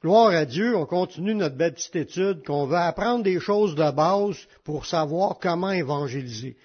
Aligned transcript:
Gloire 0.00 0.30
à 0.30 0.44
Dieu, 0.44 0.76
on 0.76 0.86
continue 0.86 1.34
notre 1.34 1.56
belle 1.56 1.74
petite 1.74 1.96
étude, 1.96 2.44
qu'on 2.46 2.66
va 2.66 2.86
apprendre 2.86 3.24
des 3.24 3.40
choses 3.40 3.74
de 3.74 3.90
base 3.90 4.36
pour 4.62 4.86
savoir 4.86 5.38
comment 5.40 5.72
évangéliser. 5.72 6.56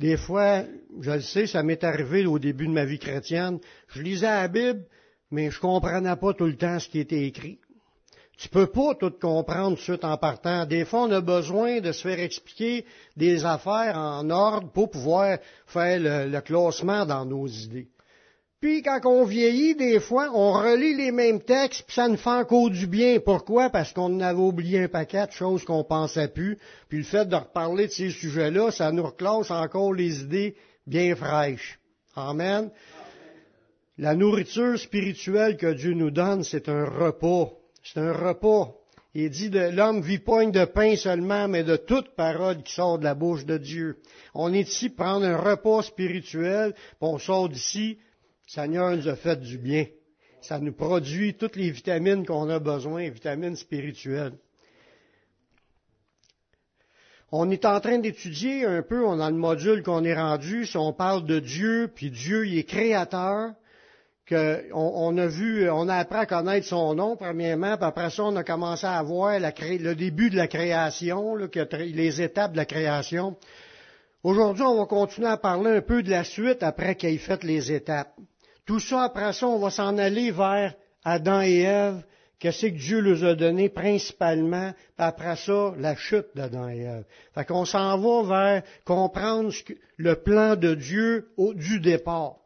Des 0.00 0.16
fois, 0.16 0.64
je 1.00 1.12
le 1.12 1.20
sais, 1.20 1.46
ça 1.46 1.62
m'est 1.62 1.84
arrivé 1.84 2.26
au 2.26 2.40
début 2.40 2.66
de 2.66 2.72
ma 2.72 2.84
vie 2.84 2.98
chrétienne, 2.98 3.60
je 3.90 4.02
lisais 4.02 4.26
la 4.26 4.48
Bible, 4.48 4.84
mais 5.30 5.52
je 5.52 5.60
comprenais 5.60 6.16
pas 6.16 6.34
tout 6.34 6.46
le 6.46 6.56
temps 6.56 6.80
ce 6.80 6.88
qui 6.88 6.98
était 6.98 7.26
écrit. 7.26 7.60
Tu 8.36 8.48
peux 8.48 8.66
pas 8.66 8.96
tout 8.96 9.12
comprendre 9.20 9.78
tout 9.78 10.04
en 10.04 10.16
partant. 10.16 10.66
Des 10.66 10.84
fois, 10.84 11.02
on 11.02 11.12
a 11.12 11.20
besoin 11.20 11.80
de 11.80 11.92
se 11.92 12.08
faire 12.08 12.18
expliquer 12.18 12.84
des 13.16 13.44
affaires 13.44 13.96
en 13.96 14.28
ordre 14.30 14.72
pour 14.72 14.90
pouvoir 14.90 15.38
faire 15.66 16.00
le, 16.00 16.28
le 16.28 16.40
classement 16.40 17.06
dans 17.06 17.24
nos 17.24 17.46
idées. 17.46 17.89
Puis 18.60 18.82
quand 18.82 19.00
on 19.06 19.24
vieillit, 19.24 19.74
des 19.74 20.00
fois, 20.00 20.30
on 20.34 20.52
relit 20.52 20.94
les 20.94 21.12
mêmes 21.12 21.40
textes, 21.40 21.84
puis 21.86 21.94
ça 21.94 22.08
ne 22.08 22.16
fait 22.16 22.28
encore 22.28 22.68
du 22.68 22.86
bien. 22.86 23.18
Pourquoi? 23.18 23.70
Parce 23.70 23.94
qu'on 23.94 24.20
avait 24.20 24.38
oublié 24.38 24.82
un 24.82 24.88
paquet 24.88 25.26
de 25.26 25.32
choses 25.32 25.64
qu'on 25.64 25.82
pensait 25.82 26.28
plus. 26.28 26.58
Puis 26.90 26.98
le 26.98 27.04
fait 27.04 27.26
de 27.26 27.36
reparler 27.36 27.86
de 27.86 27.92
ces 27.92 28.10
sujets-là, 28.10 28.70
ça 28.70 28.92
nous 28.92 29.04
reclasse 29.04 29.50
encore 29.50 29.94
les 29.94 30.20
idées 30.20 30.56
bien 30.86 31.16
fraîches. 31.16 31.78
Amen. 32.14 32.70
La 33.96 34.14
nourriture 34.14 34.78
spirituelle 34.78 35.56
que 35.56 35.72
Dieu 35.72 35.94
nous 35.94 36.10
donne, 36.10 36.44
c'est 36.44 36.68
un 36.68 36.84
repas. 36.84 37.52
C'est 37.82 38.00
un 38.00 38.12
repas. 38.12 38.74
Il 39.14 39.30
dit 39.30 39.48
de 39.48 39.70
l'homme 39.70 40.02
vit 40.02 40.18
pas 40.18 40.44
de 40.44 40.64
pain 40.66 40.96
seulement, 40.96 41.48
mais 41.48 41.64
de 41.64 41.76
toute 41.76 42.14
parole 42.14 42.62
qui 42.62 42.74
sort 42.74 42.98
de 42.98 43.04
la 43.04 43.14
bouche 43.14 43.46
de 43.46 43.56
Dieu. 43.56 43.96
On 44.34 44.52
est 44.52 44.68
ici 44.68 44.90
pour 44.90 45.06
prendre 45.06 45.24
un 45.24 45.38
repas 45.38 45.82
spirituel, 45.82 46.74
puis 46.74 46.96
on 47.00 47.18
sort 47.18 47.48
d'ici 47.48 47.98
Seigneur 48.52 48.96
nous 48.96 49.06
a 49.06 49.14
fait 49.14 49.40
du 49.40 49.58
bien. 49.58 49.86
Ça 50.40 50.58
nous 50.58 50.72
produit 50.72 51.34
toutes 51.34 51.54
les 51.54 51.70
vitamines 51.70 52.26
qu'on 52.26 52.48
a 52.48 52.58
besoin, 52.58 53.08
vitamines 53.08 53.54
spirituelles. 53.54 54.32
On 57.30 57.48
est 57.48 57.64
en 57.64 57.78
train 57.78 58.00
d'étudier 58.00 58.64
un 58.64 58.82
peu, 58.82 59.06
on 59.06 59.20
a 59.20 59.30
le 59.30 59.36
module 59.36 59.84
qu'on 59.84 60.02
est 60.02 60.16
rendu, 60.16 60.66
si 60.66 60.76
on 60.76 60.92
parle 60.92 61.26
de 61.26 61.38
Dieu, 61.38 61.92
puis 61.94 62.10
Dieu 62.10 62.44
il 62.44 62.58
est 62.58 62.64
créateur, 62.64 63.52
que 64.26 64.64
on, 64.72 65.16
a 65.16 65.28
vu, 65.28 65.70
on 65.70 65.88
a 65.88 65.94
appris 65.94 66.18
à 66.18 66.26
connaître 66.26 66.66
son 66.66 66.96
nom 66.96 67.14
premièrement, 67.14 67.76
puis 67.76 67.86
après 67.86 68.10
ça 68.10 68.24
on 68.24 68.34
a 68.34 68.42
commencé 68.42 68.84
à 68.84 69.00
voir 69.04 69.38
le 69.38 69.92
début 69.94 70.28
de 70.28 70.36
la 70.36 70.48
création, 70.48 71.36
les 71.36 72.20
étapes 72.20 72.50
de 72.50 72.56
la 72.56 72.64
création. 72.64 73.36
Aujourd'hui, 74.24 74.64
on 74.64 74.76
va 74.76 74.86
continuer 74.86 75.28
à 75.28 75.36
parler 75.36 75.70
un 75.70 75.82
peu 75.82 76.02
de 76.02 76.10
la 76.10 76.24
suite 76.24 76.64
après 76.64 76.96
qu'il 76.96 77.10
ait 77.10 77.16
fait 77.16 77.44
les 77.44 77.70
étapes. 77.70 78.12
Tout 78.70 78.78
ça, 78.78 79.02
après 79.02 79.32
ça, 79.32 79.48
on 79.48 79.58
va 79.58 79.70
s'en 79.70 79.98
aller 79.98 80.30
vers 80.30 80.76
Adam 81.02 81.40
et 81.40 81.62
Ève. 81.62 82.04
Qu'est-ce 82.38 82.66
que 82.66 82.78
Dieu 82.78 83.00
nous 83.00 83.24
a 83.24 83.34
donné 83.34 83.68
principalement, 83.68 84.72
après 84.96 85.34
ça, 85.34 85.74
la 85.76 85.96
chute 85.96 86.28
d'Adam 86.36 86.68
et 86.68 86.82
Ève. 86.82 87.04
Fait 87.34 87.44
qu'on 87.44 87.64
s'en 87.64 87.98
va 87.98 88.22
vers 88.22 88.62
comprendre 88.84 89.52
le 89.96 90.14
plan 90.14 90.54
de 90.54 90.76
Dieu 90.76 91.32
du 91.56 91.80
départ. 91.80 92.36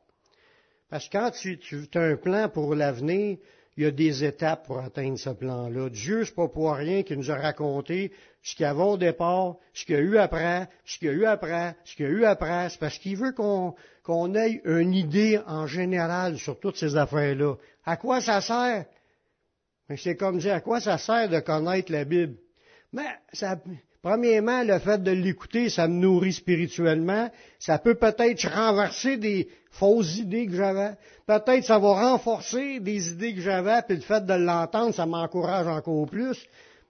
Parce 0.88 1.10
que 1.10 1.18
quand 1.18 1.30
tu 1.32 1.88
as 1.94 2.00
un 2.00 2.16
plan 2.16 2.48
pour 2.48 2.74
l'avenir, 2.74 3.36
il 3.76 3.84
y 3.84 3.86
a 3.86 3.90
des 3.90 4.24
étapes 4.24 4.66
pour 4.66 4.78
atteindre 4.78 5.18
ce 5.18 5.30
plan-là. 5.30 5.88
Dieu, 5.90 6.24
c'est 6.24 6.34
pas 6.34 6.48
pour 6.48 6.72
rien 6.74 7.02
qu'il 7.02 7.18
nous 7.18 7.30
a 7.30 7.36
raconté 7.36 8.12
ce 8.42 8.54
qu'il 8.54 8.62
y 8.62 8.66
avait 8.66 8.82
au 8.82 8.96
départ, 8.96 9.56
ce 9.72 9.84
qu'il 9.84 9.96
y 9.96 9.98
a 9.98 10.02
eu 10.02 10.16
après, 10.18 10.68
ce 10.84 10.98
qu'il 10.98 11.08
y 11.08 11.10
a 11.10 11.14
eu 11.14 11.24
après, 11.26 11.76
ce 11.84 11.96
qu'il 11.96 12.06
y 12.06 12.08
a 12.08 12.12
eu 12.12 12.24
après. 12.24 12.68
C'est 12.70 12.78
parce 12.78 12.98
qu'il 12.98 13.16
veut 13.16 13.32
qu'on 13.32 13.74
qu'on 14.04 14.34
ait 14.34 14.60
une 14.64 14.92
idée 14.92 15.40
en 15.46 15.66
général 15.66 16.38
sur 16.38 16.60
toutes 16.60 16.76
ces 16.76 16.94
affaires-là. 16.96 17.54
À 17.84 17.96
quoi 17.96 18.20
ça 18.20 18.40
sert? 18.40 18.84
C'est 19.96 20.16
comme 20.16 20.38
dire, 20.38 20.54
à 20.54 20.60
quoi 20.60 20.80
ça 20.80 20.98
sert 20.98 21.28
de 21.28 21.40
connaître 21.40 21.90
la 21.90 22.04
Bible? 22.04 22.36
Mais 22.92 23.06
ça, 23.32 23.58
premièrement, 24.04 24.62
le 24.62 24.78
fait 24.80 25.02
de 25.02 25.10
l'écouter, 25.10 25.70
ça 25.70 25.88
me 25.88 25.94
nourrit 25.94 26.34
spirituellement. 26.34 27.30
Ça 27.58 27.78
peut 27.78 27.94
peut-être 27.94 28.46
renverser 28.54 29.16
des 29.16 29.48
fausses 29.70 30.18
idées 30.18 30.46
que 30.46 30.54
j'avais. 30.54 30.90
Peut-être 31.26 31.64
ça 31.64 31.78
va 31.78 32.10
renforcer 32.10 32.80
des 32.80 33.08
idées 33.08 33.34
que 33.34 33.40
j'avais, 33.40 33.80
puis 33.88 33.96
le 33.96 34.02
fait 34.02 34.26
de 34.26 34.34
l'entendre, 34.34 34.94
ça 34.94 35.06
m'encourage 35.06 35.66
encore 35.66 36.04
plus. 36.06 36.36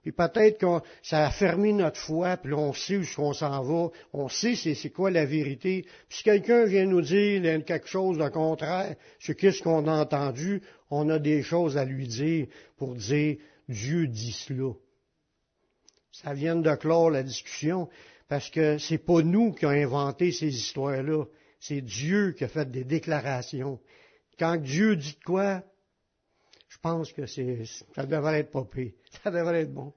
Puis 0.03 0.11
peut-être 0.11 0.57
que 0.57 0.85
ça 1.01 1.25
a 1.25 1.31
fermé 1.31 1.71
notre 1.71 2.01
foi, 2.01 2.35
puis 2.35 2.53
on 2.53 2.73
sait 2.73 2.97
où 2.97 3.05
on 3.19 3.31
s'en 3.31 3.63
va, 3.63 3.87
on 4.11 4.27
sait 4.27 4.55
c'est 4.55 4.89
quoi 4.89 5.09
la 5.09 5.25
vérité. 5.25 5.85
Puis 6.09 6.17
si 6.17 6.23
quelqu'un 6.23 6.65
vient 6.65 6.85
nous 6.85 7.01
dire 7.01 7.41
quelque 7.63 7.87
chose 7.87 8.17
de 8.17 8.27
contraire 8.27 8.93
sur 9.19 9.37
qu'est-ce 9.37 9.63
qu'on 9.63 9.87
a 9.87 10.01
entendu, 10.01 10.61
on 10.91 11.09
a 11.09 11.17
des 11.17 11.43
choses 11.43 11.77
à 11.77 11.85
lui 11.85 12.09
dire 12.09 12.47
pour 12.77 12.93
dire 12.93 13.37
Dieu 13.69 14.05
dit 14.05 14.33
cela. 14.33 14.73
Ça 16.23 16.33
vient 16.33 16.55
de 16.55 16.75
clore 16.75 17.11
la 17.11 17.23
discussion, 17.23 17.89
parce 18.29 18.49
que 18.49 18.77
c'est 18.77 18.97
pas 18.97 19.21
nous 19.21 19.51
qui 19.51 19.65
avons 19.65 19.75
inventé 19.75 20.31
ces 20.31 20.47
histoires-là, 20.47 21.25
c'est 21.59 21.81
Dieu 21.81 22.31
qui 22.37 22.45
a 22.45 22.47
fait 22.47 22.69
des 22.69 22.85
déclarations. 22.85 23.79
Quand 24.39 24.55
Dieu 24.55 24.95
dit 24.95 25.17
quoi, 25.25 25.61
je 26.69 26.77
pense 26.81 27.11
que 27.11 27.25
ça 27.25 28.05
devrait 28.05 28.39
être 28.39 28.51
pas 28.51 28.63
pire. 28.63 28.91
Ça 29.23 29.31
devrait 29.31 29.61
être 29.61 29.73
bon. 29.73 29.93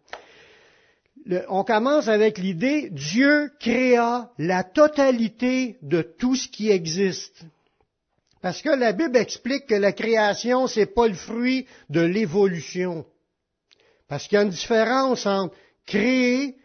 on 1.49 1.65
commence 1.65 2.09
avec 2.09 2.39
l'idée, 2.39 2.89
Dieu 2.91 3.51
créa 3.61 4.33
la 4.39 4.65
totalité 4.65 5.79
de 5.83 6.03
tout 6.03 6.35
ce 6.35 6.49
qui 6.49 6.71
existe. 6.71 7.45
Parce 8.41 8.63
que 8.63 8.71
la 8.71 8.93
Bible 8.93 9.17
explique 9.17 9.67
que 9.67 9.75
la 9.75 9.93
création, 9.93 10.67
c'est 10.67 10.87
pas 10.87 11.09
le 11.09 11.15
fruit 11.15 11.67
de 11.91 12.01
l'évolution. 12.01 13.05
Parce 14.09 14.27
qu'il 14.27 14.37
y 14.37 14.41
a 14.41 14.45
une 14.45 14.49
différence 14.51 15.27
entre 15.27 15.55
créer, 15.89 16.57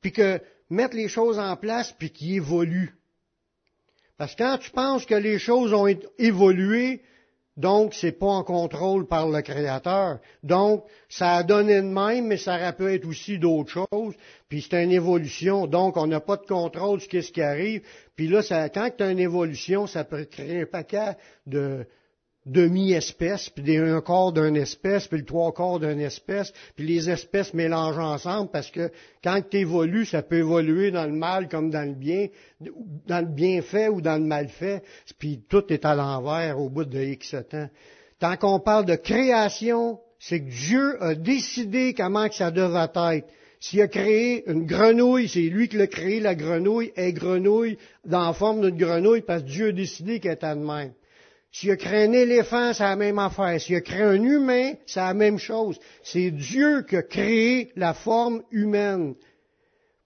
puis 0.00 0.12
que 0.12 0.40
mettre 0.70 0.96
les 0.96 1.08
choses 1.08 1.38
en 1.38 1.56
place, 1.56 1.92
puis 1.92 2.10
qui 2.10 2.36
évolue. 2.36 2.94
Parce 4.16 4.34
que 4.34 4.42
quand 4.42 4.58
tu 4.58 4.70
penses 4.70 5.06
que 5.06 5.14
les 5.14 5.38
choses 5.38 5.72
ont 5.72 5.86
évolué, 6.18 7.02
donc, 7.56 7.92
c'est 7.92 8.12
pas 8.12 8.26
en 8.26 8.44
contrôle 8.44 9.06
par 9.06 9.28
le 9.28 9.42
Créateur. 9.42 10.20
Donc, 10.42 10.84
ça 11.10 11.36
a 11.36 11.42
donné 11.42 11.82
de 11.82 11.86
même, 11.86 12.28
mais 12.28 12.38
ça 12.38 12.72
pu 12.72 12.86
être 12.86 13.06
aussi 13.06 13.38
d'autres 13.38 13.86
choses. 13.90 14.14
Puis 14.48 14.62
c'est 14.62 14.82
une 14.82 14.92
évolution. 14.92 15.66
Donc, 15.66 15.98
on 15.98 16.06
n'a 16.06 16.20
pas 16.20 16.38
de 16.38 16.46
contrôle 16.46 17.00
sur 17.02 17.22
ce 17.22 17.30
qui 17.30 17.42
arrive. 17.42 17.82
Puis 18.16 18.28
là, 18.28 18.42
ça, 18.42 18.70
quand 18.70 18.88
tu 18.96 19.04
as 19.04 19.10
une 19.10 19.18
évolution, 19.18 19.86
ça 19.86 20.04
peut 20.04 20.24
créer 20.24 20.62
un 20.62 20.66
paquet 20.66 21.16
de, 21.46 21.86
demi-espèce, 22.46 23.50
puis 23.50 23.76
un 23.76 24.00
quart 24.00 24.32
d'une 24.32 24.56
espèce, 24.56 25.06
puis 25.06 25.18
le 25.18 25.24
trois 25.24 25.52
quarts 25.52 25.78
d'une 25.78 26.00
espèce, 26.00 26.52
puis 26.74 26.86
les 26.86 27.08
espèces 27.08 27.54
mélangent 27.54 27.98
ensemble 27.98 28.50
parce 28.50 28.70
que 28.70 28.90
quand 29.22 29.40
tu 29.48 29.58
évolues, 29.58 30.06
ça 30.06 30.22
peut 30.22 30.38
évoluer 30.38 30.90
dans 30.90 31.06
le 31.06 31.12
mal 31.12 31.48
comme 31.48 31.70
dans 31.70 31.88
le 31.88 31.94
bien, 31.94 32.28
dans 33.06 33.20
le 33.20 33.32
bienfait 33.32 33.88
ou 33.88 34.00
dans 34.00 34.20
le 34.20 34.26
malfait, 34.26 34.82
puis 35.18 35.42
tout 35.48 35.72
est 35.72 35.84
à 35.84 35.94
l'envers 35.94 36.58
au 36.58 36.68
bout 36.68 36.84
de 36.84 37.00
X 37.00 37.36
temps. 37.48 37.68
Tant 38.18 38.36
qu'on 38.36 38.60
parle 38.60 38.86
de 38.86 38.96
création, 38.96 40.00
c'est 40.18 40.40
que 40.40 40.50
Dieu 40.50 41.02
a 41.02 41.14
décidé 41.14 41.94
comment 41.94 42.28
que 42.28 42.34
ça 42.34 42.50
devait 42.50 43.16
être. 43.16 43.28
S'il 43.60 43.80
a 43.80 43.86
créé 43.86 44.42
une 44.50 44.66
grenouille, 44.66 45.28
c'est 45.28 45.42
lui 45.42 45.68
qui 45.68 45.76
l'a 45.76 45.86
créé, 45.86 46.18
la 46.18 46.34
grenouille 46.34 46.92
est 46.96 47.12
grenouille 47.12 47.78
dans 48.04 48.26
la 48.26 48.32
forme 48.32 48.60
d'une 48.60 48.76
grenouille 48.76 49.22
parce 49.22 49.44
que 49.44 49.48
Dieu 49.48 49.68
a 49.68 49.72
décidé 49.72 50.18
qu'elle 50.18 50.32
était 50.32 50.56
de 50.56 50.60
même. 50.60 50.92
S'il 51.52 51.70
a 51.70 51.76
créé 51.76 52.04
un 52.04 52.12
éléphant, 52.12 52.72
c'est 52.72 52.82
la 52.82 52.96
même 52.96 53.18
affaire. 53.18 53.60
S'il 53.60 53.76
a 53.76 53.82
créé 53.82 54.02
un 54.02 54.22
humain, 54.22 54.72
c'est 54.86 55.00
la 55.00 55.12
même 55.12 55.38
chose. 55.38 55.78
C'est 56.02 56.30
Dieu 56.30 56.82
qui 56.88 56.96
a 56.96 57.02
créé 57.02 57.72
la 57.76 57.92
forme 57.92 58.42
humaine. 58.50 59.14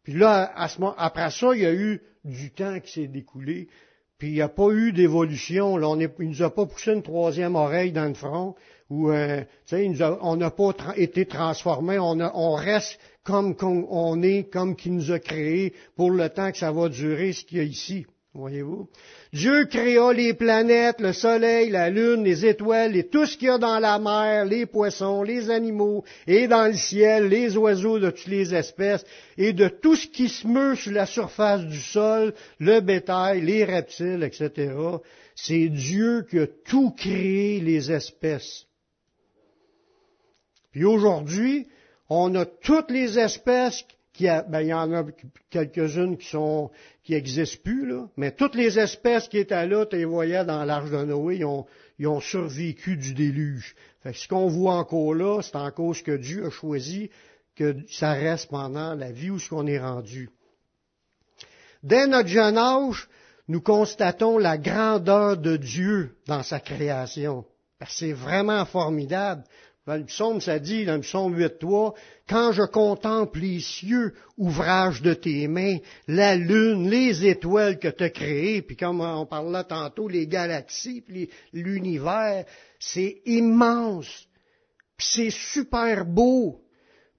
Puis 0.02 0.14
là, 0.14 0.52
après 0.98 1.30
ça, 1.30 1.54
il 1.54 1.62
y 1.62 1.66
a 1.66 1.72
eu 1.72 2.02
du 2.24 2.50
temps 2.50 2.80
qui 2.80 2.92
s'est 2.92 3.06
découlé. 3.06 3.68
Puis 4.18 4.28
il 4.28 4.34
n'y 4.34 4.40
a 4.40 4.48
pas 4.48 4.70
eu 4.70 4.92
d'évolution. 4.92 5.76
Là, 5.76 5.88
on 5.88 5.96
ne 5.96 6.08
nous 6.18 6.42
a 6.42 6.52
pas 6.52 6.66
poussé 6.66 6.92
une 6.92 7.02
troisième 7.02 7.54
oreille 7.54 7.92
dans 7.92 8.06
le 8.06 8.14
front. 8.14 8.56
Ou, 8.90 9.10
euh, 9.10 9.44
on 10.20 10.36
n'a 10.36 10.50
pas 10.50 10.72
été 10.96 11.26
transformé. 11.26 11.98
On, 11.98 12.52
reste 12.54 12.98
comme, 13.22 13.54
comme 13.54 13.86
on 13.88 14.20
est, 14.22 14.50
comme 14.50 14.74
qui 14.74 14.90
nous 14.90 15.12
a 15.12 15.20
créé 15.20 15.74
pour 15.94 16.10
le 16.10 16.28
temps 16.28 16.50
que 16.50 16.58
ça 16.58 16.72
va 16.72 16.88
durer, 16.88 17.32
ce 17.32 17.44
qu'il 17.44 17.58
y 17.58 17.60
a 17.60 17.64
ici. 17.64 18.06
Voyez-vous? 18.36 18.88
Dieu 19.32 19.64
créa 19.64 20.12
les 20.12 20.34
planètes, 20.34 21.00
le 21.00 21.14
soleil, 21.14 21.70
la 21.70 21.88
lune, 21.88 22.22
les 22.22 22.44
étoiles 22.44 22.94
et 22.94 23.08
tout 23.08 23.24
ce 23.24 23.36
qu'il 23.38 23.48
y 23.48 23.50
a 23.50 23.56
dans 23.56 23.78
la 23.78 23.98
mer, 23.98 24.44
les 24.44 24.66
poissons, 24.66 25.22
les 25.22 25.48
animaux 25.48 26.04
et 26.26 26.46
dans 26.46 26.66
le 26.66 26.74
ciel, 26.74 27.28
les 27.28 27.56
oiseaux 27.56 27.98
de 27.98 28.10
toutes 28.10 28.26
les 28.26 28.54
espèces 28.54 29.04
et 29.38 29.54
de 29.54 29.68
tout 29.68 29.96
ce 29.96 30.06
qui 30.06 30.28
se 30.28 30.46
meut 30.46 30.74
sur 30.74 30.92
la 30.92 31.06
surface 31.06 31.64
du 31.64 31.80
sol, 31.80 32.34
le 32.58 32.80
bétail, 32.80 33.40
les 33.40 33.64
reptiles, 33.64 34.22
etc. 34.22 34.74
C'est 35.34 35.68
Dieu 35.68 36.26
qui 36.28 36.38
a 36.38 36.46
tout 36.46 36.90
créé 36.90 37.60
les 37.60 37.90
espèces. 37.90 38.66
Puis 40.72 40.84
aujourd'hui, 40.84 41.68
on 42.10 42.34
a 42.34 42.44
toutes 42.44 42.90
les 42.90 43.18
espèces 43.18 43.82
ben, 44.20 44.60
il 44.60 44.68
y 44.68 44.74
en 44.74 44.92
a 44.92 45.04
quelques-unes 45.50 46.16
qui 46.16 46.28
sont 46.28 46.70
qui 47.04 47.14
existent 47.14 47.60
plus, 47.62 47.86
là, 47.86 48.08
mais 48.16 48.32
toutes 48.32 48.54
les 48.56 48.78
espèces 48.78 49.28
qui 49.28 49.38
étaient 49.38 49.66
là, 49.66 49.86
tu 49.86 49.96
les 49.96 50.04
voyais 50.04 50.44
dans 50.44 50.64
l'arche 50.64 50.90
de 50.90 51.04
Noé, 51.04 51.36
ils 51.36 51.44
ont, 51.44 51.66
ils 51.98 52.08
ont 52.08 52.20
survécu 52.20 52.96
du 52.96 53.14
déluge. 53.14 53.76
Fait 54.02 54.12
que 54.12 54.18
ce 54.18 54.26
qu'on 54.26 54.48
voit 54.48 54.74
encore 54.74 55.14
là, 55.14 55.40
c'est 55.40 55.56
en 55.56 55.70
cause 55.70 56.02
que 56.02 56.16
Dieu 56.16 56.46
a 56.46 56.50
choisi 56.50 57.10
que 57.54 57.76
ça 57.88 58.12
reste 58.12 58.50
pendant 58.50 58.94
la 58.94 59.12
vie 59.12 59.30
où 59.30 59.38
ce 59.38 59.48
qu'on 59.48 59.66
est 59.66 59.78
rendu. 59.78 60.30
Dès 61.82 62.06
notre 62.06 62.28
jeune 62.28 62.58
âge, 62.58 63.08
nous 63.48 63.60
constatons 63.60 64.38
la 64.38 64.58
grandeur 64.58 65.36
de 65.36 65.56
Dieu 65.56 66.16
dans 66.26 66.42
sa 66.42 66.58
création. 66.58 67.44
C'est 67.88 68.12
vraiment 68.12 68.64
formidable. 68.64 69.44
Dans 69.86 69.94
le 69.94 70.04
psaume, 70.04 70.40
ça 70.40 70.58
dit, 70.58 70.84
dans 70.84 70.96
le 70.96 71.02
psaume 71.02 71.38
8.3, 71.38 71.94
quand 72.28 72.50
je 72.50 72.62
contemple 72.62 73.38
les 73.38 73.60
cieux, 73.60 74.14
ouvrage 74.36 75.00
de 75.00 75.14
tes 75.14 75.46
mains, 75.46 75.78
la 76.08 76.34
lune, 76.34 76.90
les 76.90 77.24
étoiles 77.24 77.78
que 77.78 77.86
tu 77.88 78.02
as 78.02 78.10
créées, 78.10 78.62
puis 78.62 78.76
comme 78.76 79.00
on 79.00 79.26
parlait 79.26 79.62
tantôt, 79.62 80.08
les 80.08 80.26
galaxies, 80.26 81.02
puis 81.02 81.30
l'univers, 81.52 82.44
c'est 82.80 83.22
immense, 83.26 84.26
puis 84.96 85.06
c'est 85.08 85.30
super 85.30 86.04
beau. 86.04 86.65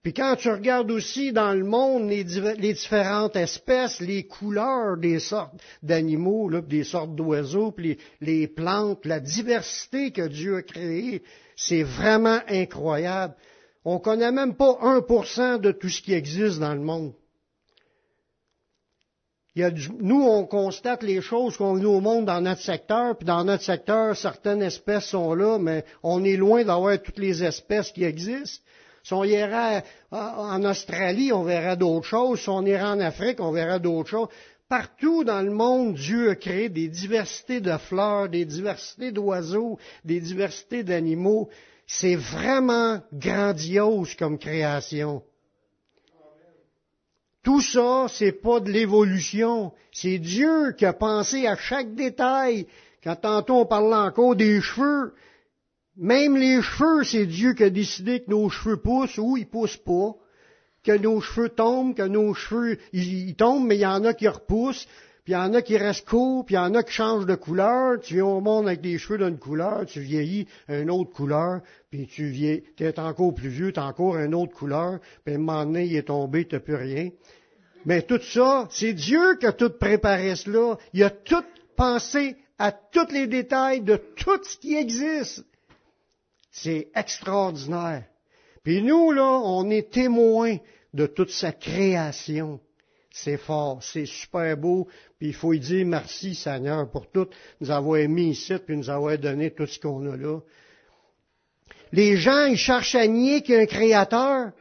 Puis 0.03 0.13
quand 0.13 0.35
tu 0.38 0.49
regardes 0.49 0.91
aussi 0.91 1.33
dans 1.33 1.53
le 1.53 1.63
monde 1.63 2.09
les, 2.09 2.23
différentes 2.23 3.35
espèces, 3.35 3.99
les 3.99 4.25
couleurs 4.25 4.97
des 4.97 5.19
sortes 5.19 5.53
d'animaux, 5.83 6.49
des 6.61 6.83
sortes 6.83 7.15
d'oiseaux, 7.15 7.71
puis 7.71 7.97
les, 8.21 8.47
plantes, 8.47 9.05
la 9.05 9.19
diversité 9.19 10.11
que 10.11 10.27
Dieu 10.27 10.57
a 10.57 10.61
créée, 10.61 11.23
c'est 11.55 11.83
vraiment 11.83 12.39
incroyable. 12.47 13.35
On 13.83 13.95
ne 13.95 13.99
connaît 13.99 14.31
même 14.31 14.55
pas 14.55 14.77
1% 14.81 15.59
de 15.59 15.71
tout 15.71 15.89
ce 15.89 16.01
qui 16.01 16.13
existe 16.13 16.59
dans 16.59 16.73
le 16.73 16.81
monde. 16.81 17.13
nous, 19.55 20.21
on 20.21 20.45
constate 20.45 21.03
les 21.03 21.21
choses 21.21 21.57
qu'on 21.57 21.73
vit 21.73 21.85
au 21.85 21.99
monde 21.99 22.25
dans 22.25 22.41
notre 22.41 22.61
secteur, 22.61 23.17
puis 23.17 23.25
dans 23.25 23.44
notre 23.44 23.63
secteur, 23.63 24.15
certaines 24.15 24.61
espèces 24.61 25.05
sont 25.05 25.33
là, 25.33 25.57
mais 25.57 25.83
on 26.03 26.23
est 26.23 26.38
loin 26.38 26.63
d'avoir 26.63 27.01
toutes 27.01 27.17
les 27.17 27.44
espèces 27.44 27.91
qui 27.91 28.03
existent. 28.03 28.63
Si 29.07 29.13
on 29.13 29.24
irait 29.24 29.86
en 30.12 30.65
Australie, 30.65 31.31
on 31.31 31.44
verrait 31.44 31.77
d'autres 31.77 32.06
choses. 32.06 32.42
Si 32.42 32.50
on 32.50 32.65
irait 32.65 32.83
en 32.83 33.00
Afrique, 33.00 33.39
on 33.39 33.54
verrait 33.54 33.80
d'autres 33.80 34.09
choses. 34.09 34.27
Partout 34.68 35.24
dans 35.24 35.42
le 35.42 35.50
monde, 35.50 35.94
Dieu 35.94 36.31
a 36.31 36.36
créé 36.36 36.68
des 36.68 36.89
diversités 36.89 37.62
de 37.62 37.77
fleurs, 37.77 38.27
des 38.27 38.44
diversités 38.44 39.13
d'oiseaux, 39.13 39.80
des 40.04 40.19
diversités 40.19 40.83
d'animaux. 40.83 41.48
C'est 41.86 42.18
vraiment 42.18 43.00
grandiose 43.13 44.13
comme 44.15 44.38
création. 44.38 45.24
Tout 47.44 47.62
ça, 47.62 48.07
c'est 48.09 48.33
pas 48.33 48.59
de 48.59 48.69
l'évolution. 48.69 49.71
C'est 49.94 50.18
Dieu 50.18 50.74
qui 50.74 50.86
a 50.86 50.92
pensé 50.92 51.48
à 51.48 51.56
chaque 51.56 51.95
détail. 51.95 52.68
Quand 53.06 53.15
tantôt 53.15 53.62
on 53.62 53.65
parlait 53.65 54.09
encore 54.09 54.36
des 54.36 54.59
cheveux, 54.59 55.13
même 55.97 56.38
les 56.38 56.61
cheveux, 56.61 57.03
c'est 57.03 57.25
Dieu 57.25 57.53
qui 57.53 57.63
a 57.63 57.69
décidé 57.69 58.21
que 58.21 58.29
nos 58.29 58.49
cheveux 58.49 58.77
poussent 58.77 59.17
ou 59.17 59.38
ils 59.38 59.47
poussent 59.47 59.77
pas 59.77 60.15
que 60.88 60.97
nos 60.97 61.19
cheveux 61.19 61.49
tombent, 61.49 61.94
que 61.94 62.07
nos 62.07 62.33
cheveux, 62.33 62.77
ils, 62.94 63.35
tombent, 63.35 63.67
mais 63.67 63.75
il 63.75 63.81
y 63.81 63.85
en 63.85 64.05
a 64.05 64.13
qui 64.13 64.27
repoussent, 64.27 64.88
puis 65.25 65.33
il 65.33 65.35
y 65.35 65.35
en 65.35 65.53
a 65.53 65.61
qui 65.61 65.77
restent 65.77 66.07
courts, 66.07 66.45
puis 66.45 66.55
il 66.55 66.57
y 66.57 66.61
en 66.61 66.73
a 66.75 66.83
qui 66.83 66.94
changent 66.94 67.25
de 67.25 67.35
couleur. 67.35 67.99
Tu 67.99 68.13
viens 68.13 68.25
au 68.25 68.39
monde 68.39 68.67
avec 68.67 68.79
des 68.79 68.97
cheveux 68.97 69.17
d'une 69.17 69.38
couleur, 69.38 69.85
tu 69.85 69.99
vieillis 69.99 70.47
une 70.69 70.89
autre 70.89 71.11
couleur, 71.11 71.59
puis 71.89 72.07
tu 72.07 72.31
tu 72.77 72.83
es 72.85 72.99
encore 72.99 73.33
plus 73.33 73.49
vieux, 73.49 73.73
tu 73.73 73.81
as 73.81 73.85
encore 73.85 74.15
une 74.15 74.33
autre 74.33 74.53
couleur, 74.53 74.99
puis 75.25 75.33
à 75.33 75.38
un 75.38 75.41
moment 75.41 75.65
donné, 75.65 75.85
il 75.88 75.97
est 75.97 76.03
tombé, 76.03 76.45
tu 76.47 76.55
n'as 76.55 76.61
plus 76.61 76.75
rien. 76.75 77.09
Mais 77.85 78.01
tout 78.03 78.21
ça, 78.21 78.67
c'est 78.71 78.94
Dieu 78.94 79.35
qui 79.39 79.45
a 79.45 79.51
tout 79.51 79.71
préparé 79.71 80.38
cela. 80.38 80.77
Il 80.94 81.03
a 81.03 81.09
tout 81.09 81.44
pensé 81.75 82.38
à 82.57 82.71
tous 82.71 83.11
les 83.11 83.27
détails 83.27 83.81
de 83.81 83.97
tout 84.15 84.39
ce 84.41 84.57
qui 84.57 84.75
existe. 84.75 85.44
C'est 86.63 86.89
extraordinaire. 86.95 88.04
Puis 88.63 88.81
nous, 88.81 89.12
là, 89.12 89.42
on 89.44 89.69
est 89.69 89.92
témoins 89.92 90.57
de 90.92 91.06
toute 91.06 91.30
sa 91.30 91.51
création. 91.51 92.59
C'est 93.12 93.38
fort, 93.38 93.83
c'est 93.83 94.07
super 94.07 94.57
beau, 94.57 94.88
puis 95.18 95.30
il 95.30 95.33
faut 95.33 95.51
lui 95.51 95.59
dire 95.59 95.86
merci 95.86 96.33
Seigneur 96.33 96.89
pour 96.89 97.09
tout, 97.12 97.27
nous 97.62 97.69
avoir 97.69 98.00
mis 98.07 98.31
ici, 98.31 98.54
puis 98.65 98.75
nous 98.75 98.89
avoir 98.89 99.18
donné 99.19 99.51
tout 99.51 99.68
ce 99.68 99.80
qu'on 99.80 100.12
a 100.12 100.18
là. 100.18 100.39
Les 101.92 102.18
gens, 102.18 102.45
ils 102.45 102.57
cherchent 102.57 102.95
à 102.95 103.07
nier 103.07 103.44
qu'il 103.44 103.56
y 103.56 103.57
a 103.57 103.62
un 103.62 103.65
créateur, 103.65 104.51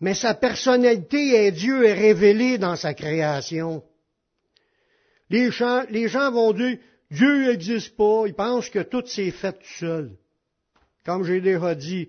mais 0.00 0.14
sa 0.14 0.34
personnalité 0.34 1.46
et 1.46 1.52
Dieu 1.52 1.84
est 1.86 1.94
révélée 1.94 2.56
dans 2.56 2.76
sa 2.76 2.94
création. 2.94 3.82
Les 5.28 5.50
gens, 5.50 5.84
les 5.90 6.08
gens 6.08 6.30
vont 6.32 6.52
dire, 6.52 6.78
Dieu 7.10 7.46
n'existe 7.46 7.96
pas, 7.96 8.24
ils 8.26 8.34
pensent 8.34 8.70
que 8.70 8.80
tout 8.80 9.06
s'est 9.06 9.30
fait 9.30 9.52
tout 9.52 9.78
seul. 9.78 10.16
Comme 11.04 11.24
j'ai 11.24 11.40
déjà 11.40 11.74
dit, 11.74 12.08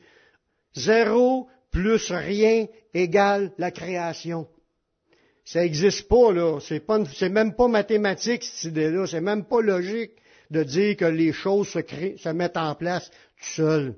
zéro 0.76 1.48
plus 1.72 2.12
rien 2.12 2.68
égale 2.94 3.52
la 3.58 3.72
création. 3.72 4.48
Ça 5.46 5.62
n'existe 5.62 6.08
pas, 6.08 6.32
là. 6.32 6.60
C'est, 6.60 6.84
c'est 7.14 7.30
même 7.30 7.56
pas 7.56 7.68
mathématique, 7.68 8.44
cette 8.44 8.72
idée-là. 8.72 9.08
C'est 9.08 9.22
même 9.22 9.46
pas 9.46 9.62
logique 9.62 10.12
de 10.50 10.64
dire 10.64 10.98
que 10.98 11.06
les 11.06 11.32
choses 11.32 11.70
se, 11.70 11.80
créent, 11.80 12.18
se 12.18 12.30
mettent 12.30 12.58
en 12.58 12.76
place 12.76 13.10
tout 13.10 13.50
seul. 13.56 13.96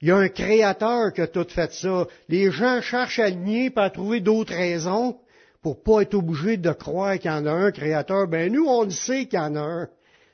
Il 0.00 0.08
y 0.08 0.10
a 0.10 0.16
un 0.16 0.28
créateur 0.28 1.12
qui 1.12 1.22
a 1.22 1.26
tout 1.26 1.46
fait 1.48 1.72
ça. 1.72 2.06
Les 2.28 2.50
gens 2.50 2.82
cherchent 2.82 3.20
à 3.20 3.30
nier 3.30 3.70
pour 3.70 3.90
trouver 3.90 4.20
d'autres 4.20 4.52
raisons 4.52 5.18
pour 5.62 5.82
pas 5.82 6.02
être 6.02 6.14
obligés 6.14 6.58
de 6.58 6.72
croire 6.72 7.18
qu'il 7.18 7.30
y 7.30 7.34
en 7.34 7.46
a 7.46 7.52
un 7.52 7.72
créateur. 7.72 8.28
Ben, 8.28 8.52
nous, 8.52 8.66
on 8.66 8.84
le 8.84 8.90
sait 8.90 9.24
qu'il 9.24 9.38
y 9.38 9.42
en 9.42 9.56
a 9.56 9.60
un. 9.60 9.88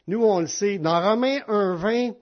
Nous, 0.09 0.25
on 0.25 0.41
le 0.41 0.49
sait. 0.49 0.79
Dans 0.79 1.01
Romains 1.01 1.39
1.20, 1.47 2.17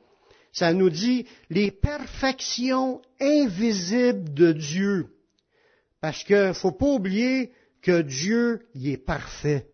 ça 0.52 0.72
nous 0.72 0.90
dit 0.90 1.26
les 1.50 1.70
perfections 1.70 3.02
invisibles 3.20 4.32
de 4.34 4.52
Dieu. 4.52 5.14
Parce 6.00 6.24
qu'il 6.24 6.54
faut 6.54 6.72
pas 6.72 6.86
oublier 6.86 7.52
que 7.82 8.02
Dieu 8.02 8.66
y 8.74 8.90
est 8.90 8.96
parfait. 8.96 9.70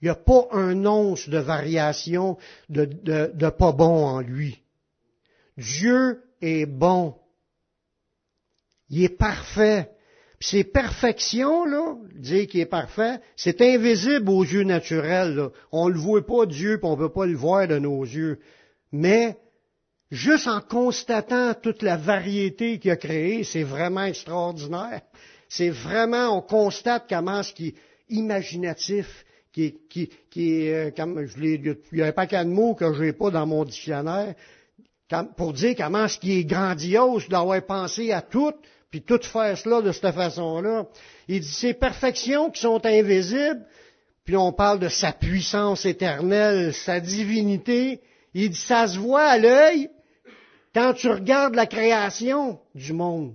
Il 0.00 0.08
n'y 0.08 0.10
a 0.10 0.14
pas 0.16 0.48
un 0.50 0.84
once 0.84 1.28
de 1.30 1.38
variation 1.38 2.36
de, 2.68 3.48
pas 3.48 3.72
bon 3.72 4.04
en 4.04 4.20
lui. 4.20 4.62
Dieu 5.56 6.22
est 6.42 6.66
bon. 6.66 7.16
Il 8.90 9.02
est 9.02 9.16
parfait. 9.16 9.93
Ces 10.46 10.62
perfections, 10.62 11.64
là, 11.64 11.96
dire 12.16 12.46
qu'il 12.46 12.60
est 12.60 12.66
parfait, 12.66 13.18
c'est 13.34 13.62
invisible 13.62 14.28
aux 14.28 14.44
yeux 14.44 14.64
naturels. 14.64 15.48
On 15.72 15.88
ne 15.88 15.94
le 15.94 15.98
voit 15.98 16.26
pas 16.26 16.44
Dieu, 16.44 16.76
puis 16.76 16.86
on 16.86 16.96
ne 16.96 16.98
peut 16.98 17.12
pas 17.12 17.24
le 17.24 17.34
voir 17.34 17.66
de 17.66 17.78
nos 17.78 18.02
yeux. 18.02 18.40
Mais 18.92 19.38
juste 20.10 20.46
en 20.46 20.60
constatant 20.60 21.54
toute 21.54 21.80
la 21.80 21.96
variété 21.96 22.78
qu'il 22.78 22.90
a 22.90 22.96
créée, 22.96 23.42
c'est 23.42 23.62
vraiment 23.62 24.04
extraordinaire. 24.04 25.00
C'est 25.48 25.70
vraiment, 25.70 26.36
on 26.36 26.42
constate 26.42 27.06
comment 27.08 27.42
ce 27.42 27.54
qui 27.54 27.68
est 27.68 27.74
imaginatif, 28.10 29.24
qui 29.50 29.64
est, 29.64 29.88
qui, 29.88 30.10
qui 30.28 30.60
est, 30.60 30.74
euh, 30.74 30.90
comme 30.94 31.24
je 31.24 31.42
il 31.42 31.98
y 31.98 32.02
a 32.02 32.06
un 32.06 32.12
paquet 32.12 32.44
de 32.44 32.50
mots 32.50 32.74
que 32.74 32.92
je 32.92 33.02
n'ai 33.02 33.12
pas 33.14 33.30
dans 33.30 33.46
mon 33.46 33.64
dictionnaire, 33.64 34.34
pour 35.38 35.54
dire 35.54 35.74
comment 35.74 36.06
ce 36.06 36.18
qui 36.18 36.38
est 36.38 36.44
grandiose 36.44 37.30
d'avoir 37.30 37.64
pensé 37.64 38.12
à 38.12 38.20
tout, 38.20 38.52
puis 38.94 39.02
tout 39.02 39.20
faire 39.24 39.58
cela 39.58 39.82
de 39.82 39.90
cette 39.90 40.14
façon-là. 40.14 40.86
Il 41.26 41.40
dit 41.40 41.48
ces 41.48 41.74
perfections 41.74 42.48
qui 42.48 42.60
sont 42.60 42.86
invisibles, 42.86 43.66
puis 44.24 44.36
on 44.36 44.52
parle 44.52 44.78
de 44.78 44.88
sa 44.88 45.10
puissance 45.10 45.84
éternelle, 45.84 46.72
sa 46.72 47.00
divinité. 47.00 48.00
Il 48.34 48.50
dit 48.50 48.56
ça 48.56 48.86
se 48.86 48.96
voit 48.96 49.24
à 49.24 49.36
l'œil, 49.36 49.90
quand 50.72 50.92
tu 50.94 51.08
regardes 51.08 51.56
la 51.56 51.66
création 51.66 52.60
du 52.76 52.92
monde, 52.92 53.34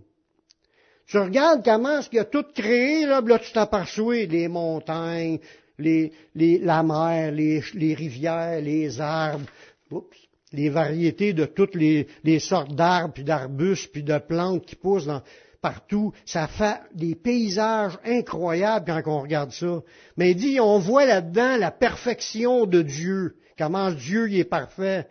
tu 1.07 1.17
regardes 1.17 1.61
comment 1.61 2.01
ce 2.01 2.09
qu'il 2.09 2.19
a 2.19 2.23
tout 2.23 2.45
créé, 2.55 3.05
là, 3.05 3.19
là 3.19 3.37
tu 3.37 3.51
t'aperçois 3.51 4.27
les 4.27 4.47
montagnes, 4.47 5.39
les, 5.77 6.13
les, 6.35 6.59
la 6.59 6.83
mer, 6.83 7.33
les, 7.33 7.61
les, 7.73 7.95
rivières, 7.95 8.61
les 8.61 9.01
arbres, 9.01 9.49
oups, 9.91 10.15
les 10.53 10.69
variétés 10.69 11.33
de 11.33 11.43
toutes 11.43 11.75
les, 11.75 12.07
les 12.23 12.39
sortes 12.39 12.73
d'arbres, 12.73 13.13
puis 13.13 13.25
d'arbustes, 13.25 13.91
puis 13.91 14.03
de 14.03 14.17
plantes 14.19 14.65
qui 14.65 14.77
poussent 14.77 15.05
dans, 15.05 15.21
partout. 15.61 16.13
Ça 16.25 16.47
fait 16.47 16.79
des 16.93 17.15
paysages 17.15 17.97
incroyables 18.05 18.85
quand 18.85 19.01
on 19.11 19.21
regarde 19.21 19.51
ça. 19.51 19.81
Mais 20.17 20.31
il 20.31 20.35
dit, 20.35 20.59
on 20.59 20.79
voit 20.79 21.05
là-dedans 21.05 21.57
la 21.57 21.71
perfection 21.71 22.65
de 22.65 22.81
Dieu, 22.81 23.37
comment 23.57 23.91
Dieu 23.91 24.29
y 24.29 24.39
est 24.39 24.45
parfait, 24.45 25.07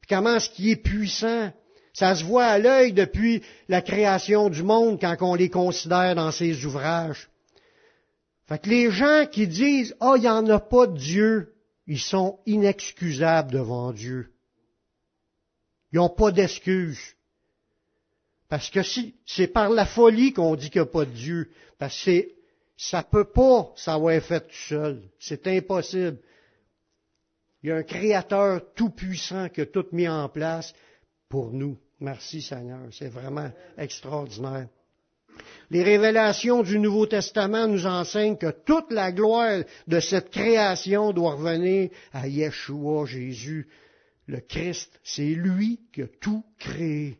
puis 0.00 0.08
comment 0.08 0.38
ce 0.40 0.50
qui 0.50 0.70
est 0.70 0.76
puissant, 0.76 1.52
ça 1.92 2.14
se 2.14 2.24
voit 2.24 2.46
à 2.46 2.58
l'œil 2.58 2.92
depuis 2.92 3.42
la 3.68 3.82
création 3.82 4.48
du 4.48 4.62
monde 4.62 5.00
quand 5.00 5.16
on 5.20 5.34
les 5.34 5.50
considère 5.50 6.14
dans 6.14 6.30
ses 6.30 6.64
ouvrages. 6.64 7.28
Fait 8.46 8.58
que 8.58 8.68
les 8.68 8.90
gens 8.90 9.26
qui 9.30 9.46
disent, 9.46 9.94
oh, 10.00 10.14
il 10.16 10.22
n'y 10.22 10.28
en 10.28 10.48
a 10.48 10.58
pas 10.58 10.86
de 10.86 10.96
Dieu, 10.96 11.54
ils 11.86 12.00
sont 12.00 12.40
inexcusables 12.46 13.52
devant 13.52 13.92
Dieu. 13.92 14.32
Ils 15.92 15.96
n'ont 15.96 16.08
pas 16.08 16.30
d'excuses. 16.30 17.16
Parce 18.50 18.68
que 18.68 18.82
si 18.82 19.14
c'est 19.24 19.46
par 19.46 19.70
la 19.70 19.86
folie 19.86 20.32
qu'on 20.32 20.56
dit 20.56 20.70
qu'il 20.70 20.82
n'y 20.82 20.88
a 20.88 20.90
pas 20.90 21.04
de 21.04 21.12
Dieu, 21.12 21.50
parce 21.78 21.94
que 21.94 22.00
c'est, 22.02 22.34
ça 22.76 23.04
peut 23.04 23.30
pas 23.30 23.72
s'avoir 23.76 24.20
fait 24.20 24.40
tout 24.40 24.66
seul. 24.68 25.02
C'est 25.20 25.46
impossible. 25.46 26.18
Il 27.62 27.68
y 27.68 27.72
a 27.72 27.76
un 27.76 27.84
créateur 27.84 28.62
tout-puissant 28.74 29.48
qui 29.50 29.60
a 29.60 29.66
tout 29.66 29.86
mis 29.92 30.08
en 30.08 30.28
place 30.28 30.74
pour 31.28 31.52
nous. 31.52 31.78
Merci 32.00 32.42
Seigneur. 32.42 32.80
C'est 32.90 33.08
vraiment 33.08 33.52
extraordinaire. 33.78 34.66
Les 35.70 35.84
révélations 35.84 36.64
du 36.64 36.80
Nouveau 36.80 37.06
Testament 37.06 37.68
nous 37.68 37.86
enseignent 37.86 38.36
que 38.36 38.50
toute 38.50 38.90
la 38.90 39.12
gloire 39.12 39.62
de 39.86 40.00
cette 40.00 40.30
création 40.30 41.12
doit 41.12 41.34
revenir 41.34 41.90
à 42.12 42.26
Yeshua, 42.26 43.06
Jésus, 43.06 43.68
le 44.26 44.40
Christ. 44.40 44.98
C'est 45.04 45.22
lui 45.22 45.78
qui 45.92 46.02
a 46.02 46.08
tout 46.20 46.44
créé. 46.58 47.16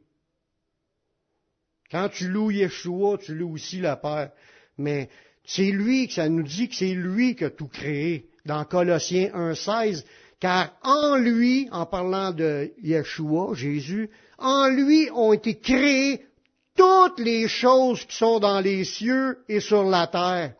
Quand 1.91 2.09
tu 2.09 2.29
loues 2.29 2.51
Yeshua, 2.51 3.19
tu 3.19 3.35
loues 3.35 3.55
aussi 3.55 3.79
le 3.79 3.95
Père. 4.01 4.31
Mais 4.79 5.09
c'est 5.45 5.71
lui 5.71 6.07
que 6.07 6.15
ça 6.15 6.29
nous 6.29 6.43
dit 6.43 6.69
que 6.69 6.77
c'est 6.77 6.95
lui 6.95 7.35
qui 7.35 7.45
a 7.45 7.51
tout 7.51 7.69
créé. 7.69 8.27
Dans 8.47 8.65
Colossiens 8.65 9.29
1.16, 9.35 10.05
car 10.41 10.73
en 10.83 11.17
lui, 11.17 11.69
en 11.73 11.85
parlant 11.85 12.33
de 12.33 12.73
Yeshua, 12.83 13.55
Jésus, 13.55 14.09
en 14.39 14.69
lui 14.69 15.11
ont 15.13 15.33
été 15.33 15.59
créées 15.59 16.25
toutes 16.77 17.19
les 17.19 17.49
choses 17.49 18.05
qui 18.07 18.17
sont 18.17 18.39
dans 18.39 18.61
les 18.61 18.85
cieux 18.85 19.39
et 19.49 19.61
sur 19.61 19.85
la 19.85 20.07
terre. 20.07 20.55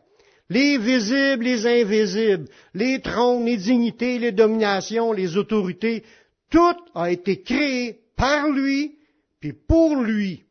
Les 0.49 0.77
visibles, 0.77 1.45
les 1.45 1.65
invisibles, 1.65 2.47
les 2.73 2.99
trônes, 2.99 3.45
les 3.45 3.57
dignités, 3.57 4.19
les 4.19 4.33
dominations, 4.33 5.13
les 5.13 5.37
autorités, 5.37 6.03
tout 6.49 6.75
a 6.93 7.09
été 7.09 7.41
créé 7.41 8.01
par 8.15 8.49
lui, 8.49 8.97
puis 9.39 9.53
pour 9.53 9.95
lui. 9.95 10.43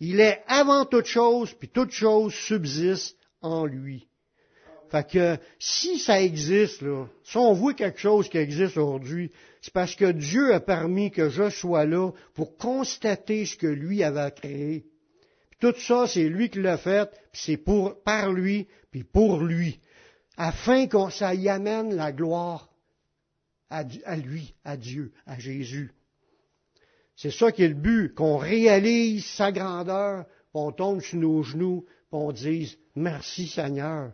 Il 0.00 0.20
est 0.20 0.42
avant 0.46 0.84
toute 0.84 1.06
chose, 1.06 1.54
puis 1.54 1.68
toute 1.68 1.90
chose 1.90 2.34
subsiste 2.34 3.16
en 3.40 3.64
lui. 3.64 4.08
Fait 4.90 5.08
que 5.08 5.38
si 5.58 5.98
ça 5.98 6.20
existe, 6.20 6.82
là, 6.82 7.06
si 7.24 7.36
on 7.36 7.54
voit 7.54 7.74
quelque 7.74 7.98
chose 7.98 8.28
qui 8.28 8.38
existe 8.38 8.76
aujourd'hui, 8.76 9.32
c'est 9.60 9.72
parce 9.72 9.96
que 9.96 10.12
Dieu 10.12 10.54
a 10.54 10.60
permis 10.60 11.10
que 11.10 11.28
je 11.28 11.50
sois 11.50 11.86
là 11.86 12.12
pour 12.34 12.56
constater 12.56 13.46
ce 13.46 13.56
que 13.56 13.66
lui 13.66 14.04
avait 14.04 14.30
créé. 14.30 14.86
tout 15.60 15.74
ça, 15.78 16.06
c'est 16.06 16.28
lui 16.28 16.50
qui 16.50 16.60
l'a 16.60 16.78
fait, 16.78 17.10
puis 17.32 17.40
c'est 17.44 17.56
pour 17.56 18.02
par 18.02 18.32
lui, 18.32 18.68
puis 18.90 19.02
pour 19.02 19.40
lui, 19.40 19.80
afin 20.36 20.86
que 20.86 21.10
ça 21.10 21.34
y 21.34 21.48
amène 21.48 21.94
la 21.94 22.12
gloire 22.12 22.68
à 23.70 23.82
lui, 24.16 24.54
à 24.64 24.76
Dieu, 24.76 25.12
à 25.26 25.38
Jésus. 25.38 25.90
C'est 27.16 27.30
ça 27.30 27.50
qui 27.50 27.62
est 27.62 27.68
le 27.68 27.74
but, 27.74 28.14
qu'on 28.14 28.36
réalise 28.36 29.24
sa 29.24 29.50
grandeur, 29.50 30.26
qu'on 30.52 30.70
tombe 30.70 31.00
sur 31.00 31.18
nos 31.18 31.42
genoux, 31.42 31.86
qu'on 32.10 32.30
dise 32.30 32.76
merci 32.94 33.48
Seigneur. 33.48 34.12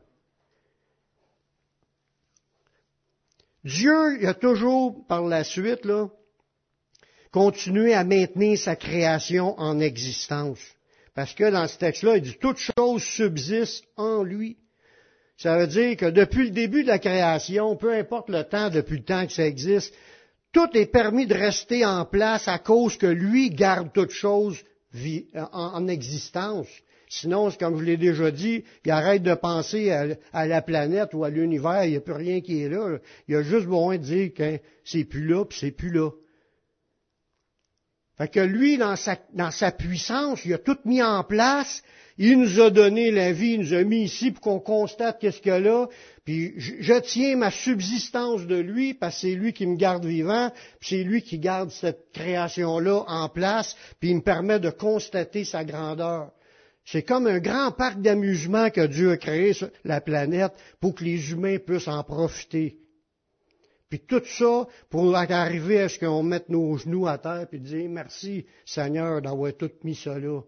Dieu 3.65 4.27
a 4.27 4.35
toujours, 4.35 5.07
par 5.07 5.23
la 5.23 5.45
suite, 5.45 5.85
là, 5.85 6.09
continué 7.33 7.95
à 7.95 8.05
maintenir 8.05 8.59
sa 8.59 8.77
création 8.77 9.59
en 9.59 9.81
existence. 9.81 10.59
Parce 11.15 11.35
que 11.35 11.51
dans 11.51 11.69
ce 11.69 11.79
texte-là, 11.79 12.17
il 12.17 12.23
dit 12.23 12.39
toute 12.41 12.59
chose 12.59 13.03
subsiste 13.03 13.85
en 13.97 14.23
lui. 14.23 14.59
Ça 15.37 15.59
veut 15.59 15.67
dire 15.67 15.97
que 15.97 16.07
depuis 16.07 16.45
le 16.45 16.51
début 16.51 16.83
de 16.83 16.89
la 16.89 16.99
création, 16.99 17.77
peu 17.77 17.93
importe 17.93 18.31
le 18.31 18.45
temps, 18.45 18.71
depuis 18.71 18.99
le 18.99 19.05
temps 19.05 19.27
que 19.27 19.33
ça 19.33 19.47
existe, 19.47 19.95
tout 20.53 20.69
est 20.75 20.87
permis 20.87 21.27
de 21.27 21.35
rester 21.35 21.85
en 21.85 22.05
place 22.05 22.47
à 22.47 22.59
cause 22.59 22.97
que 22.97 23.07
lui 23.07 23.51
garde 23.51 23.93
toute 23.93 24.11
chose 24.11 24.63
en 25.53 25.89
existence. 25.89 26.69
Sinon, 27.09 27.51
comme 27.51 27.79
je 27.79 27.85
l'ai 27.85 27.99
déjà 27.99 28.31
dit, 28.31 28.65
il 28.87 28.91
arrête 28.91 29.23
de 29.23 29.35
penser 29.35 29.91
à, 29.91 30.47
la 30.47 30.63
planète 30.63 31.13
ou 31.13 31.25
à 31.25 31.31
l'univers, 31.31 31.85
il 31.85 31.91
n'y 31.91 31.97
a 31.97 32.01
plus 32.01 32.15
rien 32.15 32.41
qui 32.41 32.63
est 32.63 32.71
là. 32.71 32.99
Il 33.29 33.37
a 33.37 33.43
juste 33.43 33.67
besoin 33.67 33.99
de 33.99 34.03
dire 34.03 34.33
que 34.33 34.59
c'est 34.85 35.05
plus 35.05 35.27
là, 35.27 35.45
puis 35.45 35.59
c'est 35.61 35.73
plus 35.73 35.91
là. 35.91 36.11
Que 38.31 38.41
lui, 38.41 38.79
dans 38.79 38.97
sa, 38.97 39.17
dans 39.33 39.51
sa 39.51 39.71
puissance, 39.73 40.45
il 40.45 40.55
a 40.55 40.59
tout 40.59 40.79
mis 40.85 41.03
en 41.03 41.25
place. 41.25 41.83
Il 42.19 42.39
nous 42.39 42.61
a 42.61 42.71
donné 42.71 43.11
la 43.11 43.33
vie, 43.33 43.55
il 43.55 43.61
nous 43.61 43.75
a 43.75 43.83
mis 43.85 44.03
ici 44.03 44.31
pour 44.33 44.43
qu'on 44.43 44.61
constate 44.61 45.19
qu'est-ce 45.19 45.41
qu'il 45.41 45.51
y 45.51 45.55
a 45.55 45.61
là. 45.61 45.87
Puis 46.25 46.53
je, 46.59 46.95
tiens 47.01 47.37
ma 47.37 47.51
subsistance 47.51 48.47
de 48.47 48.57
lui 48.57 48.95
parce 48.95 49.15
que 49.17 49.21
c'est 49.23 49.35
lui 49.35 49.53
qui 49.53 49.67
me 49.67 49.77
garde 49.77 50.05
vivant, 50.05 50.53
puis 50.79 50.91
c'est 50.91 51.05
lui 51.05 51.23
qui 51.23 51.39
garde 51.39 51.71
cette 51.71 52.13
création-là 52.13 53.05
en 53.09 53.29
place, 53.29 53.77
puis 53.99 54.11
il 54.11 54.17
me 54.17 54.21
permet 54.21 54.61
de 54.61 54.71
constater 54.71 55.45
sa 55.45 55.65
grandeur. 55.65 56.31
C'est 56.85 57.03
comme 57.03 57.27
un 57.27 57.39
grand 57.39 57.73
parc 57.73 58.01
d'amusement 58.01 58.71
que 58.71 58.87
Dieu 58.87 59.13
a 59.13 59.17
créé 59.17 59.53
sur 59.53 59.71
la 59.85 60.01
planète 60.01 60.53
pour 60.81 60.95
que 60.95 61.05
les 61.05 61.31
humains 61.33 61.59
puissent 61.59 61.89
en 61.89 62.03
profiter. 62.03 62.77
Puis 63.93 64.01
tout 64.01 64.23
ça 64.25 64.67
pour 64.89 65.15
arriver 65.15 65.83
à 65.83 65.89
ce 65.91 65.99
qu'on 65.99 66.23
mette 66.23 66.49
nos 66.49 66.79
genoux 66.79 67.07
à 67.07 67.19
terre 67.19 67.47
et 67.53 67.59
dire 67.59 67.91
merci 67.91 68.47
Seigneur 68.65 69.21
d'avoir 69.21 69.53
tout 69.53 69.71
mis 69.85 70.03
là. 70.07 70.41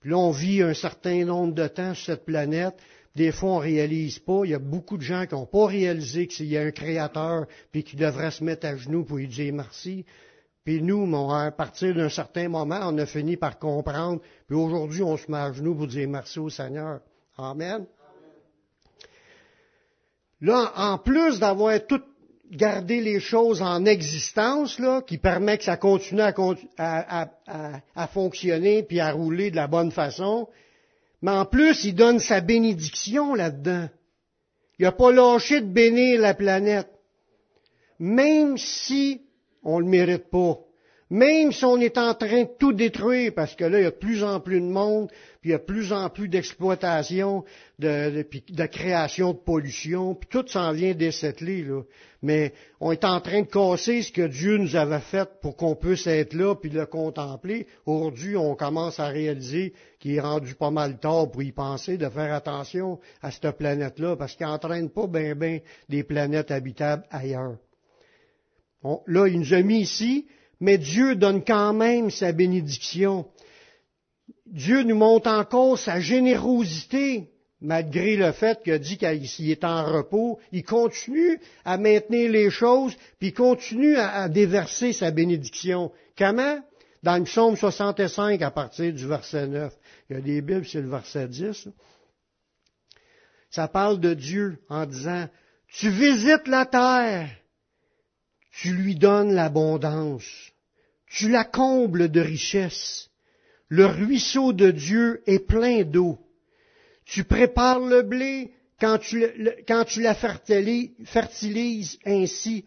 Puis 0.00 0.10
là, 0.10 0.18
on 0.18 0.32
vit 0.32 0.62
un 0.62 0.74
certain 0.74 1.24
nombre 1.24 1.54
de 1.54 1.68
temps 1.68 1.94
sur 1.94 2.06
cette 2.06 2.24
planète. 2.24 2.74
Des 3.14 3.30
fois, 3.30 3.50
on 3.50 3.58
réalise 3.58 4.18
pas. 4.18 4.40
Il 4.42 4.50
y 4.50 4.54
a 4.54 4.58
beaucoup 4.58 4.96
de 4.96 5.02
gens 5.02 5.26
qui 5.26 5.36
n'ont 5.36 5.46
pas 5.46 5.66
réalisé 5.66 6.26
qu'il 6.26 6.46
y 6.46 6.58
a 6.58 6.62
un 6.62 6.72
créateur 6.72 7.46
puis 7.70 7.84
qui 7.84 7.94
devraient 7.94 8.32
se 8.32 8.42
mettre 8.42 8.66
à 8.66 8.74
genoux 8.74 9.04
pour 9.04 9.18
lui 9.18 9.28
dire 9.28 9.54
merci. 9.54 10.04
Puis 10.64 10.82
nous, 10.82 11.04
à 11.32 11.52
partir 11.52 11.94
d'un 11.94 12.08
certain 12.08 12.48
moment, 12.48 12.80
on 12.82 12.98
a 12.98 13.06
fini 13.06 13.36
par 13.36 13.60
comprendre. 13.60 14.20
Puis 14.48 14.56
aujourd'hui, 14.56 15.04
on 15.04 15.16
se 15.16 15.30
met 15.30 15.38
à 15.38 15.52
genoux 15.52 15.76
pour 15.76 15.86
dire 15.86 16.08
merci 16.08 16.40
au 16.40 16.50
Seigneur. 16.50 16.98
Amen. 17.38 17.86
Là, 20.42 20.72
en 20.74 20.98
plus 20.98 21.38
d'avoir 21.38 21.86
tout 21.86 22.02
gardé 22.50 23.00
les 23.00 23.20
choses 23.20 23.62
en 23.62 23.86
existence, 23.86 24.80
là, 24.80 25.00
qui 25.00 25.16
permet 25.16 25.56
que 25.56 25.64
ça 25.64 25.76
continue 25.76 26.20
à, 26.20 28.06
fonctionner 28.12 28.82
puis 28.82 28.98
à 28.98 29.12
rouler 29.12 29.52
de 29.52 29.56
la 29.56 29.68
bonne 29.68 29.92
façon, 29.92 30.48
mais 31.22 31.30
en 31.30 31.46
plus, 31.46 31.84
il 31.84 31.94
donne 31.94 32.18
sa 32.18 32.40
bénédiction 32.40 33.34
là-dedans. 33.34 33.88
Il 34.80 34.82
n'a 34.82 34.92
pas 34.92 35.12
lâché 35.12 35.60
de 35.60 35.72
bénir 35.72 36.20
la 36.20 36.34
planète. 36.34 36.90
Même 38.00 38.58
si 38.58 39.22
on 39.62 39.78
ne 39.78 39.84
le 39.84 39.90
mérite 39.90 40.28
pas. 40.28 40.58
Même 41.12 41.52
si 41.52 41.62
on 41.66 41.76
est 41.76 41.98
en 41.98 42.14
train 42.14 42.44
de 42.44 42.48
tout 42.58 42.72
détruire, 42.72 43.34
parce 43.34 43.54
que 43.54 43.64
là, 43.64 43.80
il 43.80 43.82
y 43.82 43.86
a 43.86 43.90
de 43.90 43.96
plus 43.96 44.24
en 44.24 44.40
plus 44.40 44.62
de 44.62 44.66
monde, 44.66 45.08
puis 45.42 45.50
il 45.50 45.52
y 45.52 45.54
a 45.54 45.58
de 45.58 45.62
plus 45.62 45.92
en 45.92 46.08
plus 46.08 46.26
d'exploitation, 46.26 47.44
de, 47.78 48.24
création 48.64 49.34
de 49.34 49.38
pollution, 49.38 50.14
puis 50.14 50.26
tout 50.30 50.48
s'en 50.48 50.72
vient 50.72 50.94
déceler, 50.94 51.64
là. 51.64 51.82
Mais 52.22 52.54
on 52.80 52.92
est 52.92 53.04
en 53.04 53.20
train 53.20 53.42
de 53.42 53.46
casser 53.46 54.00
ce 54.00 54.10
que 54.10 54.26
Dieu 54.26 54.56
nous 54.56 54.74
avait 54.74 55.00
fait 55.00 55.28
pour 55.42 55.54
qu'on 55.54 55.76
puisse 55.76 56.06
être 56.06 56.32
là, 56.32 56.54
puis 56.54 56.70
le 56.70 56.86
contempler. 56.86 57.66
Aujourd'hui, 57.84 58.34
on 58.38 58.54
commence 58.54 58.98
à 58.98 59.08
réaliser 59.08 59.74
qu'il 60.00 60.14
est 60.14 60.20
rendu 60.20 60.54
pas 60.54 60.70
mal 60.70 60.98
tard 60.98 61.30
pour 61.30 61.42
y 61.42 61.52
penser, 61.52 61.98
de 61.98 62.08
faire 62.08 62.32
attention 62.32 62.98
à 63.20 63.30
cette 63.30 63.58
planète-là, 63.58 64.16
parce 64.16 64.34
qu'il 64.34 64.46
n'entraîne 64.46 64.88
pas 64.88 65.06
bien 65.08 65.34
ben 65.34 65.60
des 65.90 66.04
planètes 66.04 66.50
habitables 66.50 67.04
ailleurs 67.10 67.58
là, 69.06 69.26
il 69.28 69.38
nous 69.38 69.54
a 69.54 69.62
mis 69.62 69.80
ici, 69.80 70.26
mais 70.62 70.78
Dieu 70.78 71.16
donne 71.16 71.44
quand 71.44 71.72
même 71.72 72.08
sa 72.12 72.30
bénédiction. 72.30 73.26
Dieu 74.46 74.84
nous 74.84 74.94
montre 74.94 75.28
encore 75.28 75.76
sa 75.76 75.98
générosité, 75.98 77.32
malgré 77.60 78.14
le 78.14 78.30
fait 78.30 78.62
qu'il 78.62 78.72
a 78.72 78.78
dit 78.78 78.96
qu'il 78.96 79.50
est 79.50 79.64
en 79.64 79.84
repos. 79.84 80.38
Il 80.52 80.62
continue 80.62 81.40
à 81.64 81.78
maintenir 81.78 82.30
les 82.30 82.48
choses, 82.48 82.94
puis 83.18 83.30
il 83.30 83.34
continue 83.34 83.96
à, 83.96 84.28
déverser 84.28 84.92
sa 84.92 85.10
bénédiction. 85.10 85.90
Comment? 86.16 86.60
Dans 87.02 87.18
le 87.18 87.24
psaume 87.24 87.56
65, 87.56 88.40
à 88.40 88.52
partir 88.52 88.92
du 88.92 89.04
verset 89.08 89.48
9. 89.48 89.74
Il 90.10 90.16
y 90.16 90.18
a 90.20 90.22
des 90.22 90.40
Bibles, 90.42 90.64
c'est 90.64 90.80
le 90.80 90.88
verset 90.88 91.26
10. 91.26 91.70
Ça 93.50 93.66
parle 93.66 93.98
de 93.98 94.14
Dieu 94.14 94.58
en 94.68 94.86
disant, 94.86 95.28
tu 95.66 95.90
visites 95.90 96.46
la 96.46 96.66
terre 96.66 97.28
tu 98.52 98.74
lui 98.74 98.94
donnes 98.94 99.32
l'abondance, 99.34 100.51
tu 101.12 101.28
la 101.28 101.44
combles 101.44 102.08
de 102.08 102.20
richesses. 102.20 103.10
Le 103.68 103.86
ruisseau 103.86 104.52
de 104.52 104.70
Dieu 104.70 105.22
est 105.26 105.46
plein 105.46 105.82
d'eau. 105.82 106.18
Tu 107.04 107.24
prépares 107.24 107.80
le 107.80 108.02
blé 108.02 108.52
quand 108.80 108.98
tu, 108.98 109.24
quand 109.68 109.84
tu 109.84 110.00
la 110.00 110.14
fertilises 110.14 111.98
ainsi, 112.06 112.64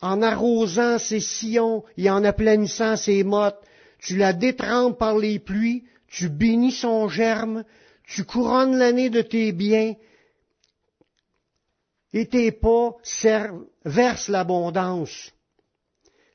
en 0.00 0.22
arrosant 0.22 0.98
ses 0.98 1.20
sillons 1.20 1.84
et 1.96 2.08
en 2.08 2.24
aplanissant 2.24 2.96
ses 2.96 3.24
mottes. 3.24 3.60
Tu 3.98 4.16
la 4.16 4.32
détrempes 4.32 4.98
par 4.98 5.18
les 5.18 5.38
pluies, 5.38 5.84
tu 6.06 6.28
bénis 6.28 6.72
son 6.72 7.08
germe, 7.08 7.64
tu 8.06 8.24
couronnes 8.24 8.78
l'année 8.78 9.10
de 9.10 9.22
tes 9.22 9.52
biens, 9.52 9.94
et 12.12 12.26
tes 12.26 12.52
pas 12.52 12.96
versent 13.84 14.28
l'abondance. 14.28 15.32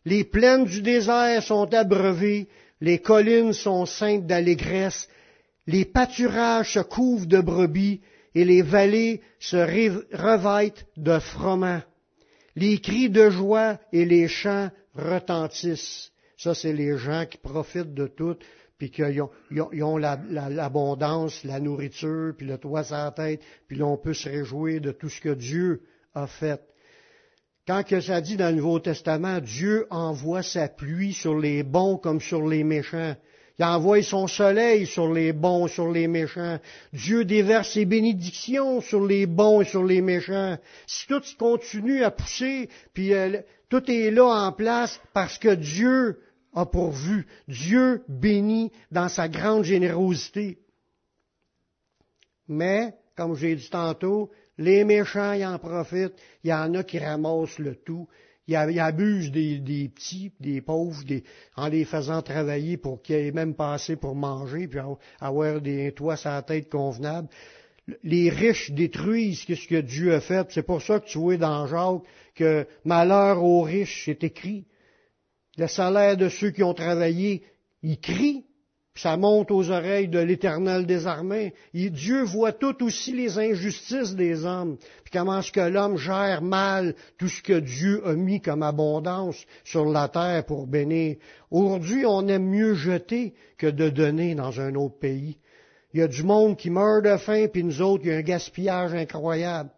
Les 0.05 0.23
plaines 0.23 0.65
du 0.65 0.81
désert 0.81 1.41
sont 1.43 1.73
abreuvées, 1.73 2.47
les 2.79 2.99
collines 2.99 3.53
sont 3.53 3.85
saintes 3.85 4.27
d'allégresse, 4.27 5.09
les 5.67 5.83
pâturages 5.85 6.73
se 6.73 6.79
couvrent 6.79 7.25
de 7.25 7.41
brebis, 7.41 8.01
et 8.35 8.45
les 8.45 8.61
vallées 8.61 9.21
se 9.39 9.57
revêtent 9.57 10.85
de 10.97 11.17
froment. 11.19 11.81
Les 12.55 12.79
cris 12.79 13.09
de 13.09 13.29
joie 13.29 13.79
et 13.91 14.05
les 14.05 14.27
chants 14.27 14.69
retentissent. 14.93 16.11
Ça, 16.37 16.53
c'est 16.53 16.73
les 16.73 16.97
gens 16.97 17.25
qui 17.25 17.37
profitent 17.37 17.93
de 17.93 18.07
tout, 18.07 18.35
puis 18.77 18.91
qu'ils 18.91 19.21
ont, 19.21 19.97
l'abondance, 19.97 21.43
la, 21.45 21.59
nourriture, 21.61 22.33
puis 22.37 22.45
le 22.45 22.57
toit 22.57 22.83
la 22.91 23.11
tête, 23.11 23.41
puis 23.67 23.77
là, 23.77 23.85
on 23.85 23.97
peut 23.97 24.13
se 24.13 24.29
réjouir 24.29 24.81
de 24.81 24.91
tout 24.91 25.09
ce 25.09 25.21
que 25.21 25.33
Dieu 25.33 25.81
a 26.13 26.27
fait. 26.27 26.61
Quand 27.67 27.83
que 27.83 27.99
ça 27.99 28.21
dit 28.21 28.37
dans 28.37 28.49
le 28.49 28.57
Nouveau 28.61 28.79
Testament, 28.79 29.39
Dieu 29.39 29.87
envoie 29.89 30.43
sa 30.43 30.67
pluie 30.67 31.13
sur 31.13 31.37
les 31.37 31.63
bons 31.63 31.97
comme 31.97 32.21
sur 32.21 32.47
les 32.47 32.63
méchants. 32.63 33.15
Il 33.57 33.65
envoie 33.65 34.03
son 34.03 34.27
soleil 34.27 34.85
sur 34.85 35.11
les 35.11 35.33
bons, 35.33 35.67
sur 35.67 35.89
les 35.91 36.07
méchants. 36.07 36.59
Dieu 36.93 37.25
déverse 37.25 37.71
ses 37.71 37.85
bénédictions 37.85 38.81
sur 38.81 39.03
les 39.03 39.25
bons 39.25 39.61
et 39.61 39.65
sur 39.65 39.83
les 39.83 40.01
méchants. 40.01 40.57
Si 40.85 41.07
tout 41.07 41.21
continue 41.39 42.03
à 42.03 42.11
pousser, 42.11 42.69
puis 42.93 43.13
euh, 43.13 43.41
tout 43.69 43.89
est 43.89 44.11
là 44.11 44.25
en 44.25 44.51
place 44.51 44.99
parce 45.13 45.39
que 45.39 45.55
Dieu 45.55 46.19
a 46.53 46.65
pourvu. 46.65 47.25
Dieu 47.47 48.03
bénit 48.07 48.71
dans 48.91 49.09
sa 49.09 49.27
grande 49.27 49.63
générosité. 49.63 50.59
Mais, 52.47 52.93
comme 53.15 53.35
j'ai 53.35 53.55
dit 53.55 53.69
tantôt, 53.69 54.29
les 54.57 54.83
méchants, 54.83 55.33
ils 55.33 55.45
en 55.45 55.59
profitent. 55.59 56.15
Il 56.43 56.49
y 56.49 56.53
en 56.53 56.73
a 56.75 56.83
qui 56.83 56.99
ramassent 56.99 57.59
le 57.59 57.75
tout. 57.75 58.07
Ils 58.47 58.55
abusent 58.55 59.31
des, 59.31 59.89
petits, 59.93 60.31
des 60.39 60.61
pauvres, 60.61 61.03
en 61.55 61.67
les 61.67 61.83
faisant 61.83 62.21
travailler 62.21 62.77
pour 62.77 63.01
qu'ils 63.01 63.15
aient 63.15 63.31
même 63.31 63.55
passé 63.55 63.95
pour 63.95 64.13
manger, 64.13 64.67
puis 64.67 64.79
avoir 65.19 65.61
des 65.61 65.91
toits 65.93 66.15
sur 66.15 66.29
la 66.29 66.43
tête 66.43 66.69
convenables. 66.69 67.27
Les 68.03 68.29
riches 68.29 68.71
détruisent 68.71 69.45
ce 69.47 69.67
que 69.67 69.81
Dieu 69.81 70.13
a 70.13 70.21
fait. 70.21 70.47
C'est 70.51 70.63
pour 70.63 70.81
ça 70.81 70.99
que 70.99 71.07
tu 71.07 71.17
vois 71.17 71.37
dans 71.37 71.67
Jacques 71.67 72.03
que 72.35 72.67
malheur 72.83 73.43
aux 73.43 73.61
riches, 73.61 74.03
c'est 74.05 74.23
écrit. 74.23 74.65
Le 75.57 75.67
salaire 75.67 76.17
de 76.17 76.29
ceux 76.29 76.51
qui 76.51 76.63
ont 76.63 76.73
travaillé, 76.73 77.43
il 77.81 77.99
crie 77.99 78.45
ça 78.95 79.17
monte 79.17 79.51
aux 79.51 79.71
oreilles 79.71 80.07
de 80.07 80.19
l'Éternel 80.19 80.85
des 80.85 81.05
armées. 81.05 81.53
Dieu 81.73 82.23
voit 82.23 82.53
tout 82.53 82.81
aussi 82.83 83.11
les 83.11 83.37
injustices 83.37 84.15
des 84.15 84.45
hommes, 84.45 84.77
puis 85.03 85.11
comment 85.11 85.39
est-ce 85.39 85.51
que 85.51 85.59
l'homme 85.59 85.97
gère 85.97 86.41
mal 86.41 86.95
tout 87.17 87.27
ce 87.27 87.41
que 87.41 87.59
Dieu 87.59 88.01
a 88.07 88.13
mis 88.13 88.39
comme 88.39 88.63
abondance 88.63 89.45
sur 89.65 89.85
la 89.85 90.07
terre 90.07 90.45
pour 90.45 90.65
bénir. 90.65 91.17
Aujourd'hui, 91.51 92.05
on 92.05 92.27
aime 92.29 92.47
mieux 92.47 92.73
jeter 92.73 93.33
que 93.57 93.67
de 93.67 93.89
donner 93.89 94.33
dans 94.33 94.61
un 94.61 94.75
autre 94.75 94.97
pays. 94.97 95.37
Il 95.93 95.99
y 95.99 96.03
a 96.03 96.07
du 96.07 96.23
monde 96.23 96.57
qui 96.57 96.69
meurt 96.69 97.03
de 97.03 97.17
faim, 97.17 97.47
puis 97.51 97.63
nous 97.63 97.81
autres, 97.81 98.03
il 98.05 98.11
y 98.11 98.13
a 98.13 98.17
un 98.17 98.21
gaspillage 98.21 98.93
incroyable. 98.93 99.69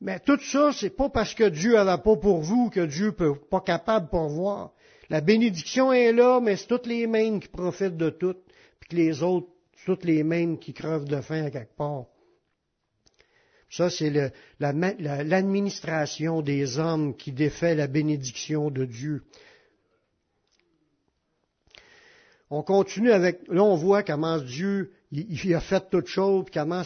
Mais 0.00 0.18
tout 0.18 0.38
ça, 0.40 0.70
c'est 0.72 0.90
pas 0.90 1.08
parce 1.08 1.34
que 1.34 1.48
Dieu 1.48 1.74
n'avait 1.74 2.02
pas 2.02 2.16
pour 2.16 2.40
vous 2.40 2.70
que 2.70 2.86
Dieu 2.86 3.14
n'est 3.18 3.34
pas 3.50 3.60
capable 3.60 4.08
pour 4.08 4.28
voir. 4.28 4.72
La 5.12 5.20
bénédiction 5.20 5.92
est 5.92 6.10
là, 6.10 6.40
mais 6.40 6.56
c'est 6.56 6.68
toutes 6.68 6.86
les 6.86 7.06
mêmes 7.06 7.38
qui 7.38 7.48
profitent 7.48 7.98
de 7.98 8.08
tout, 8.08 8.36
puis 8.80 8.88
que 8.88 8.96
les 8.96 9.22
autres, 9.22 9.48
toutes 9.84 10.04
les 10.04 10.22
mêmes 10.22 10.58
qui 10.58 10.72
crevent 10.72 11.04
de 11.04 11.20
faim 11.20 11.44
à 11.44 11.50
quelque 11.50 11.76
part. 11.76 12.06
Ça, 13.68 13.90
c'est 13.90 14.32
l'administration 14.58 16.40
des 16.40 16.78
hommes 16.78 17.14
qui 17.14 17.30
défait 17.30 17.74
la 17.74 17.88
bénédiction 17.88 18.70
de 18.70 18.86
Dieu. 18.86 19.22
On 22.48 22.62
continue 22.62 23.12
avec, 23.12 23.46
là 23.48 23.62
on 23.64 23.76
voit 23.76 24.02
comment 24.02 24.38
Dieu, 24.38 24.92
a 25.14 25.60
fait 25.60 25.90
toute 25.90 26.06
chose, 26.06 26.46
puis 26.46 26.54
comment 26.54 26.84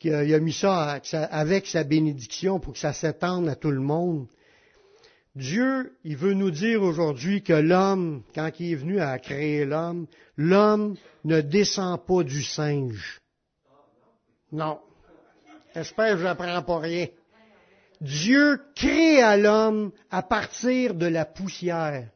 il 0.00 0.34
a 0.34 0.38
mis 0.38 0.52
ça 0.52 1.00
avec 1.12 1.66
sa 1.66 1.82
bénédiction 1.82 2.60
pour 2.60 2.74
que 2.74 2.78
ça 2.78 2.92
s'étende 2.92 3.48
à 3.48 3.56
tout 3.56 3.72
le 3.72 3.80
monde. 3.80 4.28
Dieu, 5.36 5.96
il 6.04 6.16
veut 6.16 6.34
nous 6.34 6.52
dire 6.52 6.82
aujourd'hui 6.82 7.42
que 7.42 7.52
l'homme, 7.52 8.22
quand 8.34 8.50
il 8.60 8.72
est 8.72 8.76
venu 8.76 9.00
à 9.00 9.18
créer 9.18 9.64
l'homme, 9.64 10.06
l'homme 10.36 10.94
ne 11.24 11.40
descend 11.40 12.04
pas 12.06 12.22
du 12.22 12.42
singe. 12.42 13.20
Non. 14.52 14.78
J'espère 15.74 16.12
que 16.12 16.18
je 16.18 16.24
n'apprends 16.24 16.62
pas 16.62 16.78
rien. 16.78 17.08
Dieu 18.00 18.60
crée 18.76 19.36
l'homme 19.36 19.90
à 20.10 20.22
partir 20.22 20.94
de 20.94 21.06
la 21.06 21.24
poussière. 21.24 22.08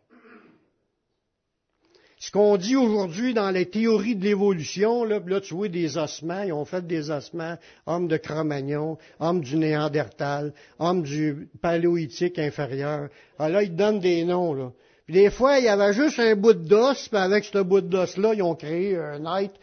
Ce 2.21 2.33
qu'on 2.33 2.57
dit 2.57 2.75
aujourd'hui 2.75 3.33
dans 3.33 3.51
les 3.51 3.67
théories 3.67 4.17
de 4.17 4.25
l'évolution, 4.25 5.05
là, 5.05 5.21
là, 5.25 5.41
tu 5.41 5.55
vois 5.55 5.69
des 5.69 5.99
ossements, 5.99 6.43
ils 6.43 6.53
ont 6.53 6.65
fait 6.65 6.85
des 6.85 7.11
ossements, 7.11 7.57
hommes 7.87 8.09
de 8.09 8.17
Cro-Magnon, 8.17 8.99
hommes 9.21 9.41
du 9.41 9.57
Néandertal, 9.57 10.53
hommes 10.81 11.03
du 11.03 11.49
Paléolithique 11.63 12.41
inférieur. 12.41 13.09
Alors 13.39 13.53
là, 13.53 13.63
ils 13.63 13.75
donnent 13.75 14.01
des 14.01 14.25
noms. 14.25 14.73
Puis 15.07 15.15
des 15.15 15.31
fois, 15.31 15.59
il 15.59 15.67
y 15.67 15.69
avait 15.69 15.93
juste 15.93 16.19
un 16.19 16.35
bout 16.35 16.55
d'os, 16.55 17.09
puis 17.09 17.19
avec 17.19 17.45
ce 17.45 17.59
bout 17.59 17.83
d'os-là, 17.83 18.35
ils 18.35 18.43
ont 18.43 18.57
créé 18.57 18.97
un 18.97 19.25
être, 19.39 19.55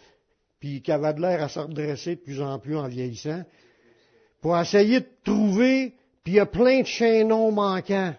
puis 0.59 0.81
qui 0.81 0.93
avait 0.93 1.13
de 1.13 1.21
l'air 1.21 1.43
à 1.43 1.49
se 1.49 1.59
redresser 1.59 2.15
de 2.15 2.21
plus 2.21 2.41
en 2.41 2.57
plus 2.57 2.77
en 2.77 2.87
vieillissant, 2.87 3.43
pour 4.41 4.57
essayer 4.57 5.01
de 5.01 5.07
trouver, 5.25 5.93
puis 6.23 6.33
il 6.33 6.37
y 6.37 6.39
a 6.39 6.45
plein 6.45 6.81
de 6.81 6.87
chaînons 6.87 7.51
manquants. 7.51 8.15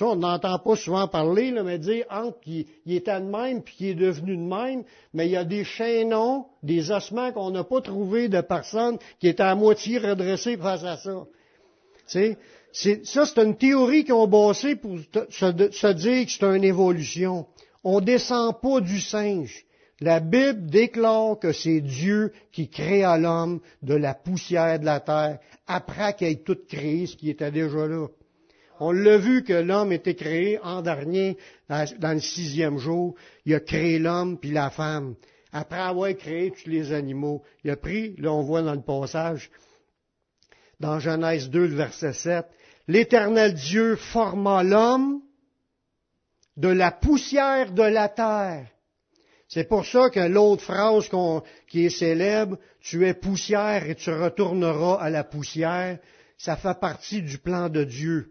On 0.00 0.16
n'entend 0.16 0.58
pas 0.58 0.76
souvent 0.76 1.08
parler, 1.08 1.50
là, 1.50 1.62
mais 1.62 1.78
dire 1.78 2.04
entre 2.10 2.40
qu'il 2.40 2.66
était 2.86 3.20
de 3.20 3.26
même 3.26 3.62
puis 3.62 3.74
qu'il 3.74 3.86
est 3.88 3.94
devenu 3.94 4.36
de 4.36 4.42
même, 4.42 4.84
mais 5.12 5.26
il 5.26 5.32
y 5.32 5.36
a 5.36 5.44
des 5.44 5.64
chaînons, 5.64 6.46
des 6.62 6.90
ossements 6.90 7.32
qu'on 7.32 7.50
n'a 7.50 7.64
pas 7.64 7.80
trouvés 7.80 8.28
de 8.28 8.40
personnes 8.40 8.98
qui 9.18 9.28
étaient 9.28 9.42
à 9.42 9.54
moitié 9.54 9.98
redressées 9.98 10.56
face 10.56 10.84
à 10.84 10.96
ça. 10.96 11.24
C'est, 12.06 12.38
ça, 12.72 13.26
c'est 13.26 13.42
une 13.42 13.56
théorie 13.56 14.04
qu'ils 14.04 14.14
ont 14.14 14.26
bossé 14.26 14.76
pour 14.76 14.98
se, 14.98 15.70
se 15.70 15.92
dire 15.92 16.26
que 16.26 16.32
c'est 16.32 16.44
une 16.44 16.64
évolution. 16.64 17.46
On 17.84 18.00
descend 18.00 18.60
pas 18.60 18.80
du 18.80 19.00
singe. 19.00 19.64
La 20.00 20.20
Bible 20.20 20.66
déclare 20.66 21.38
que 21.40 21.52
c'est 21.52 21.80
Dieu 21.80 22.32
qui 22.52 22.68
créa 22.68 23.18
l'homme 23.18 23.60
de 23.82 23.94
la 23.94 24.14
poussière 24.14 24.78
de 24.78 24.84
la 24.84 25.00
terre 25.00 25.38
après 25.66 26.14
qu'il 26.14 26.28
ait 26.28 26.36
tout 26.36 26.56
créé 26.68 27.06
ce 27.06 27.16
qui 27.16 27.30
était 27.30 27.50
déjà 27.50 27.86
là. 27.86 28.06
On 28.80 28.92
l'a 28.92 29.18
vu 29.18 29.42
que 29.42 29.52
l'homme 29.52 29.92
était 29.92 30.14
créé 30.14 30.58
en 30.60 30.82
dernier, 30.82 31.36
dans 31.68 32.14
le 32.14 32.20
sixième 32.20 32.78
jour. 32.78 33.14
Il 33.44 33.54
a 33.54 33.60
créé 33.60 33.98
l'homme 33.98 34.38
puis 34.38 34.50
la 34.50 34.70
femme. 34.70 35.14
Après 35.52 35.80
avoir 35.80 36.14
créé 36.14 36.50
tous 36.50 36.68
les 36.68 36.92
animaux, 36.92 37.42
il 37.64 37.70
a 37.70 37.76
pris, 37.76 38.14
là 38.18 38.32
on 38.32 38.42
voit 38.42 38.62
dans 38.62 38.74
le 38.74 38.82
passage, 38.82 39.50
dans 40.78 41.00
Genèse 41.00 41.48
2, 41.48 41.66
le 41.66 41.74
verset 41.74 42.12
7, 42.12 42.46
l'Éternel 42.86 43.54
Dieu 43.54 43.96
forma 43.96 44.62
l'homme 44.62 45.22
de 46.56 46.68
la 46.68 46.90
poussière 46.90 47.72
de 47.72 47.82
la 47.82 48.08
terre. 48.08 48.66
C'est 49.48 49.64
pour 49.64 49.86
ça 49.86 50.10
que 50.10 50.20
l'autre 50.20 50.62
phrase 50.62 51.08
qui 51.66 51.86
est 51.86 51.90
célèbre, 51.90 52.58
tu 52.80 53.06
es 53.06 53.14
poussière 53.14 53.88
et 53.88 53.94
tu 53.94 54.10
retourneras 54.10 55.00
à 55.00 55.08
la 55.08 55.24
poussière, 55.24 55.98
ça 56.36 56.56
fait 56.56 56.78
partie 56.78 57.22
du 57.22 57.38
plan 57.38 57.70
de 57.70 57.84
Dieu. 57.84 58.30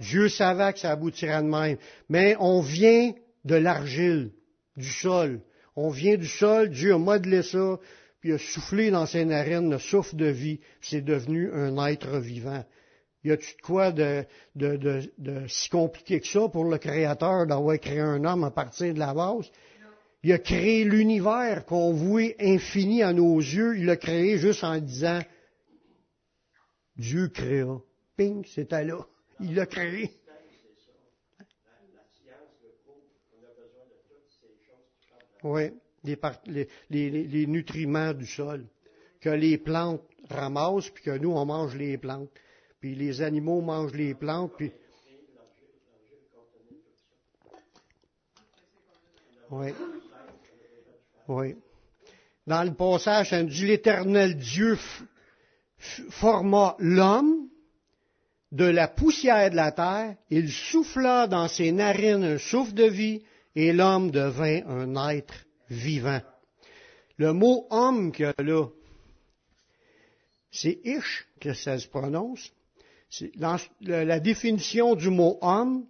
Dieu 0.00 0.28
savait 0.28 0.72
que 0.72 0.78
ça 0.78 0.92
aboutirait 0.92 1.42
de 1.42 1.48
même. 1.48 1.76
Mais 2.08 2.36
on 2.38 2.60
vient 2.60 3.12
de 3.44 3.54
l'argile, 3.54 4.32
du 4.76 4.88
sol. 4.88 5.40
On 5.76 5.90
vient 5.90 6.16
du 6.16 6.26
sol, 6.26 6.70
Dieu 6.70 6.94
a 6.94 6.98
modelé 6.98 7.42
ça, 7.42 7.78
puis 8.20 8.32
a 8.32 8.38
soufflé 8.38 8.90
dans 8.90 9.06
ses 9.06 9.24
narines 9.24 9.70
le 9.70 9.78
souffle 9.78 10.16
de 10.16 10.26
vie, 10.26 10.60
c'est 10.80 11.02
devenu 11.02 11.52
un 11.52 11.84
être 11.86 12.18
vivant. 12.18 12.64
Y 13.24 13.32
a-tu 13.32 13.56
de 13.56 13.62
quoi 13.62 13.90
de, 13.90 14.24
si 15.48 15.68
compliqué 15.70 16.20
que 16.20 16.26
ça 16.26 16.48
pour 16.48 16.64
le 16.64 16.76
Créateur 16.78 17.46
d'avoir 17.46 17.78
créé 17.78 18.00
un 18.00 18.22
homme 18.24 18.44
à 18.44 18.50
partir 18.50 18.92
de 18.92 18.98
la 18.98 19.14
base? 19.14 19.50
Il 20.22 20.32
a 20.32 20.38
créé 20.38 20.84
l'univers 20.84 21.64
qu'on 21.66 21.92
voit 21.92 22.32
infini 22.40 23.02
à 23.02 23.12
nos 23.12 23.38
yeux. 23.38 23.76
Il 23.76 23.86
l'a 23.86 23.96
créé 23.96 24.38
juste 24.38 24.64
en 24.64 24.78
disant 24.78 25.20
Dieu 26.96 27.28
créa. 27.28 27.78
Ping, 28.16 28.44
c'était 28.46 28.84
là. 28.84 29.06
Il 29.40 29.54
l'a 29.54 29.66
créé. 29.66 30.10
Oui, 35.42 35.70
les, 36.04 36.66
les, 36.90 37.46
nutriments 37.46 38.14
du 38.14 38.26
sol. 38.26 38.66
Que 39.20 39.28
les 39.28 39.58
plantes 39.58 40.02
ramassent, 40.30 40.90
puis 40.90 41.04
que 41.04 41.18
nous, 41.18 41.32
on 41.32 41.44
mange 41.44 41.76
les 41.76 41.98
plantes. 41.98 42.30
Puis 42.80 42.94
les 42.94 43.20
animaux 43.22 43.60
mangent 43.60 43.94
les 43.94 44.14
plantes, 44.14 44.52
puis... 44.56 44.72
Oui. 49.50 49.72
Oui. 51.28 51.56
Dans 52.46 52.64
le 52.64 52.74
passage, 52.74 53.30
ça 53.30 53.42
dit 53.42 53.66
l'Éternel 53.66 54.36
Dieu 54.36 54.78
forma 55.78 56.74
l'homme 56.78 57.48
de 58.54 58.66
la 58.66 58.86
poussière 58.86 59.50
de 59.50 59.56
la 59.56 59.72
terre, 59.72 60.14
il 60.30 60.50
souffla 60.50 61.26
dans 61.26 61.48
ses 61.48 61.72
narines 61.72 62.22
un 62.22 62.38
souffle 62.38 62.72
de 62.72 62.84
vie, 62.84 63.22
et 63.56 63.72
l'homme 63.72 64.12
devint 64.12 64.60
un 64.68 65.10
être 65.10 65.34
vivant. 65.68 66.20
Le 67.16 67.32
mot 67.32 67.66
homme 67.70 68.12
qu'il 68.12 68.26
y 68.26 68.28
a 68.28 68.42
là, 68.42 68.66
c'est 70.52 70.78
ish 70.84 71.26
que 71.40 71.52
ça 71.52 71.78
se 71.80 71.88
prononce. 71.88 72.52
la 73.80 74.20
définition 74.20 74.94
du 74.94 75.10
mot 75.10 75.36
homme, 75.40 75.86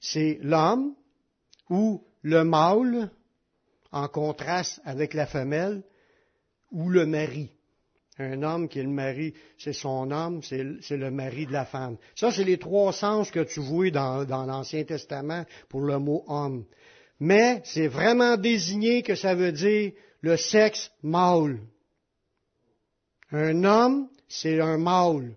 c'est 0.00 0.40
l'homme 0.42 0.94
ou 1.70 2.02
le 2.22 2.42
mâle, 2.42 3.10
en 3.92 4.08
contraste 4.08 4.80
avec 4.84 5.14
la 5.14 5.26
femelle, 5.26 5.84
ou 6.72 6.90
le 6.90 7.06
mari. 7.06 7.52
Un 8.20 8.42
homme 8.42 8.68
qui 8.68 8.80
est 8.80 8.82
le 8.82 8.88
mari, 8.88 9.32
c'est 9.58 9.72
son 9.72 10.10
homme, 10.10 10.42
c'est 10.42 10.96
le 10.96 11.10
mari 11.10 11.46
de 11.46 11.52
la 11.52 11.64
femme. 11.64 11.96
Ça, 12.16 12.32
c'est 12.32 12.44
les 12.44 12.58
trois 12.58 12.92
sens 12.92 13.30
que 13.30 13.40
tu 13.40 13.60
vois 13.60 13.90
dans, 13.90 14.44
l'Ancien 14.46 14.82
Testament 14.82 15.44
pour 15.68 15.82
le 15.82 15.98
mot 15.98 16.24
homme. 16.26 16.64
Mais 17.20 17.60
c'est 17.64 17.86
vraiment 17.86 18.36
désigné 18.36 19.02
que 19.02 19.14
ça 19.14 19.34
veut 19.34 19.52
dire 19.52 19.92
le 20.20 20.36
sexe 20.36 20.90
mâle. 21.02 21.60
Un 23.30 23.62
homme, 23.62 24.08
c'est 24.26 24.60
un 24.60 24.78
mâle. 24.78 25.34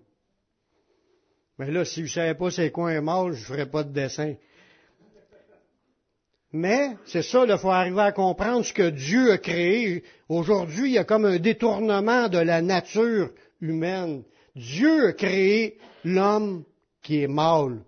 Mais 1.58 1.70
là, 1.70 1.84
si 1.84 2.00
vous 2.00 2.08
ne 2.08 2.12
savez 2.12 2.34
pas 2.34 2.50
c'est 2.50 2.70
quoi 2.72 2.90
un 2.90 3.00
mâle, 3.00 3.32
je 3.34 3.40
ne 3.40 3.44
ferai 3.44 3.66
pas 3.66 3.84
de 3.84 3.92
dessin. 3.92 4.34
Mais 6.52 6.96
c'est 7.06 7.22
ça, 7.22 7.44
il 7.48 7.58
faut 7.58 7.70
arriver 7.70 8.02
à 8.02 8.12
comprendre 8.12 8.64
ce 8.64 8.74
que 8.74 8.90
Dieu 8.90 9.32
a 9.32 9.38
créé. 9.38 10.04
Aujourd'hui, 10.28 10.90
il 10.90 10.94
y 10.94 10.98
a 10.98 11.04
comme 11.04 11.24
un 11.24 11.38
détournement 11.38 12.28
de 12.28 12.38
la 12.38 12.60
nature 12.60 13.30
humaine. 13.60 14.22
Dieu 14.54 15.08
a 15.08 15.12
créé 15.12 15.78
l'homme 16.04 16.64
qui 17.02 17.22
est 17.22 17.28
mâle. 17.28 17.80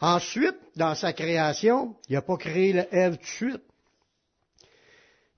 Ensuite, 0.00 0.58
dans 0.76 0.94
sa 0.94 1.14
création, 1.14 1.96
il 2.10 2.14
n'a 2.14 2.22
pas 2.22 2.36
créé 2.36 2.74
l'Ève 2.74 3.16
tout 3.16 3.22
de 3.22 3.26
suite. 3.26 3.62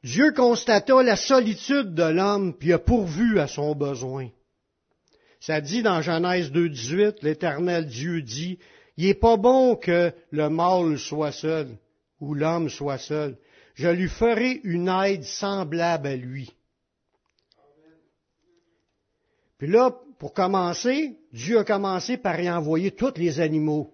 Dieu 0.02 0.32
constata 0.32 1.02
la 1.02 1.16
solitude 1.16 1.94
de 1.94 2.04
l'homme, 2.04 2.54
puis 2.54 2.72
a 2.72 2.78
pourvu 2.78 3.38
à 3.38 3.46
son 3.46 3.74
besoin. 3.74 4.28
Ça 5.40 5.60
dit 5.60 5.82
dans 5.82 6.02
Genèse 6.02 6.50
2.18, 6.50 7.18
l'Éternel 7.22 7.86
Dieu 7.86 8.22
dit, 8.22 8.58
il 8.96 9.06
n'est 9.06 9.14
pas 9.14 9.36
bon 9.36 9.76
que 9.76 10.12
le 10.30 10.48
mâle 10.48 10.98
soit 10.98 11.32
seul, 11.32 11.68
ou 12.20 12.34
l'homme 12.34 12.68
soit 12.68 12.98
seul. 12.98 13.36
Je 13.74 13.88
lui 13.88 14.08
ferai 14.08 14.60
une 14.64 14.88
aide 14.88 15.24
semblable 15.24 16.06
à 16.06 16.16
lui. 16.16 16.54
Puis 19.58 19.68
là, 19.68 19.94
pour 20.18 20.32
commencer, 20.32 21.18
Dieu 21.32 21.58
a 21.58 21.64
commencé 21.64 22.16
par 22.16 22.40
y 22.40 22.50
envoyer 22.50 22.90
tous 22.90 23.14
les 23.16 23.40
animaux. 23.40 23.92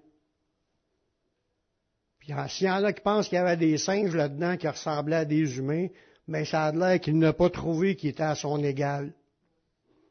Puis 2.21 2.33
s'il 2.49 2.69
y 2.69 2.71
en 2.71 2.85
a 2.85 2.93
qui 2.93 3.01
pensent 3.01 3.29
qu'il 3.29 3.37
y 3.37 3.41
avait 3.41 3.57
des 3.57 3.79
singes 3.79 4.15
là-dedans 4.15 4.57
qui 4.57 4.69
ressemblaient 4.69 5.17
à 5.17 5.25
des 5.25 5.59
humains, 5.59 5.89
mais 6.29 6.45
ça 6.45 6.67
a 6.67 6.73
l'air 6.73 7.01
qu'il 7.01 7.19
n'a 7.19 7.33
pas 7.33 7.51
trouvé 7.51 7.97
qui 7.97 8.09
était 8.09 8.23
à 8.23 8.37
son 8.37 8.63
égal. 8.63 9.13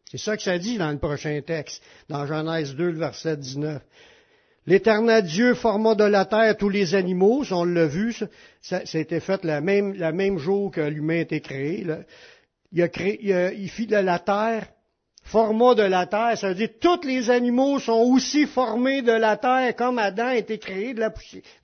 C'est 0.10 0.18
ça 0.18 0.36
que 0.36 0.44
ça 0.44 0.60
dit 0.60 0.78
dans 0.78 0.92
le 0.92 1.00
prochain 1.00 1.40
texte, 1.42 1.82
dans 2.10 2.26
Genèse 2.26 2.76
2, 2.76 2.92
le 2.92 3.00
verset 3.00 3.38
19. 3.38 3.82
L'éternel 4.68 5.24
Dieu 5.24 5.56
forma 5.56 5.96
de 5.96 6.04
la 6.04 6.26
terre 6.26 6.56
tous 6.56 6.70
les 6.70 6.94
animaux, 6.94 7.44
on 7.52 7.64
l'a 7.64 7.88
vu, 7.88 8.14
ça, 8.62 8.78
a 8.78 8.98
été 8.98 9.20
fait 9.20 9.44
le 9.44 9.60
même, 9.60 10.38
jour 10.38 10.70
que 10.72 10.82
l'humain 10.82 11.16
a 11.16 11.22
été 11.22 11.42
créé. 11.42 11.86
Il, 12.72 13.70
fit 13.70 13.88
de 13.88 13.96
la 13.96 14.20
terre 14.20 14.68
format 15.24 15.76
de 15.76 15.84
la 15.84 16.06
terre, 16.08 16.38
ça 16.38 16.50
veut 16.50 16.56
dire 16.56 16.70
tous 16.80 17.06
les 17.06 17.30
animaux 17.30 17.80
sont 17.80 18.02
aussi 18.02 18.46
formés 18.46 19.02
de 19.02 19.12
la 19.12 19.38
terre 19.38 19.76
comme 19.76 19.98
Adam 20.00 20.28
a 20.28 20.36
été 20.36 20.58
créé 20.58 20.94
de 20.94 21.00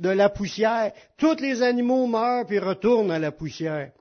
la, 0.09 0.29
poussière. 0.29 0.91
Tous 1.17 1.35
les 1.41 1.63
animaux 1.63 2.07
meurent 2.07 2.45
puis 2.45 2.59
retournent 2.59 3.11
à 3.11 3.19
la 3.19 3.31
poussière. 3.31 3.91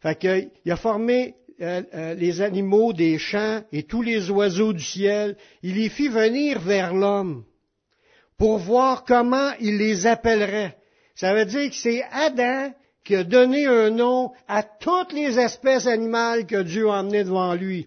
Fait 0.00 0.50
il 0.64 0.72
a 0.72 0.76
formé 0.76 1.34
euh, 1.60 1.82
euh, 1.94 2.14
les 2.14 2.40
animaux 2.40 2.92
des 2.92 3.18
champs 3.18 3.62
et 3.72 3.84
tous 3.84 4.02
les 4.02 4.30
oiseaux 4.30 4.72
du 4.72 4.82
ciel. 4.82 5.36
Il 5.62 5.76
les 5.76 5.88
fit 5.88 6.08
venir 6.08 6.60
vers 6.60 6.94
l'homme 6.94 7.44
pour 8.42 8.58
voir 8.58 9.04
comment 9.04 9.52
il 9.60 9.78
les 9.78 10.04
appellerait. 10.04 10.76
Ça 11.14 11.32
veut 11.32 11.44
dire 11.44 11.70
que 11.70 11.76
c'est 11.76 12.02
Adam 12.10 12.72
qui 13.04 13.14
a 13.14 13.22
donné 13.22 13.66
un 13.66 13.90
nom 13.90 14.32
à 14.48 14.64
toutes 14.64 15.12
les 15.12 15.38
espèces 15.38 15.86
animales 15.86 16.44
que 16.44 16.60
Dieu 16.60 16.90
a 16.90 16.94
emmenées 16.94 17.22
devant 17.22 17.54
lui. 17.54 17.86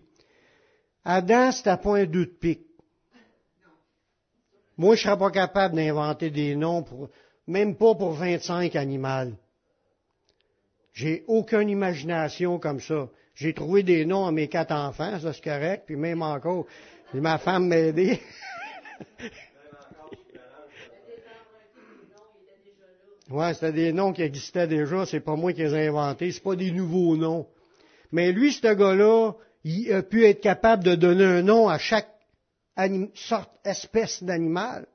Adam, 1.04 1.52
c'est 1.52 1.68
à 1.68 1.76
point 1.76 2.06
deux 2.06 2.28
de 2.28 2.32
pique. 2.32 2.68
Moi, 4.78 4.96
je 4.96 5.04
serais 5.04 5.18
pas 5.18 5.30
capable 5.30 5.76
d'inventer 5.76 6.30
des 6.30 6.56
noms 6.56 6.84
pour, 6.84 7.10
même 7.48 7.76
pas 7.76 7.94
pour 7.94 8.14
25 8.14 8.78
animaux. 8.78 9.36
J'ai 10.94 11.26
aucune 11.28 11.68
imagination 11.68 12.60
comme 12.60 12.80
ça. 12.80 13.10
J'ai 13.36 13.54
trouvé 13.54 13.84
des 13.84 14.06
noms 14.06 14.26
à 14.26 14.32
mes 14.32 14.48
quatre 14.48 14.72
enfants, 14.72 15.20
ça 15.20 15.34
c'est 15.34 15.44
correct, 15.44 15.84
puis 15.86 15.98
même 15.98 16.22
encore, 16.22 16.66
ma 17.14 17.40
femme 17.40 17.68
m'a 17.68 17.76
aidé. 17.76 18.22
ouais, 23.30 23.54
c'était 23.54 23.72
des 23.72 23.94
noms 23.94 24.14
qui 24.14 24.22
existaient 24.22 24.68
déjà, 24.68 25.06
c'est 25.06 25.20
pas 25.20 25.36
moi 25.36 25.54
qui 25.54 25.62
les 25.62 25.74
ai 25.74 25.88
inventés, 25.88 26.32
c'est 26.32 26.44
pas 26.44 26.56
des 26.56 26.72
nouveaux 26.72 27.18
noms. 27.18 27.48
Mais 28.12 28.32
lui, 28.32 28.54
ce 28.54 28.74
gars-là, 28.74 29.34
il 29.64 29.92
a 29.92 30.04
pu 30.04 30.26
être 30.26 30.42
capable 30.42 30.84
de 30.84 30.96
donner 30.96 31.26
un 31.26 31.42
nom 31.42 31.68
à 31.68 31.78
chaque 31.78 32.10
sorte, 33.14 33.52
espèce 33.64 34.24
d'animal. 34.24 34.86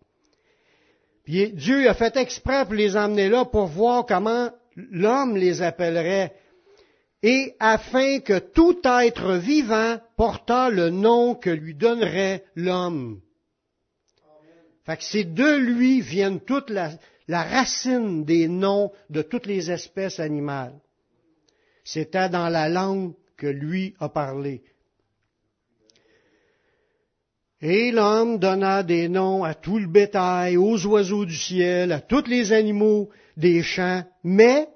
Puis 1.24 1.52
Dieu 1.52 1.88
a 1.88 1.94
fait 1.94 2.16
exprès 2.16 2.64
pour 2.64 2.74
les 2.74 2.96
emmener 2.96 3.28
là 3.28 3.44
pour 3.44 3.66
voir 3.66 4.06
comment 4.06 4.50
l'homme 4.76 5.36
les 5.36 5.62
appellerait 5.62 6.32
et 7.22 7.54
afin 7.60 8.20
que 8.20 8.38
tout 8.38 8.80
être 8.84 9.34
vivant 9.34 9.98
portât 10.16 10.70
le 10.70 10.90
nom 10.90 11.34
que 11.34 11.50
lui 11.50 11.74
donnerait 11.74 12.44
l'homme. 12.54 13.20
Fait 14.86 14.96
que 14.96 15.04
c'est 15.04 15.24
de 15.24 15.56
lui 15.56 16.00
viennent 16.00 16.40
toute 16.40 16.70
la, 16.70 16.90
la 17.30 17.44
racine 17.44 18.24
des 18.24 18.48
noms 18.48 18.90
de 19.08 19.22
toutes 19.22 19.46
les 19.46 19.70
espèces 19.70 20.18
animales. 20.18 20.74
C'était 21.84 22.28
dans 22.28 22.48
la 22.48 22.68
langue 22.68 23.14
que 23.36 23.46
lui 23.46 23.94
a 24.00 24.08
parlé. 24.08 24.64
Et 27.60 27.92
l'homme 27.92 28.40
donna 28.40 28.82
des 28.82 29.08
noms 29.08 29.44
à 29.44 29.54
tout 29.54 29.78
le 29.78 29.86
bétail, 29.86 30.56
aux 30.56 30.84
oiseaux 30.86 31.24
du 31.24 31.36
ciel, 31.36 31.92
à 31.92 32.00
tous 32.00 32.26
les 32.26 32.52
animaux 32.52 33.10
des 33.36 33.62
champs, 33.62 34.02
mais 34.24 34.68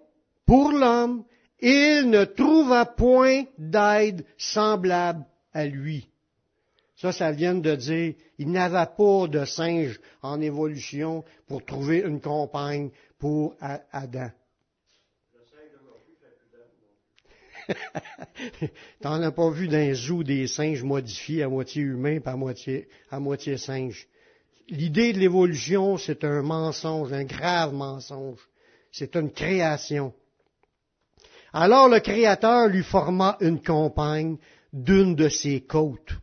pour 0.46 0.70
l'homme, 0.70 1.24
il 1.60 2.08
ne 2.08 2.24
trouva 2.24 2.86
point 2.86 3.46
d'aide 3.58 4.24
semblable 4.38 5.26
à 5.52 5.66
lui. 5.66 6.08
Ça, 7.04 7.12
ça 7.12 7.32
vient 7.32 7.54
de 7.54 7.76
dire, 7.76 8.14
il 8.38 8.50
n'avait 8.50 8.90
pas 8.96 9.28
de 9.28 9.44
singe 9.44 10.00
en 10.22 10.40
évolution 10.40 11.22
pour 11.46 11.62
trouver 11.62 11.98
une 11.98 12.18
compagne 12.18 12.88
pour 13.18 13.54
Adam. 13.60 14.30
T'en 19.02 19.20
as 19.20 19.32
pas 19.32 19.50
vu 19.50 19.68
d'un 19.68 19.92
zoo 19.92 20.22
des 20.22 20.46
singes 20.46 20.82
modifiés 20.82 21.42
à 21.42 21.48
moitié 21.50 21.82
humains 21.82 22.20
par 22.20 22.38
moitié, 22.38 22.88
à 23.10 23.20
moitié 23.20 23.58
singes. 23.58 24.08
L'idée 24.70 25.12
de 25.12 25.18
l'évolution, 25.18 25.98
c'est 25.98 26.24
un 26.24 26.40
mensonge, 26.40 27.12
un 27.12 27.24
grave 27.24 27.74
mensonge. 27.74 28.40
C'est 28.90 29.14
une 29.14 29.30
création. 29.30 30.14
Alors 31.52 31.86
le 31.90 32.00
Créateur 32.00 32.68
lui 32.68 32.82
forma 32.82 33.36
une 33.42 33.62
compagne 33.62 34.38
d'une 34.72 35.14
de 35.14 35.28
ses 35.28 35.60
côtes. 35.60 36.14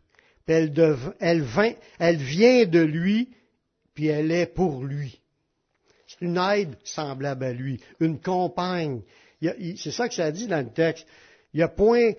Elle, 0.46 0.70
vient 0.70 2.66
de 2.66 2.80
lui, 2.80 3.30
puis 3.94 4.06
elle 4.06 4.30
est 4.30 4.46
pour 4.46 4.84
lui. 4.84 5.20
C'est 6.06 6.24
une 6.24 6.38
aide 6.38 6.76
semblable 6.84 7.44
à 7.44 7.52
lui, 7.52 7.80
une 8.00 8.20
compagne. 8.20 9.02
C'est 9.40 9.90
ça 9.90 10.08
que 10.08 10.14
ça 10.14 10.30
dit 10.30 10.46
dans 10.46 10.64
le 10.64 10.72
texte 10.72 11.06
il, 11.54 11.62
a 11.62 11.68
point, 11.68 12.12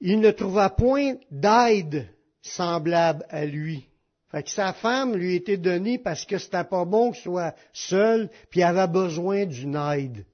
il 0.00 0.20
ne 0.20 0.30
trouva 0.30 0.70
point 0.70 1.14
d'aide 1.30 2.08
semblable 2.42 3.24
à 3.28 3.44
lui. 3.44 3.86
Fait 4.30 4.42
que 4.42 4.50
sa 4.50 4.72
femme 4.72 5.14
lui 5.14 5.34
était 5.34 5.58
donnée 5.58 5.98
parce 5.98 6.24
que 6.24 6.38
c'était 6.38 6.64
pas 6.64 6.84
bon 6.84 7.12
qu'il 7.12 7.22
soit 7.22 7.54
seul, 7.72 8.30
puis 8.50 8.60
il 8.60 8.64
avait 8.64 8.90
besoin 8.90 9.44
d'une 9.44 9.76
aide. 9.76 10.24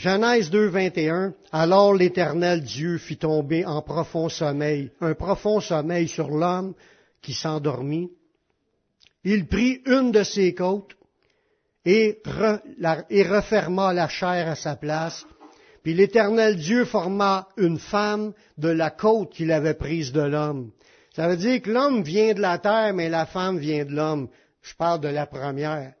Genèse 0.00 0.48
2, 0.48 0.68
21, 0.68 1.34
alors 1.52 1.92
l'Éternel 1.92 2.62
Dieu 2.62 2.96
fit 2.96 3.18
tomber 3.18 3.66
en 3.66 3.82
profond 3.82 4.30
sommeil, 4.30 4.90
un 5.02 5.12
profond 5.12 5.60
sommeil 5.60 6.08
sur 6.08 6.30
l'homme 6.30 6.72
qui 7.20 7.34
s'endormit. 7.34 8.10
Il 9.24 9.46
prit 9.46 9.82
une 9.84 10.10
de 10.10 10.22
ses 10.22 10.54
côtes 10.54 10.96
et, 11.84 12.22
referma 12.24 13.92
la 13.92 14.08
chair 14.08 14.48
à 14.48 14.54
sa 14.54 14.74
place. 14.74 15.26
Puis 15.82 15.92
l'Éternel 15.92 16.56
Dieu 16.56 16.86
forma 16.86 17.46
une 17.58 17.78
femme 17.78 18.32
de 18.56 18.70
la 18.70 18.88
côte 18.88 19.34
qu'il 19.34 19.52
avait 19.52 19.74
prise 19.74 20.12
de 20.12 20.22
l'homme. 20.22 20.70
Ça 21.14 21.28
veut 21.28 21.36
dire 21.36 21.60
que 21.60 21.70
l'homme 21.70 22.02
vient 22.02 22.32
de 22.32 22.40
la 22.40 22.56
terre, 22.56 22.94
mais 22.94 23.10
la 23.10 23.26
femme 23.26 23.58
vient 23.58 23.84
de 23.84 23.92
l'homme. 23.92 24.30
Je 24.62 24.74
parle 24.76 25.00
de 25.00 25.08
la 25.08 25.26
première. 25.26 25.92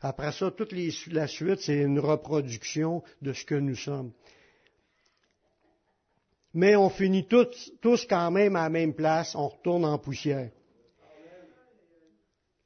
Après 0.00 0.32
ça, 0.32 0.50
toute 0.50 0.72
la 1.08 1.26
suite, 1.26 1.60
c'est 1.60 1.78
une 1.78 1.98
reproduction 1.98 3.02
de 3.20 3.32
ce 3.32 3.44
que 3.44 3.54
nous 3.54 3.74
sommes. 3.74 4.12
Mais 6.54 6.76
on 6.76 6.88
finit 6.88 7.26
tous, 7.26 7.72
tous 7.80 8.06
quand 8.08 8.30
même 8.30 8.56
à 8.56 8.64
la 8.64 8.70
même 8.70 8.94
place, 8.94 9.34
on 9.34 9.48
retourne 9.48 9.84
en 9.84 9.98
poussière. 9.98 10.50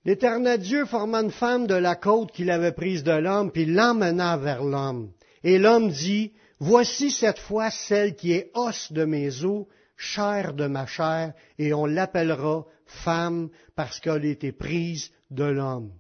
L'Éternel 0.05 0.61
Dieu 0.61 0.85
forma 0.85 1.23
une 1.23 1.31
femme 1.31 1.67
de 1.67 1.75
la 1.75 1.95
côte 1.95 2.33
qu'il 2.33 2.51
avait 2.51 2.73
prise 2.73 3.05
de 3.05 3.13
l'homme, 3.13 3.53
puis 3.53 3.67
l'emmena 3.67 4.37
vers 4.37 4.65
l'homme. 4.65 5.13
Et 5.45 5.59
l'homme 5.59 5.91
dit, 5.91 6.33
Voici 6.59 7.11
cette 7.11 7.41
fois 7.41 7.73
celle 7.73 8.15
qui 8.15 8.33
est 8.33 8.53
os 8.55 8.93
de 8.93 9.05
mes 9.05 9.45
os, 9.45 9.67
chair 9.97 10.55
de 10.55 10.69
ma 10.69 10.87
chair, 10.87 11.33
et 11.59 11.75
on 11.75 11.87
l'appellera 11.87 12.67
femme 12.87 13.49
parce 13.75 13.99
qu'elle 13.99 14.25
a 14.25 14.29
été 14.29 14.53
prise 14.53 15.11
de 15.31 15.43
l'homme. 15.43 15.91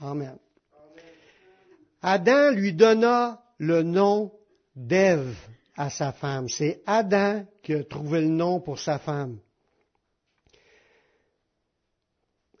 Amen. 0.00 0.38
Adam 2.02 2.50
lui 2.52 2.72
donna 2.72 3.42
le 3.58 3.82
nom 3.82 4.32
d'Ève 4.76 5.34
à 5.76 5.90
sa 5.90 6.12
femme. 6.12 6.48
C'est 6.48 6.82
Adam 6.86 7.44
qui 7.62 7.74
a 7.74 7.84
trouvé 7.84 8.20
le 8.20 8.28
nom 8.28 8.60
pour 8.60 8.78
sa 8.78 8.98
femme. 8.98 9.38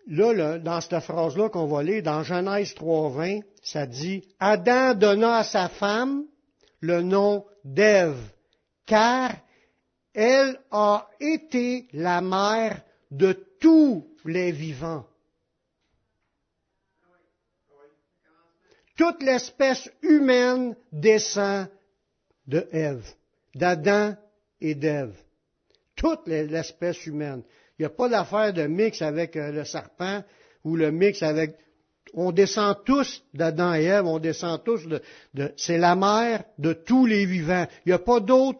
Là, 0.08 0.58
dans 0.58 0.80
cette 0.80 1.00
phrase-là 1.00 1.50
qu'on 1.50 1.66
va 1.66 1.82
lire, 1.82 2.02
dans 2.02 2.22
Genèse 2.22 2.72
3.20, 2.74 3.42
ça 3.62 3.86
dit, 3.86 4.24
Adam 4.40 4.94
donna 4.94 5.36
à 5.36 5.44
sa 5.44 5.68
femme 5.68 6.24
le 6.80 7.02
nom 7.02 7.44
d'Ève, 7.62 8.18
car 8.86 9.32
elle 10.14 10.58
a 10.70 11.06
été 11.20 11.88
la 11.92 12.22
mère 12.22 12.80
de 13.10 13.32
tous 13.60 14.06
les 14.24 14.50
vivants. 14.50 15.04
Toute 18.98 19.22
l'espèce 19.22 19.88
humaine 20.02 20.74
descend 20.90 21.68
de 22.48 22.66
Ève, 22.72 23.06
d'Adam 23.54 24.16
et 24.60 24.74
d'Ève. 24.74 25.14
Toute 25.94 26.26
l'espèce 26.26 27.06
humaine. 27.06 27.42
Il 27.78 27.82
n'y 27.82 27.86
a 27.86 27.90
pas 27.90 28.08
d'affaire 28.08 28.52
de 28.52 28.66
mix 28.66 29.00
avec 29.00 29.36
euh, 29.36 29.52
le 29.52 29.64
serpent 29.64 30.24
ou 30.64 30.74
le 30.74 30.90
mix 30.90 31.22
avec... 31.22 31.56
On 32.12 32.32
descend 32.32 32.76
tous 32.84 33.22
d'Adam 33.34 33.72
et 33.74 33.84
Ève, 33.84 34.06
on 34.06 34.18
descend 34.18 34.64
tous 34.64 34.88
de... 34.88 35.00
c'est 35.56 35.78
la 35.78 35.94
mère 35.94 36.42
de 36.58 36.72
tous 36.72 37.06
les 37.06 37.24
vivants. 37.24 37.68
Il 37.86 37.90
n'y 37.90 37.94
a 37.94 38.00
pas 38.00 38.18
d'autre 38.18 38.58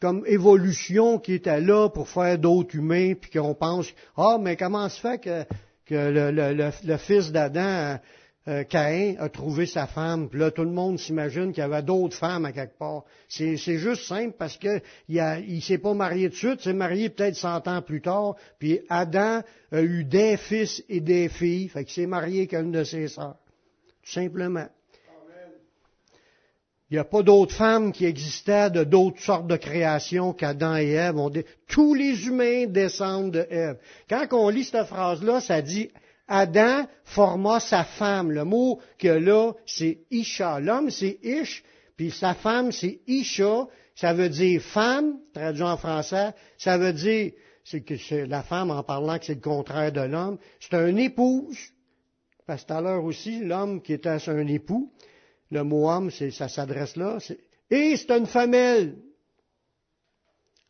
comme 0.00 0.24
évolution 0.26 1.18
qui 1.18 1.34
était 1.34 1.60
là 1.60 1.90
pour 1.90 2.08
faire 2.08 2.38
d'autres 2.38 2.74
humains, 2.74 3.14
puis 3.20 3.30
qu'on 3.30 3.54
pense, 3.54 3.88
ah, 4.16 4.38
mais 4.40 4.56
comment 4.56 4.88
se 4.88 5.00
fait 5.00 5.18
que, 5.18 5.44
le 5.90 6.96
fils 6.96 7.32
d'Adam 7.32 7.98
euh, 8.46 8.62
Caïn 8.64 9.16
a 9.18 9.28
trouvé 9.28 9.64
sa 9.64 9.86
femme, 9.86 10.28
puis 10.28 10.38
là 10.38 10.50
tout 10.50 10.64
le 10.64 10.70
monde 10.70 10.98
s'imagine 10.98 11.52
qu'il 11.52 11.62
y 11.62 11.64
avait 11.64 11.82
d'autres 11.82 12.16
femmes 12.16 12.44
à 12.44 12.52
quelque 12.52 12.78
part. 12.78 13.04
C'est, 13.28 13.56
juste 13.56 14.04
simple 14.04 14.34
parce 14.38 14.58
que 14.58 14.80
il, 15.08 15.44
il 15.48 15.62
s'est 15.62 15.78
pas 15.78 15.94
marié 15.94 16.28
de 16.28 16.34
suite, 16.34 16.60
s'est 16.60 16.74
marié 16.74 17.08
peut-être 17.08 17.36
cent 17.36 17.66
ans 17.66 17.80
plus 17.80 18.02
tard, 18.02 18.36
puis 18.58 18.80
Adam 18.90 19.42
a 19.72 19.82
eu 19.82 20.04
des 20.04 20.36
fils 20.36 20.84
et 20.88 21.00
des 21.00 21.28
filles, 21.28 21.68
fait 21.68 21.84
qu'il 21.84 21.94
s'est 21.94 22.06
marié 22.06 22.46
qu'une 22.46 22.70
de 22.70 22.84
ses 22.84 23.08
sœurs. 23.08 23.36
Tout 24.02 24.12
simplement. 24.12 24.66
Il 26.90 26.94
n'y 26.94 27.00
a 27.00 27.04
pas 27.04 27.22
d'autres 27.22 27.54
femmes 27.54 27.92
qui 27.92 28.04
existaient 28.04 28.70
de 28.70 28.84
d'autres 28.84 29.20
sortes 29.20 29.46
de 29.46 29.56
créations 29.56 30.34
qu'Adam 30.34 30.76
et 30.76 30.90
Ève. 30.90 31.16
Tous 31.66 31.94
les 31.94 32.26
humains 32.26 32.66
descendent 32.66 33.32
de 33.32 33.46
Ève. 33.50 33.78
Quand 34.08 34.26
on 34.32 34.48
lit 34.50 34.64
cette 34.64 34.86
phrase-là, 34.86 35.40
ça 35.40 35.62
dit 35.62 35.90
Adam 36.26 36.86
forma 37.04 37.60
sa 37.60 37.84
femme. 37.84 38.30
Le 38.30 38.44
mot 38.44 38.80
que 38.98 39.08
là, 39.08 39.52
c'est 39.66 39.98
Isha. 40.10 40.60
L'homme, 40.60 40.90
c'est 40.90 41.18
Ish, 41.22 41.62
puis 41.96 42.10
sa 42.10 42.34
femme, 42.34 42.72
c'est 42.72 43.00
Isha. 43.06 43.66
Ça 43.94 44.12
veut 44.12 44.28
dire 44.28 44.60
femme, 44.60 45.18
traduit 45.32 45.62
en 45.62 45.76
français. 45.76 46.32
Ça 46.58 46.78
veut 46.78 46.92
dire, 46.92 47.32
c'est 47.64 47.82
que 47.82 47.96
c'est 47.96 48.26
la 48.26 48.42
femme 48.42 48.70
en 48.70 48.82
parlant 48.82 49.18
que 49.18 49.24
c'est 49.24 49.36
le 49.36 49.40
contraire 49.40 49.92
de 49.92 50.00
l'homme. 50.00 50.38
C'est 50.60 50.74
un 50.74 50.96
épouse. 50.96 51.58
Parce 52.46 52.62
que 52.62 52.68
tout 52.68 52.74
à 52.74 52.80
l'heure 52.80 53.04
aussi, 53.04 53.40
l'homme 53.40 53.80
qui 53.80 53.92
était 53.92 54.28
un 54.28 54.46
époux. 54.46 54.92
Le 55.50 55.62
mot 55.62 55.88
homme, 55.88 56.10
ça 56.10 56.48
s'adresse 56.48 56.96
là. 56.96 57.18
Et 57.70 57.96
c'est 57.96 58.10
une 58.10 58.26
femelle. 58.26 58.96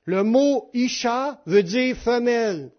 Le 0.05 0.23
mot 0.23 0.69
Isha 0.75 1.41
veut 1.47 1.63
dire 1.63 1.97
femelle. 1.97 2.71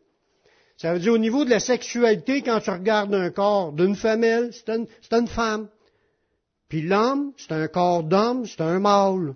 Ça 0.78 0.94
veut 0.94 1.00
dire 1.00 1.14
au 1.14 1.18
niveau 1.18 1.46
de 1.46 1.50
la 1.50 1.60
sexualité, 1.60 2.42
quand 2.42 2.60
tu 2.60 2.70
regardes 2.70 3.14
un 3.14 3.30
corps 3.30 3.72
d'une 3.72 3.96
femelle, 3.96 4.52
c'est 4.52 4.70
une, 4.70 5.28
femme. 5.28 5.70
Puis 6.68 6.82
l'homme, 6.82 7.32
c'est 7.38 7.54
un 7.54 7.68
corps 7.68 8.04
d'homme, 8.04 8.46
c'est 8.46 8.62
un 8.62 8.80
mâle. 8.80 9.36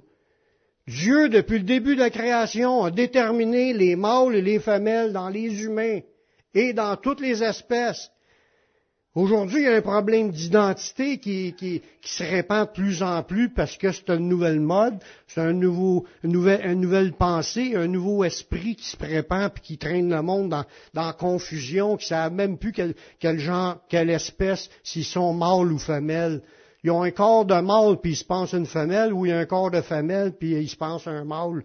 Dieu, 0.87 1.29
depuis 1.29 1.59
le 1.59 1.65
début 1.65 1.95
de 1.95 2.01
la 2.01 2.09
création, 2.09 2.83
a 2.83 2.91
déterminé 2.91 3.73
les 3.73 3.95
mâles 3.95 4.35
et 4.35 4.41
les 4.41 4.59
femelles 4.59 5.13
dans 5.13 5.29
les 5.29 5.63
humains 5.63 5.99
et 6.53 6.73
dans 6.73 6.97
toutes 6.97 7.21
les 7.21 7.43
espèces. 7.43 8.09
Aujourd'hui, 9.15 9.61
il 9.61 9.63
y 9.63 9.67
a 9.67 9.75
un 9.75 9.81
problème 9.81 10.29
d'identité 10.29 11.17
qui, 11.17 11.81
se 12.03 12.23
répand 12.23 12.67
de 12.67 12.71
plus 12.71 13.01
en 13.01 13.23
plus 13.23 13.49
parce 13.49 13.75
que 13.75 13.91
c'est 13.91 14.07
une 14.11 14.29
nouvelle 14.29 14.59
mode, 14.59 14.99
c'est 15.25 15.41
un 15.41 15.51
nouveau, 15.51 16.05
une, 16.23 16.31
nouvelle, 16.31 17.13
pensée, 17.13 17.75
un 17.75 17.87
nouveau 17.87 18.23
esprit 18.23 18.75
qui 18.75 18.85
se 18.85 18.95
prépare 18.95 19.49
et 19.57 19.59
qui 19.61 19.77
traîne 19.79 20.13
le 20.13 20.21
monde 20.21 20.49
dans, 20.49 20.63
dans 20.93 21.11
confusion, 21.13 21.97
qui 21.97 22.05
ne 22.05 22.09
savent 22.09 22.33
même 22.33 22.59
plus 22.59 22.71
quel, 22.71 23.39
genre, 23.39 23.77
quelle 23.89 24.11
espèce, 24.11 24.69
s'ils 24.83 25.05
sont 25.05 25.33
mâles 25.33 25.71
ou 25.71 25.79
femelles. 25.79 26.43
Ils 26.83 26.91
ont 26.91 27.01
un 27.01 27.11
corps 27.11 27.45
de 27.45 27.59
mâle 27.59 27.97
puis 27.99 28.11
ils 28.11 28.15
se 28.15 28.25
pensent 28.25 28.53
une 28.53 28.67
femelle, 28.67 29.11
ou 29.11 29.25
il 29.25 29.29
y 29.29 29.33
un 29.33 29.45
corps 29.45 29.71
de 29.71 29.81
femelle 29.81 30.33
puis 30.37 30.51
ils 30.51 30.69
se 30.69 30.77
pensent 30.77 31.07
un 31.07 31.25
mâle. 31.25 31.63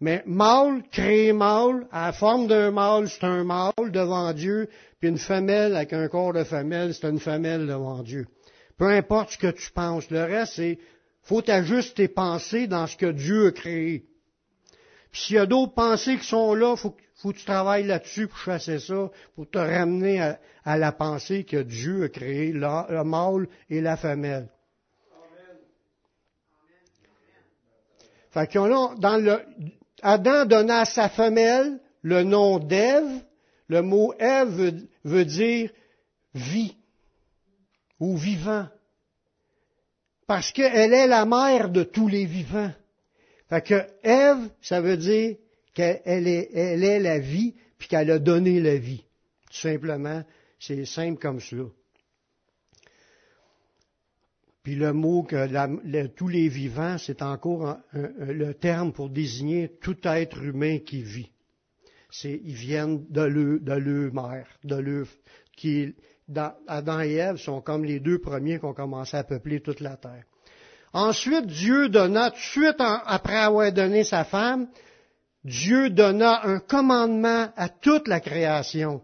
Mais 0.00 0.22
mâle, 0.26 0.82
créé 0.92 1.32
mâle, 1.32 1.86
à 1.90 2.06
la 2.06 2.12
forme 2.12 2.46
d'un 2.46 2.70
mâle, 2.70 3.08
c'est 3.08 3.24
un 3.24 3.42
mâle 3.42 3.72
devant 3.90 4.32
Dieu, 4.32 4.68
puis 5.00 5.08
une 5.08 5.18
femelle 5.18 5.74
avec 5.74 5.92
un 5.92 6.06
corps 6.08 6.32
de 6.32 6.44
femelle, 6.44 6.94
c'est 6.94 7.08
une 7.08 7.18
femelle 7.18 7.66
devant 7.66 8.02
Dieu. 8.02 8.26
Peu 8.76 8.86
importe 8.86 9.32
ce 9.32 9.38
que 9.38 9.50
tu 9.50 9.70
penses, 9.72 10.08
le 10.10 10.22
reste, 10.22 10.54
c'est 10.54 10.78
faut 11.22 11.42
t'ajuster 11.42 12.06
tes 12.06 12.08
pensées 12.08 12.68
dans 12.68 12.86
ce 12.86 12.96
que 12.96 13.10
Dieu 13.10 13.48
a 13.48 13.52
créé. 13.52 14.06
Puis 15.10 15.22
s'il 15.22 15.36
y 15.36 15.38
a 15.38 15.46
d'autres 15.46 15.74
pensées 15.74 16.16
qui 16.16 16.26
sont 16.26 16.54
là, 16.54 16.76
faut, 16.76 16.96
faut 17.16 17.32
que 17.32 17.38
tu 17.38 17.44
travailles 17.44 17.86
là-dessus 17.86 18.28
pour 18.28 18.38
chasser 18.38 18.78
ça, 18.78 19.10
pour 19.34 19.50
te 19.50 19.58
ramener 19.58 20.20
à, 20.64 20.78
la 20.78 20.92
pensée 20.92 21.44
que 21.44 21.60
Dieu 21.62 22.04
a 22.04 22.08
créé, 22.08 22.52
le 22.52 23.02
mâle 23.02 23.48
et 23.68 23.80
la 23.80 23.96
femelle. 23.96 24.48
Fait 28.30 28.52
qu'on 28.52 28.72
a, 28.72 28.94
dans 28.96 29.16
le, 29.16 29.40
Adam 30.02 30.46
donna 30.46 30.80
à 30.80 30.84
sa 30.84 31.08
femelle 31.08 31.80
le 32.02 32.22
nom 32.22 32.58
d'Ève. 32.58 33.22
Le 33.68 33.82
mot 33.82 34.14
Ève 34.18 34.72
veut, 35.04 35.24
dire 35.24 35.70
vie 36.34 36.74
ou 38.00 38.16
vivant. 38.16 38.66
Parce 40.26 40.52
qu'elle 40.52 40.92
est 40.94 41.06
la 41.06 41.26
mère 41.26 41.68
de 41.68 41.82
tous 41.82 42.08
les 42.08 42.24
vivants. 42.24 42.72
Fait 43.48 43.62
que 43.62 43.86
Ève, 44.02 44.48
ça 44.62 44.80
veut 44.80 44.96
dire 44.96 45.36
qu'elle 45.74 46.26
est, 46.26 46.98
la 46.98 47.18
vie, 47.18 47.54
puis 47.78 47.88
qu'elle 47.88 48.10
a 48.10 48.18
donné 48.18 48.60
la 48.60 48.76
vie. 48.76 49.04
Tout 49.50 49.56
simplement, 49.56 50.22
c'est 50.58 50.84
simple 50.84 51.18
comme 51.20 51.40
cela. 51.40 51.64
Puis 54.68 54.76
le 54.76 54.92
mot 54.92 55.22
que 55.22 56.06
tous 56.08 56.28
les 56.28 56.48
vivants, 56.48 56.98
c'est 56.98 57.22
encore 57.22 57.78
le 57.94 58.52
terme 58.52 58.92
pour 58.92 59.08
désigner 59.08 59.70
tout 59.80 59.96
être 60.04 60.42
humain 60.42 60.80
qui 60.80 61.00
vit. 61.00 61.30
C'est, 62.10 62.38
ils 62.44 62.52
viennent 62.52 63.06
de 63.08 63.22
le, 63.22 63.60
de 63.60 64.10
mère, 64.12 64.46
de 64.64 65.06
qui, 65.56 65.94
Adam 66.66 67.00
et 67.00 67.14
Ève 67.14 67.36
sont 67.38 67.62
comme 67.62 67.82
les 67.82 67.98
deux 67.98 68.18
premiers 68.18 68.58
qui 68.58 68.66
ont 68.66 68.74
commencé 68.74 69.16
à 69.16 69.24
peupler 69.24 69.60
toute 69.60 69.80
la 69.80 69.96
terre. 69.96 70.24
Ensuite, 70.92 71.46
Dieu 71.46 71.88
donna, 71.88 72.30
tout 72.30 72.36
de 72.36 72.42
suite 72.42 72.76
après 72.78 73.38
avoir 73.38 73.72
donné 73.72 74.04
sa 74.04 74.24
femme, 74.24 74.68
Dieu 75.44 75.88
donna 75.88 76.42
un 76.44 76.58
commandement 76.58 77.48
à 77.56 77.70
toute 77.70 78.06
la 78.06 78.20
création. 78.20 79.02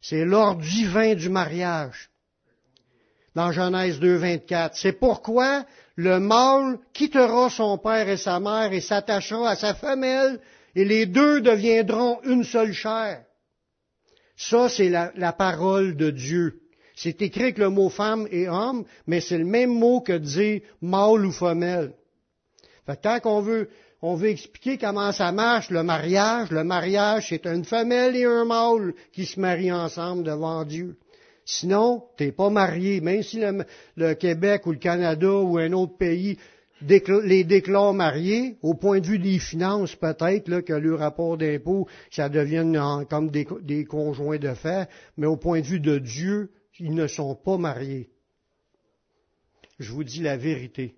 C'est 0.00 0.24
l'ordre 0.24 0.62
divin 0.62 1.14
du 1.14 1.28
mariage 1.28 2.08
dans 3.34 3.52
Genèse 3.52 3.98
2, 3.98 4.16
24. 4.16 4.76
C'est 4.76 4.92
pourquoi 4.92 5.64
le 5.96 6.18
mâle 6.20 6.78
quittera 6.92 7.50
son 7.50 7.78
père 7.78 8.08
et 8.08 8.16
sa 8.16 8.40
mère 8.40 8.72
et 8.72 8.80
s'attachera 8.80 9.50
à 9.50 9.56
sa 9.56 9.74
femelle, 9.74 10.40
et 10.74 10.84
les 10.84 11.06
deux 11.06 11.40
deviendront 11.40 12.20
une 12.24 12.44
seule 12.44 12.72
chair. 12.72 13.22
Ça, 14.36 14.68
c'est 14.68 14.88
la, 14.88 15.32
parole 15.32 15.96
de 15.96 16.10
Dieu. 16.10 16.60
C'est 16.96 17.22
écrit 17.22 17.42
avec 17.42 17.58
le 17.58 17.70
mot 17.70 17.88
femme 17.88 18.26
et 18.30 18.48
homme, 18.48 18.84
mais 19.06 19.20
c'est 19.20 19.38
le 19.38 19.44
même 19.44 19.70
mot 19.70 20.00
que 20.00 20.16
dire 20.16 20.60
mâle 20.80 21.26
ou 21.26 21.32
femelle. 21.32 21.92
Que 22.86 22.94
tant 22.94 23.20
qu'on 23.20 23.40
veut, 23.40 23.68
on 24.02 24.16
veut 24.16 24.28
expliquer 24.28 24.78
comment 24.78 25.12
ça 25.12 25.32
marche, 25.32 25.70
le 25.70 25.82
mariage, 25.82 26.50
le 26.50 26.64
mariage, 26.64 27.28
c'est 27.28 27.46
une 27.46 27.64
femelle 27.64 28.16
et 28.16 28.24
un 28.24 28.44
mâle 28.44 28.94
qui 29.12 29.26
se 29.26 29.40
marient 29.40 29.72
ensemble 29.72 30.24
devant 30.24 30.64
Dieu. 30.64 30.96
Sinon, 31.44 32.04
t'es 32.16 32.32
pas 32.32 32.50
marié, 32.50 33.00
même 33.00 33.22
si 33.22 33.40
le, 33.96 34.14
Québec 34.14 34.66
ou 34.66 34.72
le 34.72 34.78
Canada 34.78 35.30
ou 35.30 35.58
un 35.58 35.72
autre 35.72 35.96
pays 35.96 36.38
les 36.80 37.44
déclarent 37.44 37.94
mariés, 37.94 38.56
au 38.62 38.74
point 38.74 39.00
de 39.00 39.06
vue 39.06 39.18
des 39.18 39.38
finances 39.38 39.96
peut-être, 39.96 40.60
que 40.60 40.72
le 40.72 40.94
rapport 40.94 41.36
d'impôt, 41.38 41.86
ça 42.10 42.28
devienne 42.28 43.06
comme 43.08 43.30
des, 43.30 43.46
des 43.62 43.84
conjoints 43.84 44.38
de 44.38 44.52
fait, 44.54 44.88
mais 45.16 45.26
au 45.26 45.36
point 45.36 45.60
de 45.60 45.66
vue 45.66 45.80
de 45.80 45.98
Dieu, 45.98 46.50
ils 46.78 46.94
ne 46.94 47.06
sont 47.06 47.34
pas 47.34 47.56
mariés. 47.56 48.10
Je 49.78 49.92
vous 49.92 50.04
dis 50.04 50.22
la 50.22 50.36
vérité. 50.36 50.96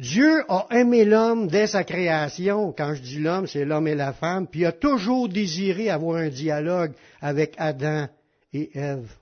Dieu 0.00 0.44
a 0.48 0.66
aimé 0.70 1.04
l'homme 1.04 1.46
dès 1.46 1.66
sa 1.66 1.84
création. 1.84 2.72
Quand 2.72 2.94
je 2.94 3.02
dis 3.02 3.18
l'homme, 3.18 3.46
c'est 3.46 3.66
l'homme 3.66 3.86
et 3.86 3.94
la 3.94 4.14
femme. 4.14 4.46
Puis 4.46 4.64
a 4.64 4.72
toujours 4.72 5.28
désiré 5.28 5.90
avoir 5.90 6.16
un 6.16 6.30
dialogue 6.30 6.92
avec 7.20 7.54
Adam 7.58 8.08
et 8.54 8.70
Ève. 8.78 9.12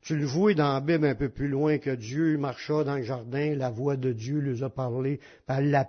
Tu 0.00 0.16
le 0.16 0.24
vois 0.24 0.54
dans 0.54 0.72
la 0.72 0.80
Bible 0.80 1.04
un 1.04 1.14
peu 1.14 1.28
plus 1.28 1.48
loin 1.48 1.76
que 1.76 1.90
Dieu 1.90 2.38
marcha 2.38 2.82
dans 2.82 2.96
le 2.96 3.02
jardin, 3.02 3.54
la 3.54 3.68
voix 3.68 3.96
de 3.96 4.14
Dieu 4.14 4.38
lui 4.38 4.64
a 4.64 4.70
parlé, 4.70 5.20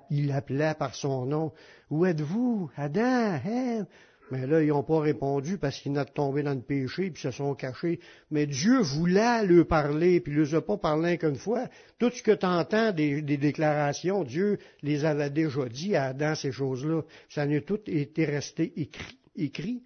il 0.10 0.28
l'appelait 0.28 0.76
par 0.78 0.94
son 0.94 1.26
nom. 1.26 1.54
Où 1.90 2.06
êtes-vous, 2.06 2.70
Adam, 2.76 3.40
Ève? 3.46 3.86
Mais 4.32 4.48
là, 4.48 4.64
ils 4.64 4.70
n'ont 4.70 4.82
pas 4.82 5.02
répondu 5.02 5.58
parce 5.58 5.78
qu'ils 5.80 5.92
n'ont 5.92 6.06
tombé 6.06 6.42
dans 6.42 6.54
le 6.54 6.62
péché 6.62 7.12
puis 7.12 7.22
se 7.22 7.32
sont 7.32 7.54
cachés. 7.54 8.00
Mais 8.32 8.46
Dieu 8.46 8.80
voulait 8.80 9.46
leur 9.46 9.68
parler, 9.68 10.22
puis 10.22 10.32
il 10.32 10.40
ne 10.40 10.46
les 10.46 10.56
a 10.56 10.62
pas 10.62 10.78
parlé 10.78 11.18
qu'une 11.18 11.36
fois. 11.36 11.68
Tout 12.00 12.10
ce 12.12 12.24
que 12.24 12.32
tu 12.32 12.46
entends 12.46 12.94
des, 12.94 13.22
déclarations, 13.22 14.24
Dieu 14.24 14.58
les 14.84 15.04
avait 15.04 15.30
déjà 15.30 15.66
dit 15.68 15.98
à 15.98 16.06
Adam, 16.06 16.34
ces 16.36 16.54
choses-là. 16.54 17.02
Ça 17.30 17.46
n'a 17.46 17.60
tout 17.60 17.82
été 17.88 18.24
resté 18.24 18.72
écrit. 18.78 19.20
écrit. 19.36 19.84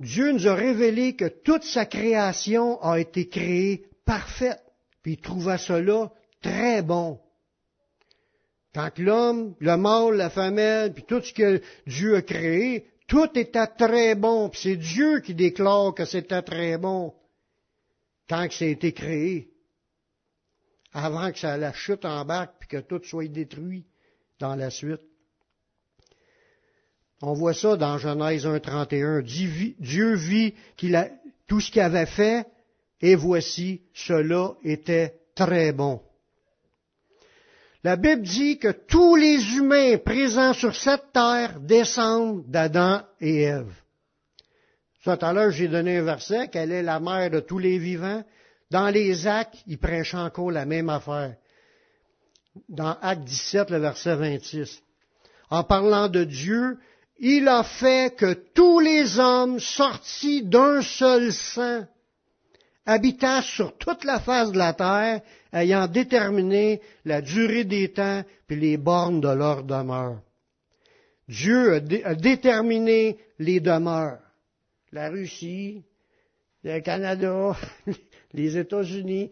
Dieu 0.00 0.32
nous 0.32 0.48
a 0.48 0.54
révélé 0.54 1.14
que 1.14 1.26
toute 1.28 1.62
sa 1.62 1.86
création 1.86 2.82
a 2.82 2.98
été 2.98 3.28
créée 3.28 3.86
parfaite, 4.04 4.60
puis 5.02 5.12
il 5.12 5.20
trouva 5.20 5.56
cela 5.56 6.12
très 6.42 6.82
bon. 6.82 7.20
Quand 8.76 8.98
l'homme, 8.98 9.54
le 9.58 9.78
mâle, 9.78 10.16
la 10.16 10.28
femelle, 10.28 10.92
puis 10.92 11.04
tout 11.04 11.22
ce 11.22 11.32
que 11.32 11.62
Dieu 11.86 12.16
a 12.16 12.20
créé, 12.20 12.86
tout 13.08 13.30
était 13.34 13.68
très 13.68 14.14
bon. 14.14 14.50
Puis 14.50 14.60
c'est 14.64 14.76
Dieu 14.76 15.20
qui 15.20 15.34
déclare 15.34 15.94
que 15.94 16.04
c'était 16.04 16.42
très 16.42 16.76
bon 16.76 17.14
quand 18.28 18.52
ça 18.52 18.66
a 18.66 18.68
été 18.68 18.92
créé. 18.92 19.48
Avant 20.92 21.32
que 21.32 21.38
ça 21.38 21.56
la 21.56 21.72
chute 21.72 22.04
en 22.04 22.26
bac 22.26 22.50
puis 22.60 22.68
que 22.68 22.76
tout 22.76 23.00
soit 23.02 23.28
détruit 23.28 23.86
dans 24.40 24.54
la 24.54 24.68
suite. 24.68 25.00
On 27.22 27.32
voit 27.32 27.54
ça 27.54 27.78
dans 27.78 27.96
Genèse 27.96 28.44
1.31. 28.44 29.22
Dieu 29.22 30.16
vit 30.16 30.54
tout 31.46 31.60
ce 31.60 31.70
qu'il 31.70 31.80
avait 31.80 32.04
fait, 32.04 32.46
et 33.00 33.14
voici, 33.14 33.80
cela 33.94 34.54
était 34.62 35.18
très 35.34 35.72
bon. 35.72 36.02
La 37.86 37.94
Bible 37.94 38.22
dit 38.22 38.58
que 38.58 38.72
tous 38.72 39.14
les 39.14 39.58
humains 39.58 39.96
présents 39.98 40.52
sur 40.54 40.74
cette 40.74 41.12
terre 41.12 41.60
descendent 41.60 42.42
d'Adam 42.48 43.02
et 43.20 43.42
Ève. 43.42 43.72
Tout 45.04 45.10
à 45.10 45.32
l'heure, 45.32 45.52
j'ai 45.52 45.68
donné 45.68 45.98
un 45.98 46.02
verset, 46.02 46.48
qu'elle 46.48 46.72
est 46.72 46.82
la 46.82 46.98
mère 46.98 47.30
de 47.30 47.38
tous 47.38 47.60
les 47.60 47.78
vivants. 47.78 48.24
Dans 48.72 48.88
les 48.88 49.28
actes, 49.28 49.54
il 49.68 49.78
prêche 49.78 50.14
encore 50.14 50.50
la 50.50 50.66
même 50.66 50.88
affaire. 50.90 51.36
Dans 52.68 52.96
Acte 53.00 53.22
17, 53.22 53.70
le 53.70 53.78
verset 53.78 54.16
26. 54.16 54.82
En 55.50 55.62
parlant 55.62 56.08
de 56.08 56.24
Dieu, 56.24 56.78
il 57.20 57.46
a 57.46 57.62
fait 57.62 58.16
que 58.16 58.32
tous 58.32 58.80
les 58.80 59.20
hommes 59.20 59.60
sortis 59.60 60.42
d'un 60.42 60.82
seul 60.82 61.32
sang 61.32 61.86
habitant 62.86 63.42
sur 63.42 63.76
toute 63.76 64.04
la 64.04 64.20
face 64.20 64.52
de 64.52 64.58
la 64.58 64.72
terre, 64.72 65.20
ayant 65.52 65.88
déterminé 65.88 66.80
la 67.04 67.20
durée 67.20 67.64
des 67.64 67.92
temps 67.92 68.22
et 68.48 68.56
les 68.56 68.76
bornes 68.76 69.20
de 69.20 69.28
leur 69.28 69.64
demeure. 69.64 70.20
Dieu 71.28 71.74
a, 71.74 72.14
déterminé 72.14 73.18
les 73.38 73.58
demeures. 73.58 74.20
La 74.92 75.10
Russie, 75.10 75.82
le 76.62 76.78
Canada, 76.80 77.56
les 78.32 78.56
États-Unis. 78.56 79.30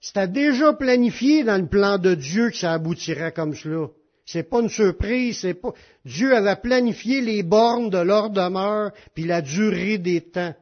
C'était 0.00 0.28
déjà 0.28 0.74
planifié 0.74 1.42
dans 1.44 1.60
le 1.60 1.66
plan 1.66 1.96
de 1.96 2.14
Dieu 2.14 2.50
que 2.50 2.56
ça 2.56 2.74
aboutirait 2.74 3.32
comme 3.32 3.54
cela. 3.54 3.88
C'est 4.26 4.42
pas 4.42 4.60
une 4.60 4.68
surprise, 4.68 5.38
c'est 5.40 5.54
pas. 5.54 5.72
Dieu 6.04 6.34
avait 6.34 6.56
planifié 6.56 7.22
les 7.22 7.42
bornes 7.42 7.90
de 7.90 7.98
leur 7.98 8.30
demeure 8.30 8.92
puis 9.14 9.24
la 9.24 9.40
durée 9.40 9.98
des 9.98 10.20
temps. 10.20 10.54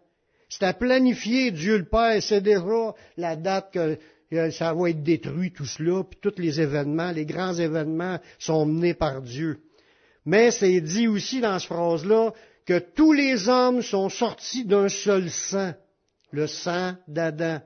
C'était 0.52 0.74
planifié, 0.74 1.50
Dieu 1.50 1.78
le 1.78 1.86
Père, 1.86 2.22
c'est 2.22 2.42
déjà 2.42 2.94
la 3.16 3.36
date 3.36 3.72
que 3.72 4.50
ça 4.50 4.74
va 4.74 4.90
être 4.90 5.02
détruit, 5.02 5.50
tout 5.50 5.64
cela, 5.64 6.04
puis 6.04 6.18
tous 6.20 6.38
les 6.38 6.60
événements, 6.60 7.10
les 7.10 7.24
grands 7.24 7.54
événements 7.54 8.18
sont 8.38 8.66
menés 8.66 8.92
par 8.92 9.22
Dieu. 9.22 9.62
Mais 10.26 10.50
c'est 10.50 10.82
dit 10.82 11.08
aussi 11.08 11.40
dans 11.40 11.58
cette 11.58 11.68
phrase-là 11.68 12.32
que 12.66 12.78
tous 12.78 13.14
les 13.14 13.48
hommes 13.48 13.80
sont 13.80 14.10
sortis 14.10 14.66
d'un 14.66 14.90
seul 14.90 15.30
sang, 15.30 15.72
le 16.32 16.46
sang 16.46 16.96
d'Adam. 17.08 17.60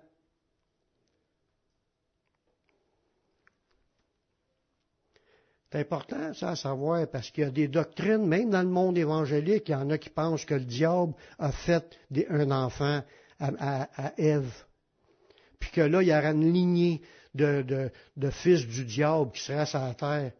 C'est 5.71 5.81
important, 5.81 6.33
ça, 6.33 6.51
à 6.51 6.57
savoir, 6.57 7.09
parce 7.09 7.31
qu'il 7.31 7.43
y 7.43 7.47
a 7.47 7.51
des 7.51 7.67
doctrines, 7.67 8.25
même 8.25 8.51
dans 8.51 8.63
le 8.63 8.69
monde 8.69 8.97
évangélique, 8.97 9.69
il 9.69 9.73
y 9.73 9.75
en 9.75 9.91
a 9.91 9.99
qui 9.99 10.11
pensent 10.11 10.45
que 10.45 10.55
le 10.55 10.65
diable 10.65 11.13
a 11.39 11.51
fait 11.51 11.99
un 12.31 12.51
enfant 12.53 13.03
à, 13.41 14.13
Ève. 14.17 14.53
Puis 15.59 15.71
que 15.73 15.81
là, 15.81 16.03
il 16.03 16.09
y 16.09 16.13
aura 16.13 16.31
une 16.31 16.53
lignée 16.53 17.03
de, 17.35 17.91
fils 18.31 18.67
du 18.67 18.85
diable 18.85 19.33
qui 19.33 19.43
serait 19.43 19.67
sur 19.67 19.81
la 19.81 19.95
terre. 19.95 20.33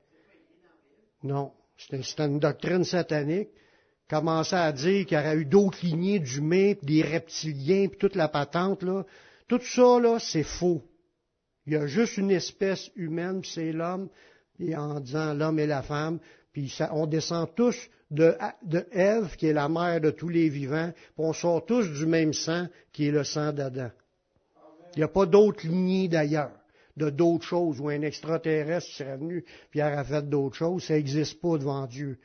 Non. 1.25 1.53
C'est 1.77 2.21
une 2.21 2.39
doctrine 2.39 2.85
satanique. 2.85 3.51
Commencer 4.09 4.55
à 4.55 4.71
dire 4.71 5.05
qu'il 5.05 5.19
y 5.19 5.21
aurait 5.21 5.37
eu 5.37 5.45
d'autres 5.45 5.85
lignées 5.85 6.21
d'humains, 6.21 6.75
des 6.83 7.03
reptiliens, 7.03 7.89
puis 7.89 7.99
toute 7.99 8.15
la 8.15 8.29
patente, 8.29 8.85
là. 8.85 9.05
Tout 9.49 9.61
ça, 9.61 9.99
là, 9.99 10.19
c'est 10.21 10.45
faux. 10.45 10.83
Il 11.67 11.73
y 11.73 11.77
a 11.77 11.89
juste 11.89 12.17
une 12.17 12.31
espèce 12.31 12.91
humaine, 12.95 13.43
c'est 13.45 13.73
l'homme 13.73 14.09
et 14.61 14.77
en 14.77 15.01
disant 15.01 15.35
l'homme 15.35 15.59
et 15.59 15.67
la 15.67 15.83
femme, 15.83 16.19
puis 16.53 16.75
on 16.93 17.07
descend 17.07 17.49
tous 17.55 17.77
de, 18.11 18.35
de 18.63 18.87
Ève, 18.93 19.37
qui 19.37 19.47
est 19.49 19.53
la 19.53 19.69
mère 19.69 20.01
de 20.01 20.11
tous 20.11 20.29
les 20.29 20.49
vivants, 20.49 20.91
puis 20.93 21.13
on 21.19 21.33
sort 21.33 21.67
tous 21.67 21.91
du 21.93 22.07
même 22.07 22.33
sang, 22.33 22.67
qui 22.93 23.09
est 23.09 23.11
le 23.11 23.25
sang 23.25 23.53
d'Adam. 23.53 23.91
Il 24.95 25.01
n'y 25.01 25.05
a 25.05 25.09
pas 25.09 25.27
d'autre 25.27 25.67
lignée 25.67 26.09
d'ailleurs, 26.09 26.53
de 26.97 27.11
d'autres 27.11 27.45
choses, 27.45 27.81
où 27.81 27.89
un 27.89 28.01
extraterrestre 28.01 28.91
serait 28.91 29.19
venu, 29.19 29.45
puis 29.71 29.83
aurait 29.83 30.05
fait 30.05 30.29
d'autres 30.29 30.57
choses, 30.57 30.85
ça 30.85 30.95
n'existe 30.95 31.41
pas 31.41 31.59
devant 31.59 31.87
Dieu. 31.87 32.19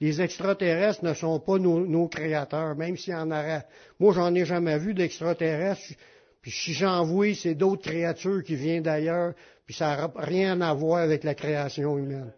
Les 0.00 0.20
extraterrestres 0.20 1.04
ne 1.04 1.14
sont 1.14 1.40
pas 1.40 1.58
nos, 1.58 2.08
créateurs, 2.08 2.76
même 2.76 2.96
s'il 2.96 3.14
y 3.14 3.16
en 3.16 3.30
aurait. 3.30 3.66
Moi, 3.98 4.12
j'en 4.12 4.32
ai 4.34 4.44
jamais 4.44 4.78
vu 4.78 4.94
d'extraterrestres. 4.94 5.94
Puis 6.40 6.50
si 6.50 6.72
j'en 6.72 7.04
vois, 7.04 7.34
c'est 7.34 7.54
d'autres 7.54 7.82
créatures 7.82 8.42
qui 8.42 8.54
viennent 8.54 8.82
d'ailleurs, 8.82 9.34
puis 9.66 9.74
ça 9.74 9.96
n'a 9.96 10.12
rien 10.16 10.60
à 10.60 10.72
voir 10.72 11.02
avec 11.02 11.24
la 11.24 11.34
création 11.34 11.98
humaine. 11.98 12.32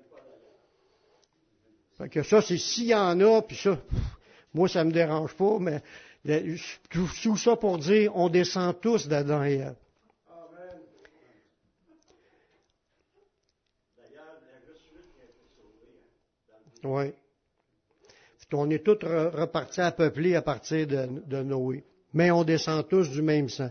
Fait 1.98 2.08
que 2.08 2.22
ça, 2.22 2.40
c'est 2.40 2.56
s'il 2.56 2.86
y 2.86 2.94
en 2.94 3.20
a, 3.20 3.42
puis 3.42 3.56
ça, 3.56 3.78
moi, 4.54 4.68
ça 4.68 4.84
me 4.84 4.90
dérange 4.90 5.34
pas, 5.34 5.58
mais 5.58 5.82
tout, 6.88 7.36
ça 7.36 7.56
pour 7.56 7.78
dire, 7.78 8.16
on 8.16 8.28
descend 8.28 8.80
tous 8.80 9.06
d'Adam 9.06 9.44
et 9.44 9.54
Ève. 9.54 9.74
Oui. 16.82 17.12
On 18.52 18.68
est 18.70 18.82
tous 18.82 18.98
repartis 19.04 19.82
à 19.82 19.92
peupler 19.92 20.34
à 20.34 20.42
partir 20.42 20.86
de 20.86 21.42
Noé. 21.42 21.84
Mais 22.12 22.30
on 22.30 22.44
descend 22.44 22.86
tous 22.88 23.10
du 23.10 23.22
même 23.22 23.48
sang. 23.48 23.70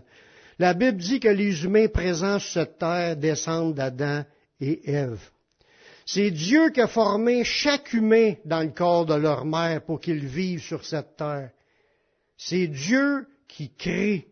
La 0.58 0.74
Bible 0.74 0.98
dit 0.98 1.20
que 1.20 1.28
les 1.28 1.64
humains 1.64 1.88
présents 1.88 2.38
sur 2.38 2.52
cette 2.52 2.78
terre 2.78 3.16
descendent 3.16 3.74
d'Adam 3.74 4.24
et 4.60 4.90
Ève. 4.90 5.20
C'est 6.06 6.30
Dieu 6.30 6.70
qui 6.70 6.80
a 6.80 6.86
formé 6.86 7.44
chaque 7.44 7.92
humain 7.92 8.34
dans 8.44 8.60
le 8.60 8.70
corps 8.70 9.06
de 9.06 9.14
leur 9.14 9.44
mère 9.44 9.82
pour 9.82 10.00
qu'ils 10.00 10.26
vivent 10.26 10.62
sur 10.62 10.84
cette 10.84 11.16
terre. 11.16 11.50
C'est 12.36 12.66
Dieu 12.66 13.26
qui 13.48 13.70
crée 13.70 14.28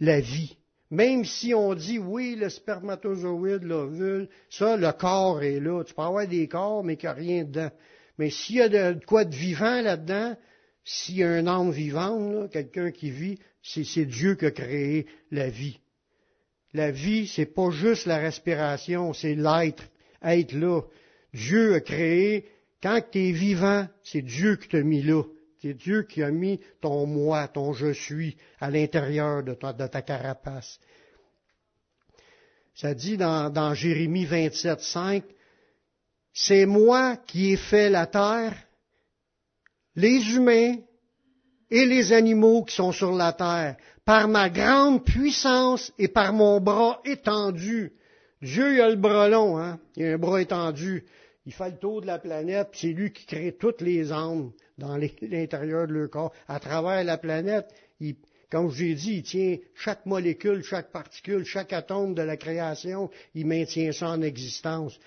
la 0.00 0.20
vie. 0.20 0.56
Même 0.90 1.24
si 1.24 1.54
on 1.54 1.74
dit 1.74 1.98
oui, 1.98 2.36
le 2.36 2.48
spermatozoïde, 2.48 3.62
l'ovule, 3.62 4.28
ça, 4.50 4.76
le 4.76 4.92
corps 4.92 5.42
est 5.42 5.58
là. 5.58 5.82
Tu 5.84 5.94
peux 5.94 6.02
avoir 6.02 6.26
des 6.28 6.46
corps, 6.48 6.84
mais 6.84 6.96
qu'il 6.96 7.08
n'y 7.08 7.12
a 7.12 7.18
rien 7.18 7.44
dedans. 7.44 7.70
Mais 8.18 8.30
s'il 8.30 8.56
y 8.56 8.62
a 8.62 8.68
de, 8.68 9.04
quoi 9.04 9.24
de 9.24 9.34
vivant 9.34 9.80
là-dedans, 9.82 10.36
a 11.18 11.28
un 11.28 11.46
âme 11.46 11.70
vivante, 11.70 12.50
quelqu'un 12.52 12.90
qui 12.90 13.10
vit, 13.10 13.38
c'est 13.62 14.04
Dieu 14.04 14.34
qui 14.36 14.46
a 14.46 14.50
créé 14.50 15.06
la 15.30 15.48
vie. 15.48 15.80
La 16.72 16.90
vie, 16.90 17.26
c'est 17.26 17.46
pas 17.46 17.70
juste 17.70 18.06
la 18.06 18.18
respiration, 18.18 19.12
c'est 19.12 19.34
l'être, 19.34 19.82
être 20.22 20.52
là. 20.52 20.82
Dieu 21.32 21.74
a 21.74 21.80
créé, 21.80 22.48
quand 22.82 23.00
tu 23.10 23.18
es 23.18 23.32
vivant, 23.32 23.88
c'est 24.02 24.22
Dieu 24.22 24.56
qui 24.56 24.68
t'a 24.68 24.82
mis 24.82 25.02
là. 25.02 25.22
C'est 25.62 25.74
Dieu 25.74 26.02
qui 26.02 26.22
a 26.22 26.30
mis 26.30 26.60
ton 26.80 27.06
moi, 27.06 27.48
ton 27.48 27.72
je 27.72 27.92
suis 27.92 28.36
à 28.60 28.70
l'intérieur 28.70 29.42
de 29.42 29.54
ta, 29.54 29.72
de 29.72 29.86
ta 29.86 30.02
carapace. 30.02 30.78
Ça 32.74 32.94
dit 32.94 33.16
dans, 33.16 33.50
dans 33.50 33.72
Jérémie 33.74 34.26
27, 34.26 34.80
5, 34.80 35.24
c'est 36.34 36.66
moi 36.66 37.16
qui 37.16 37.52
ai 37.52 37.56
fait 37.56 37.88
la 37.88 38.06
terre, 38.06 38.54
les 39.96 40.34
humains 40.34 40.76
et 41.70 41.84
les 41.84 42.12
animaux 42.12 42.64
qui 42.64 42.74
sont 42.74 42.92
sur 42.92 43.12
la 43.12 43.32
terre, 43.32 43.76
par 44.04 44.28
ma 44.28 44.48
grande 44.48 45.04
puissance 45.04 45.92
et 45.98 46.08
par 46.08 46.32
mon 46.32 46.60
bras 46.60 47.00
étendu. 47.04 47.92
Dieu, 48.40 48.74
il 48.74 48.80
a 48.80 48.90
le 48.90 48.96
bras 48.96 49.28
long, 49.28 49.58
hein? 49.58 49.80
Il 49.96 50.06
a 50.06 50.12
un 50.12 50.18
bras 50.18 50.40
étendu. 50.40 51.04
Il 51.46 51.52
fait 51.52 51.70
le 51.70 51.76
tour 51.78 52.02
de 52.02 52.06
la 52.06 52.18
planète, 52.18 52.68
c'est 52.72 52.88
lui 52.88 53.12
qui 53.12 53.24
crée 53.24 53.56
toutes 53.58 53.80
les 53.80 54.12
âmes 54.12 54.52
dans 54.78 54.96
l'intérieur 55.22 55.86
de 55.86 55.92
leur 55.92 56.10
corps. 56.10 56.32
À 56.46 56.60
travers 56.60 57.02
la 57.02 57.18
planète, 57.18 57.68
il, 57.98 58.16
comme 58.50 58.70
je 58.70 58.84
l'ai 58.84 58.94
dit, 58.94 59.14
il 59.16 59.22
tient 59.22 59.56
chaque 59.74 60.06
molécule, 60.06 60.62
chaque 60.62 60.92
particule, 60.92 61.44
chaque 61.44 61.72
atome 61.72 62.14
de 62.14 62.22
la 62.22 62.36
création, 62.36 63.10
il 63.34 63.46
maintient 63.46 63.92
ça 63.92 64.10
en 64.10 64.22
existence. 64.22 64.98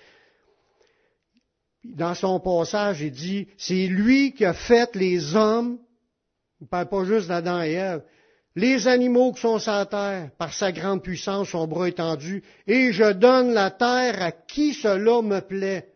Dans 1.84 2.14
son 2.14 2.40
passage, 2.40 3.00
il 3.00 3.10
dit, 3.10 3.48
c'est 3.56 3.86
lui 3.86 4.32
qui 4.32 4.44
a 4.44 4.52
fait 4.52 4.94
les 4.94 5.34
hommes, 5.34 5.78
il 6.60 6.64
ne 6.64 6.68
parle 6.68 6.88
pas 6.88 7.04
juste 7.04 7.28
d'Adam 7.28 7.62
et 7.62 7.72
Ève, 7.72 8.02
les 8.56 8.88
animaux 8.88 9.32
qui 9.32 9.40
sont 9.40 9.58
sur 9.58 9.72
la 9.72 9.86
terre, 9.86 10.30
par 10.36 10.52
sa 10.52 10.72
grande 10.72 11.02
puissance, 11.02 11.50
son 11.50 11.66
bras 11.66 11.88
étendu, 11.88 12.42
et 12.66 12.92
je 12.92 13.12
donne 13.12 13.52
la 13.52 13.70
terre 13.70 14.20
à 14.22 14.32
qui 14.32 14.74
cela 14.74 15.22
me 15.22 15.40
plaît. 15.40 15.88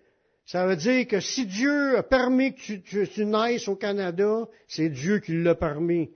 Ça 0.46 0.66
veut 0.66 0.76
dire 0.76 1.06
que 1.06 1.20
si 1.20 1.46
Dieu 1.46 1.98
a 1.98 2.02
permis 2.02 2.54
que 2.54 2.60
tu, 2.60 3.08
tu 3.08 3.24
naisses 3.26 3.68
au 3.68 3.76
Canada, 3.76 4.46
c'est 4.68 4.88
Dieu 4.88 5.18
qui 5.18 5.42
l'a 5.42 5.54
permis. 5.54 6.10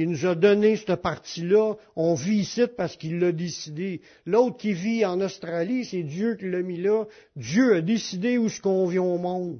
Il 0.00 0.08
nous 0.08 0.24
a 0.24 0.34
donné 0.34 0.78
cette 0.78 1.02
partie-là. 1.02 1.74
On 1.94 2.14
vit 2.14 2.38
ici 2.38 2.62
parce 2.74 2.96
qu'il 2.96 3.18
l'a 3.18 3.32
décidé. 3.32 4.00
L'autre 4.24 4.56
qui 4.56 4.72
vit 4.72 5.04
en 5.04 5.20
Australie, 5.20 5.84
c'est 5.84 6.04
Dieu 6.04 6.36
qui 6.36 6.48
l'a 6.48 6.62
mis 6.62 6.78
là. 6.78 7.04
Dieu 7.36 7.74
a 7.74 7.80
décidé 7.82 8.38
où 8.38 8.48
ce 8.48 8.62
qu'on 8.62 8.86
vient 8.86 9.02
au 9.02 9.18
monde. 9.18 9.58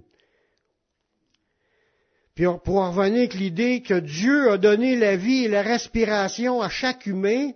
Puis 2.34 2.46
pour 2.64 2.76
en 2.76 2.90
revenir 2.90 3.18
avec 3.18 3.34
l'idée 3.34 3.82
que 3.82 4.00
Dieu 4.00 4.50
a 4.50 4.56
donné 4.56 4.96
la 4.96 5.14
vie 5.14 5.44
et 5.44 5.48
la 5.48 5.60
respiration 5.60 6.62
à 6.62 6.70
chaque 6.70 7.04
humain, 7.04 7.50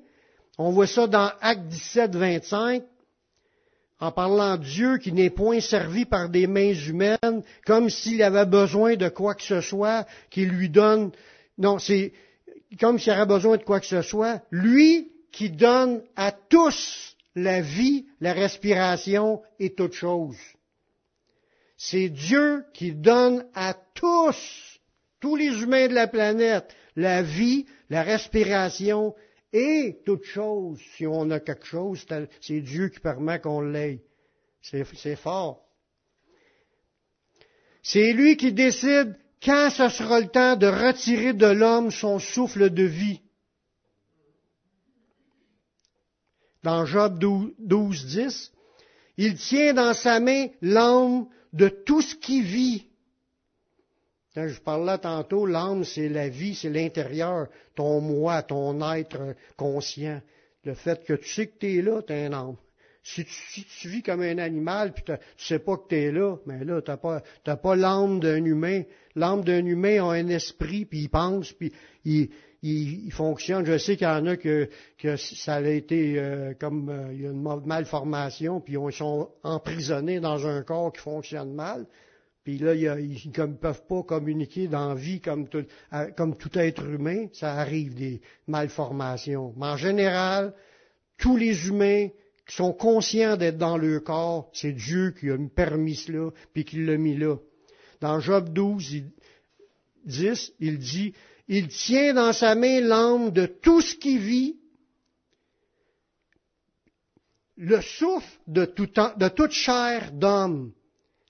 on 0.58 0.70
voit 0.70 0.86
ça 0.86 1.06
dans 1.06 1.32
Acte 1.40 1.66
17, 1.68 2.14
25, 2.14 2.82
en 3.98 4.12
parlant 4.12 4.58
de 4.58 4.62
Dieu 4.64 4.98
qui 4.98 5.10
n'est 5.10 5.30
point 5.30 5.60
servi 5.60 6.04
par 6.04 6.28
des 6.28 6.46
mains 6.46 6.74
humaines, 6.74 7.42
comme 7.64 7.88
s'il 7.88 8.22
avait 8.22 8.44
besoin 8.44 8.96
de 8.96 9.08
quoi 9.08 9.34
que 9.34 9.42
ce 9.42 9.62
soit 9.62 10.06
qui 10.28 10.44
lui 10.44 10.68
donne. 10.68 11.12
Non, 11.56 11.78
c'est 11.78 12.12
comme 12.76 12.98
s'il 12.98 13.12
avait 13.12 13.26
besoin 13.26 13.56
de 13.56 13.62
quoi 13.62 13.80
que 13.80 13.86
ce 13.86 14.02
soit. 14.02 14.42
Lui 14.50 15.12
qui 15.32 15.50
donne 15.50 16.02
à 16.16 16.32
tous 16.32 17.16
la 17.34 17.60
vie, 17.60 18.06
la 18.20 18.32
respiration 18.32 19.42
et 19.58 19.74
toute 19.74 19.94
chose. 19.94 20.36
C'est 21.76 22.08
Dieu 22.08 22.64
qui 22.72 22.92
donne 22.92 23.46
à 23.54 23.74
tous, 23.94 24.80
tous 25.20 25.36
les 25.36 25.62
humains 25.62 25.88
de 25.88 25.94
la 25.94 26.06
planète, 26.06 26.74
la 26.96 27.22
vie, 27.22 27.66
la 27.90 28.02
respiration 28.02 29.14
et 29.52 30.00
toute 30.04 30.24
chose. 30.24 30.80
Si 30.96 31.06
on 31.06 31.30
a 31.30 31.40
quelque 31.40 31.66
chose, 31.66 32.06
c'est 32.40 32.60
Dieu 32.60 32.88
qui 32.88 33.00
permet 33.00 33.40
qu'on 33.40 33.60
l'ait. 33.60 34.02
C'est 34.62 35.16
fort. 35.16 35.64
C'est 37.82 38.12
lui 38.12 38.36
qui 38.36 38.52
décide 38.52 39.14
quand 39.44 39.70
ce 39.70 39.88
sera 39.88 40.20
le 40.20 40.28
temps 40.28 40.56
de 40.56 40.66
retirer 40.66 41.34
de 41.34 41.46
l'homme 41.46 41.90
son 41.90 42.18
souffle 42.18 42.70
de 42.70 42.84
vie? 42.84 43.20
Dans 46.62 46.86
Job 46.86 47.18
12, 47.18 48.06
10, 48.06 48.52
il 49.18 49.36
tient 49.36 49.74
dans 49.74 49.92
sa 49.92 50.18
main 50.18 50.46
l'âme 50.62 51.26
de 51.52 51.68
tout 51.68 52.00
ce 52.00 52.14
qui 52.14 52.40
vit. 52.40 52.86
Quand 54.34 54.48
je 54.48 54.60
parlais 54.60 54.98
tantôt, 54.98 55.46
l'âme, 55.46 55.84
c'est 55.84 56.08
la 56.08 56.28
vie, 56.28 56.54
c'est 56.54 56.70
l'intérieur, 56.70 57.48
ton 57.76 58.00
moi, 58.00 58.42
ton 58.42 58.80
être 58.92 59.36
conscient. 59.56 60.20
Le 60.64 60.74
fait 60.74 61.04
que 61.04 61.12
tu 61.12 61.28
sais 61.28 61.46
que 61.46 61.58
tu 61.58 61.78
es 61.78 61.82
là, 61.82 62.02
tu 62.02 62.12
un 62.12 62.32
âme. 62.32 62.56
Si 63.06 63.26
tu, 63.80 63.88
vis 63.88 64.02
comme 64.02 64.22
un 64.22 64.38
animal, 64.38 64.94
puis 64.94 65.04
tu 65.04 65.12
ne 65.12 65.16
sais 65.36 65.58
pas 65.58 65.76
que 65.76 65.88
tu 65.88 65.94
es 65.94 66.10
là, 66.10 66.36
mais 66.46 66.64
là, 66.64 66.80
tu 66.80 66.90
n'as 66.90 66.96
pas, 66.96 67.22
pas 67.56 67.76
l'âme 67.76 68.18
d'un 68.18 68.42
humain. 68.42 68.82
L'âme 69.14 69.44
d'un 69.44 69.66
humain 69.66 70.02
a 70.02 70.14
un 70.14 70.28
esprit, 70.28 70.86
puis 70.86 71.00
il 71.00 71.08
pense, 71.10 71.52
puis 71.52 71.70
il, 72.06 72.30
il, 72.62 73.12
fonctionne. 73.12 73.66
Je 73.66 73.76
sais 73.76 73.98
qu'il 73.98 74.06
y 74.06 74.10
en 74.10 74.24
a 74.24 74.38
que, 74.38 74.70
que 74.96 75.16
ça 75.16 75.56
a 75.56 75.60
été 75.60 76.18
euh, 76.18 76.54
comme 76.58 76.88
euh, 76.88 77.12
il 77.12 77.20
y 77.20 77.26
a 77.26 77.30
une 77.30 77.42
malformation, 77.66 78.62
puis 78.62 78.74
ils 78.74 78.92
sont 78.92 79.28
emprisonnés 79.42 80.20
dans 80.20 80.46
un 80.46 80.62
corps 80.62 80.90
qui 80.90 81.02
fonctionne 81.02 81.52
mal. 81.52 81.86
Puis 82.42 82.56
là, 82.56 82.74
ils 82.74 83.32
ne 83.36 83.54
peuvent 83.54 83.86
pas 83.86 84.02
communiquer 84.02 84.66
dans 84.66 84.88
la 84.88 84.94
vie 84.94 85.20
comme 85.20 85.48
tout, 85.48 85.64
comme 86.16 86.36
tout 86.36 86.58
être 86.58 86.84
humain. 86.84 87.26
Ça 87.32 87.52
arrive 87.52 87.94
des 87.94 88.20
malformations. 88.46 89.54
Mais 89.56 89.66
en 89.66 89.76
général, 89.76 90.54
tous 91.16 91.36
les 91.36 91.68
humains 91.68 92.08
qui 92.46 92.54
sont 92.54 92.72
conscients 92.72 93.36
d'être 93.36 93.58
dans 93.58 93.76
leur 93.76 94.02
corps, 94.02 94.50
c'est 94.52 94.72
Dieu 94.72 95.14
qui 95.18 95.30
a 95.30 95.36
permis 95.54 95.96
cela, 95.96 96.30
puis 96.52 96.64
qui 96.64 96.84
l'a 96.84 96.96
mis 96.96 97.16
là. 97.16 97.36
Dans 98.00 98.20
Job 98.20 98.52
12, 98.52 99.02
10, 100.04 100.52
il 100.60 100.78
dit, 100.78 101.14
il 101.48 101.68
tient 101.68 102.14
dans 102.14 102.32
sa 102.32 102.54
main 102.54 102.80
l'âme 102.80 103.30
de 103.30 103.46
tout 103.46 103.80
ce 103.80 103.94
qui 103.94 104.18
vit, 104.18 104.56
le 107.56 107.80
souffle 107.80 108.38
de, 108.46 108.64
de 108.64 109.28
toute 109.28 109.52
chair 109.52 110.10
d'homme. 110.12 110.72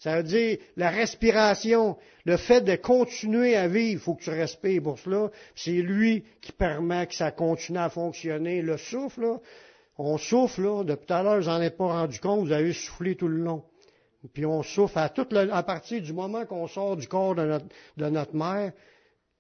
Ça 0.01 0.17
veut 0.17 0.23
dire 0.23 0.59
la 0.77 0.91
respiration, 0.91 1.97
le 2.25 2.37
fait 2.37 2.61
de 2.61 2.77
continuer 2.77 3.57
à 3.57 3.69
vivre, 3.69 3.93
il 3.93 3.99
faut 3.99 4.15
que 4.15 4.25
tu 4.25 4.31
respires 4.31 4.83
pour 4.83 4.99
cela. 4.99 5.31
C'est 5.55 5.71
lui 5.71 6.25
qui 6.41 6.53
permet 6.53 7.07
que 7.07 7.15
ça 7.15 7.31
continue 7.31 7.79
à 7.79 7.89
fonctionner. 7.89 8.63
Le 8.63 8.77
souffle, 8.77 9.23
là, 9.23 9.41
on 9.97 10.19
souffle, 10.19 10.63
là, 10.63 10.85
depuis 10.85 11.07
tout 11.07 11.15
à 11.15 11.23
l'heure, 11.23 11.43
j'en 11.43 11.61
ai 11.61 11.71
pas 11.71 11.87
rendu 11.87 12.19
compte, 12.19 12.47
vous 12.47 12.53
avez 12.53 12.73
soufflé 12.73 13.15
tout 13.15 13.29
le 13.29 13.39
long. 13.39 13.63
Puis 14.33 14.47
on 14.47 14.63
souffle 14.63 14.99
à, 14.99 15.09
toute 15.09 15.33
à 15.35 15.63
partir 15.63 16.01
du 16.01 16.13
moment 16.13 16.47
qu'on 16.47 16.67
sort 16.67 16.97
du 16.97 17.07
corps 17.07 17.35
de 17.35 17.45
notre, 17.45 17.67
de 17.97 18.07
notre 18.09 18.35
mère. 18.35 18.73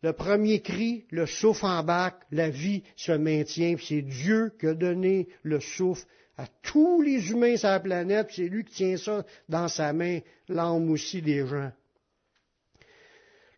Le 0.02 0.12
premier 0.12 0.60
cri, 0.60 1.06
le 1.10 1.24
souffle 1.24 1.64
en 1.64 1.82
bac, 1.82 2.16
la 2.30 2.50
vie 2.50 2.82
se 2.94 3.12
maintient. 3.12 3.76
C'est 3.80 4.02
Dieu 4.02 4.52
qui 4.60 4.66
a 4.66 4.74
donné 4.74 5.28
le 5.42 5.60
souffle 5.60 6.04
à 6.36 6.46
tous 6.62 7.00
les 7.00 7.30
humains 7.30 7.56
sur 7.56 7.68
la 7.68 7.80
planète, 7.80 8.28
c'est 8.30 8.48
lui 8.48 8.64
qui 8.64 8.74
tient 8.74 8.96
ça 8.96 9.24
dans 9.48 9.68
sa 9.68 9.92
main, 9.92 10.18
l'âme 10.48 10.90
aussi 10.90 11.22
des 11.22 11.46
gens. 11.46 11.70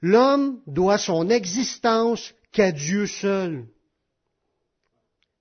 L'homme 0.03 0.61
doit 0.67 0.99
son 0.99 1.31
existence 1.31 2.35
qu'à 2.53 2.73
Dieu 2.73 3.07
seul. 3.07 3.67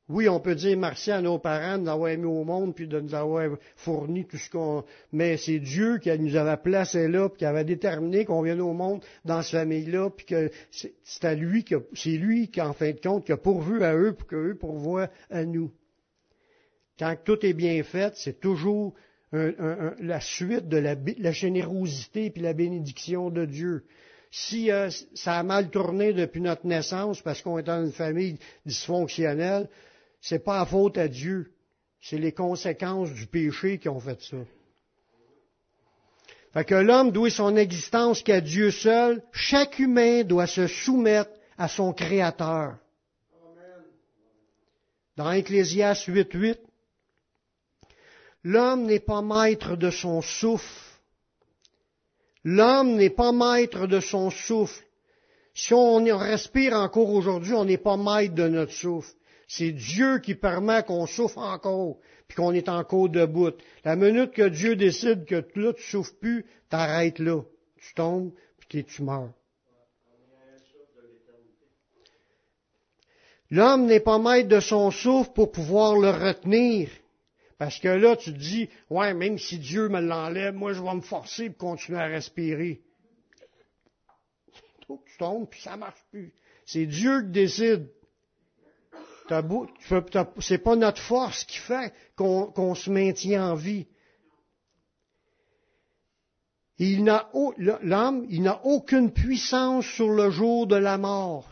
Oui, 0.08 0.30
on 0.30 0.40
peut 0.40 0.54
dire 0.54 0.78
merci 0.78 1.10
à 1.10 1.20
nos 1.20 1.40
parents 1.40 1.80
de 1.80 1.84
nous 1.84 1.90
avoir 1.90 2.16
mis 2.16 2.26
au 2.26 2.44
monde 2.44 2.76
puis 2.76 2.88
de 2.88 3.00
nous 3.00 3.16
avoir 3.16 3.58
fourni 3.76 4.26
tout 4.26 4.38
ce 4.38 4.52
qu'on. 4.52 4.84
Mais 5.12 5.38
c'est 5.38 5.58
Dieu 5.58 5.98
qui 5.98 6.16
nous 6.20 6.36
avait 6.36 6.58
placé 6.58 7.08
là, 7.08 7.28
puis 7.28 7.40
qui 7.40 7.46
avait 7.46 7.64
déterminé 7.64 8.24
qu'on 8.24 8.44
vienne 8.44 8.62
au 8.62 8.74
monde 8.74 9.04
dans 9.24 9.42
cette 9.42 9.60
famille-là, 9.60 10.12
puis 10.12 10.28
que 10.28 10.52
c'est 10.70 11.26
à 11.26 11.34
lui 11.34 11.64
que 11.64 11.88
c'est 11.94 12.18
lui 12.18 12.50
qui, 12.50 12.62
en 12.62 12.74
fin 12.74 12.92
de 12.92 13.00
compte, 13.00 13.26
qui 13.26 13.32
a 13.32 13.38
pourvu 13.38 13.84
à 13.84 13.96
eux 13.96 14.14
pour 14.14 14.28
qu'eux 14.28 14.56
pourvoient 14.56 15.10
à 15.32 15.44
nous. 15.44 15.72
Quand 17.00 17.16
tout 17.24 17.44
est 17.44 17.54
bien 17.54 17.82
fait, 17.84 18.14
c'est 18.16 18.40
toujours 18.40 18.94
la 19.32 20.22
suite 20.22 20.70
de 20.70 20.78
la, 20.78 21.32
générosité 21.32 22.32
et 22.34 22.40
la 22.40 22.54
bénédiction 22.54 23.32
de 23.32 23.46
Dieu. 23.46 23.84
Si 24.32 24.70
euh, 24.70 24.90
ça 25.14 25.40
a 25.40 25.44
mal 25.44 25.70
tourné 25.70 26.14
depuis 26.14 26.42
notre 26.42 26.66
naissance 26.66 27.22
parce 27.22 27.42
qu'on 27.42 27.58
est 27.58 27.64
dans 27.64 27.86
une 27.86 27.92
famille 27.92 28.38
dysfonctionnelle, 28.66 29.70
c'est 30.26 30.40
pas 30.40 30.60
à 30.60 30.66
faute 30.66 30.98
à 30.98 31.08
Dieu. 31.08 31.52
C'est 32.02 32.18
les 32.18 32.32
conséquences 32.32 33.12
du 33.12 33.28
péché 33.28 33.78
qui 33.78 33.88
ont 33.90 34.00
fait 34.00 34.20
ça. 34.24 34.38
Fait 36.52 36.66
que 36.66 36.74
l'homme 36.74 37.12
doit 37.12 37.30
son 37.30 37.56
existence 37.56 38.24
qu'à 38.24 38.42
Dieu 38.42 38.72
seul. 38.72 39.22
Chaque 39.32 39.78
humain 39.78 40.24
doit 40.24 40.48
se 40.48 40.66
soumettre 40.66 41.30
à 41.60 41.68
son 41.68 41.94
Créateur. 41.94 42.76
Dans 45.16 45.32
Ecclésias 45.32 46.06
8.8, 46.08 46.58
L'homme 48.44 48.84
n'est 48.84 49.00
pas 49.00 49.22
maître 49.22 49.76
de 49.76 49.92
son 49.92 50.22
souffle. 50.24 50.82
L'homme 52.44 52.96
n'est 52.96 53.12
pas 53.12 53.32
maître 53.32 53.86
de 53.86 54.00
son 54.00 54.32
souffle. 54.32 54.84
Si 55.54 55.74
on 55.74 56.04
respire 56.18 56.74
encore 56.74 57.10
aujourd'hui, 57.10 57.54
on 57.54 57.66
n'est 57.66 57.78
pas 57.78 57.98
maître 57.98 58.34
de 58.34 58.48
notre 58.48 58.74
souffle. 58.74 59.14
C'est 59.48 59.72
Dieu 59.72 60.20
qui 60.20 60.36
permet 60.36 60.84
qu'on 60.84 61.06
souffre 61.06 61.38
encore, 61.38 62.00
puis 62.28 62.36
qu'on 62.36 62.54
est 62.54 62.70
encore 62.70 63.10
debout. 63.10 63.52
La 63.84 63.96
minute 63.96 64.32
que 64.32 64.48
Dieu 64.48 64.76
décide 64.76 65.26
que 65.26 65.46
là, 65.56 65.74
tu 65.74 65.84
souffres 65.84 66.16
plus, 66.20 66.46
t'arrêtes 66.70 67.20
là. 67.20 67.42
Tu 67.78 67.94
tombes, 67.94 68.32
puis 68.58 68.84
tu 68.84 69.04
meurs. 69.04 69.34
L'homme 73.52 73.86
n'est 73.86 74.00
pas 74.00 74.18
maître 74.18 74.50
de 74.50 74.60
son 74.60 74.90
souffle 74.90 75.32
pour 75.34 75.52
pouvoir 75.52 75.98
le 75.98 76.10
retenir. 76.10 76.90
Parce 77.58 77.80
que 77.80 77.88
là, 77.88 78.16
tu 78.16 78.34
te 78.34 78.38
dis, 78.38 78.70
ouais, 78.90 79.14
même 79.14 79.38
si 79.38 79.60
Dieu 79.60 79.88
me 79.88 80.02
l'enlève, 80.02 80.56
moi, 80.56 80.74
je 80.74 80.82
vais 80.82 80.96
me 80.96 81.02
forcer 81.02 81.50
pour 81.50 81.70
continuer 81.70 82.00
à 82.00 82.08
respirer. 82.08 82.82
Tu 84.88 85.18
tombes, 85.18 85.50
puis 85.50 85.62
ça 85.62 85.78
marche 85.78 86.04
plus. 86.12 86.34
C'est 86.66 86.86
Dieu 86.86 87.22
qui 87.22 87.30
décide. 87.30 87.90
C'est 90.40 90.58
pas 90.60 90.76
notre 90.76 91.02
force 91.02 91.44
qui 91.46 91.58
fait 91.58 91.94
qu'on 92.16 92.76
se 92.76 92.90
maintient 92.90 93.52
en 93.52 93.56
vie. 93.56 93.88
L'homme, 96.78 98.26
il 98.30 98.44
n'a 98.44 98.64
aucune 98.66 99.12
puissance 99.12 99.86
sur 99.86 100.10
le 100.10 100.30
jour 100.30 100.68
de 100.68 100.76
la 100.76 100.98
mort. 100.98 101.50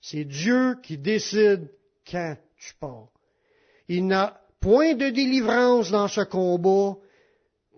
C'est 0.00 0.24
Dieu 0.24 0.76
qui 0.82 0.98
décide 0.98 1.70
quand 2.10 2.36
tu 2.56 2.74
pars. 2.80 3.08
Il 3.88 4.06
n'a 4.06 4.40
point 4.60 4.94
de 4.94 5.10
délivrance 5.10 5.90
dans 5.90 6.08
ce 6.08 6.22
combat. 6.22 6.96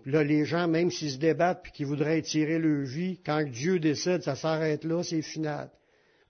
Là, 0.06 0.22
les 0.22 0.44
gens, 0.44 0.68
même 0.68 0.90
s'ils 0.90 1.12
se 1.12 1.16
débattent 1.18 1.66
et 1.66 1.70
qu'ils 1.70 1.86
voudraient 1.86 2.22
tirer 2.22 2.58
leur 2.58 2.84
vie, 2.84 3.20
quand 3.24 3.42
Dieu 3.42 3.78
décide, 3.78 4.22
ça 4.22 4.36
s'arrête 4.36 4.84
là, 4.84 5.02
c'est 5.02 5.22
final. 5.22 5.70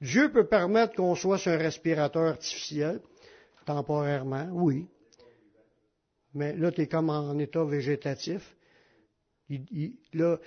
Dieu 0.05 0.31
peut 0.31 0.47
permettre 0.47 0.95
qu'on 0.97 1.15
soit 1.15 1.39
sur 1.39 1.53
un 1.53 1.57
respirateur 1.57 2.25
artificiel, 2.25 3.01
temporairement, 3.65 4.47
oui. 4.53 4.87
Mais 6.35 6.55
là, 6.55 6.71
tu 6.71 6.83
es 6.83 6.89
comme 6.89 7.09
en 7.09 7.39
état 7.39 7.65
végétatif. 7.65 8.55
là, 10.13 10.39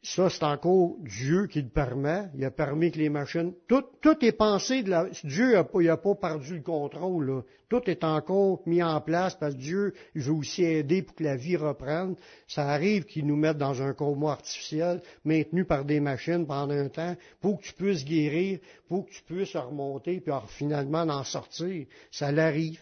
ça, 0.00 0.30
c'est 0.30 0.44
encore 0.44 0.96
Dieu 1.00 1.48
qui 1.48 1.60
le 1.60 1.68
permet. 1.68 2.28
Il 2.36 2.44
a 2.44 2.52
permis 2.52 2.92
que 2.92 2.98
les 2.98 3.08
machines. 3.08 3.52
Tout, 3.66 3.82
tout 4.00 4.24
est 4.24 4.32
pensé 4.32 4.84
de 4.84 4.90
la. 4.90 5.06
Dieu 5.24 5.54
n'a 5.54 5.64
pas, 5.64 5.96
pas 5.96 6.14
perdu 6.14 6.54
le 6.54 6.62
contrôle. 6.62 7.42
Tout 7.68 7.82
est 7.90 8.04
encore 8.04 8.62
mis 8.64 8.80
en 8.80 9.00
place 9.00 9.34
parce 9.34 9.54
que 9.54 9.60
Dieu 9.60 9.94
veut 10.14 10.32
aussi 10.32 10.62
aider 10.62 11.02
pour 11.02 11.16
que 11.16 11.24
la 11.24 11.34
vie 11.34 11.56
reprenne. 11.56 12.14
Ça 12.46 12.68
arrive 12.68 13.06
qu'il 13.06 13.26
nous 13.26 13.36
mette 13.36 13.58
dans 13.58 13.82
un 13.82 13.92
coma 13.92 14.32
artificiel, 14.32 15.02
maintenu 15.24 15.64
par 15.64 15.84
des 15.84 15.98
machines 15.98 16.46
pendant 16.46 16.74
un 16.74 16.88
temps, 16.88 17.16
pour 17.40 17.58
que 17.58 17.64
tu 17.64 17.72
puisses 17.72 18.04
guérir, 18.04 18.60
pour 18.88 19.04
que 19.04 19.10
tu 19.10 19.22
puisses 19.24 19.56
remonter, 19.56 20.20
puis 20.20 20.32
finalement 20.46 21.02
en 21.02 21.24
sortir. 21.24 21.86
Ça 22.12 22.30
l'arrive. 22.30 22.80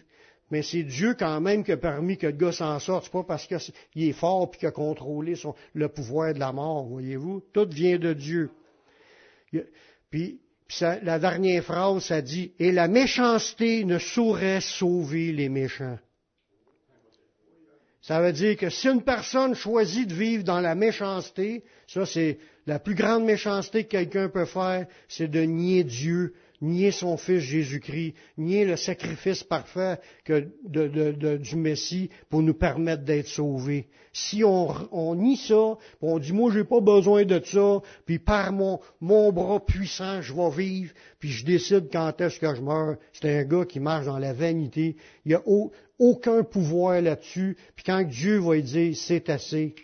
Mais 0.49 0.61
c'est 0.61 0.83
Dieu 0.83 1.13
quand 1.13 1.41
même 1.41 1.63
qui 1.63 1.73
a 1.73 1.77
permis 1.77 2.17
que 2.17 2.27
le 2.27 2.33
gars 2.33 2.51
s'en 2.51 2.79
sorte. 2.79 3.05
C'est 3.05 3.11
pas 3.11 3.23
parce 3.23 3.47
qu'il 3.47 4.03
est 4.07 4.13
fort 4.13 4.49
puis 4.49 4.59
qu'il 4.59 4.69
a 4.69 4.71
contrôlé 4.71 5.33
le 5.73 5.87
pouvoir 5.89 6.33
de 6.33 6.39
la 6.39 6.51
mort, 6.51 6.85
voyez-vous? 6.85 7.43
Tout 7.53 7.67
vient 7.69 7.97
de 7.97 8.13
Dieu. 8.13 8.49
Puis, 10.09 10.39
la 10.81 11.19
dernière 11.19 11.63
phrase, 11.63 12.05
ça 12.05 12.21
dit, 12.21 12.53
et 12.59 12.71
la 12.71 12.87
méchanceté 12.87 13.83
ne 13.83 13.99
saurait 13.99 14.61
sauver 14.61 15.31
les 15.33 15.49
méchants. 15.49 15.97
Ça 18.01 18.21
veut 18.21 18.31
dire 18.31 18.55
que 18.55 18.69
si 18.69 18.87
une 18.87 19.01
personne 19.01 19.53
choisit 19.53 20.07
de 20.07 20.13
vivre 20.13 20.45
dans 20.45 20.61
la 20.61 20.75
méchanceté, 20.75 21.65
ça 21.87 22.05
c'est 22.05 22.39
la 22.65 22.79
plus 22.79 22.95
grande 22.95 23.25
méchanceté 23.25 23.83
que 23.83 23.89
quelqu'un 23.89 24.29
peut 24.29 24.45
faire, 24.45 24.87
c'est 25.09 25.27
de 25.27 25.41
nier 25.41 25.83
Dieu, 25.83 26.33
nier 26.61 26.91
son 26.91 27.17
Fils 27.17 27.39
Jésus-Christ, 27.39 28.13
nier 28.37 28.65
le 28.65 28.75
sacrifice 28.75 29.43
parfait 29.43 29.99
du 30.25 31.55
Messie 31.55 32.09
pour 32.29 32.41
nous 32.41 32.53
permettre 32.53 33.03
d'être 33.03 33.27
sauvés. 33.27 33.87
Si 34.13 34.43
on, 34.43 35.15
nie 35.15 35.37
ça, 35.37 35.77
on 36.01 36.19
dit 36.19 36.33
moi 36.33 36.51
j'ai 36.51 36.63
pas 36.63 36.81
besoin 36.81 37.25
de 37.25 37.41
ça, 37.43 37.81
puis 38.05 38.19
par 38.19 38.51
mon, 38.51 38.79
mon 38.99 39.31
bras 39.31 39.59
puissant 39.59 40.21
je 40.21 40.33
vais 40.33 40.49
vivre, 40.49 40.93
puis 41.19 41.29
je 41.29 41.45
décide 41.45 41.89
quand 41.91 42.19
est-ce 42.21 42.39
que 42.39 42.55
je 42.55 42.61
meurs. 42.61 42.97
C'est 43.13 43.29
un 43.29 43.43
gars 43.43 43.65
qui 43.65 43.79
marche 43.79 44.05
dans 44.05 44.19
la 44.19 44.33
vanité. 44.33 44.95
Il 45.25 45.29
n'y 45.29 45.35
a 45.35 45.43
aucun 45.99 46.43
pouvoir 46.43 47.01
là-dessus. 47.01 47.57
Puis 47.75 47.83
quand 47.85 48.03
Dieu 48.03 48.39
va 48.39 48.55
lui 48.55 48.63
dire 48.63 48.95
c'est 48.95 49.29
assez, 49.29 49.75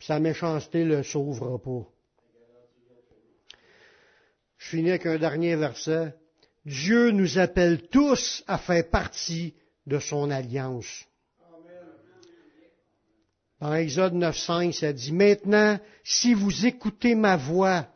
sa 0.00 0.18
méchanceté 0.18 0.84
le 0.84 1.02
sauvera 1.02 1.58
pas. 1.58 1.86
Je 4.62 4.68
finis 4.68 4.90
avec 4.90 5.06
un 5.06 5.18
dernier 5.18 5.56
verset. 5.56 6.14
Dieu 6.64 7.10
nous 7.10 7.38
appelle 7.38 7.88
tous 7.88 8.44
à 8.46 8.58
faire 8.58 8.88
partie 8.88 9.54
de 9.86 9.98
son 9.98 10.30
alliance. 10.30 11.04
Dans 13.60 13.74
Exode 13.74 14.14
9.5, 14.14 14.72
ça 14.72 14.92
dit, 14.92 15.12
Maintenant, 15.12 15.78
si 16.04 16.32
vous 16.34 16.64
écoutez 16.64 17.16
ma 17.16 17.36
voix 17.36 17.88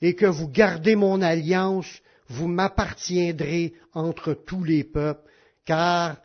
et 0.00 0.14
que 0.14 0.26
vous 0.26 0.48
gardez 0.48 0.94
mon 0.94 1.20
alliance, 1.20 2.00
vous 2.28 2.46
m'appartiendrez 2.46 3.74
entre 3.92 4.34
tous 4.34 4.62
les 4.62 4.84
peuples, 4.84 5.28
car 5.64 6.16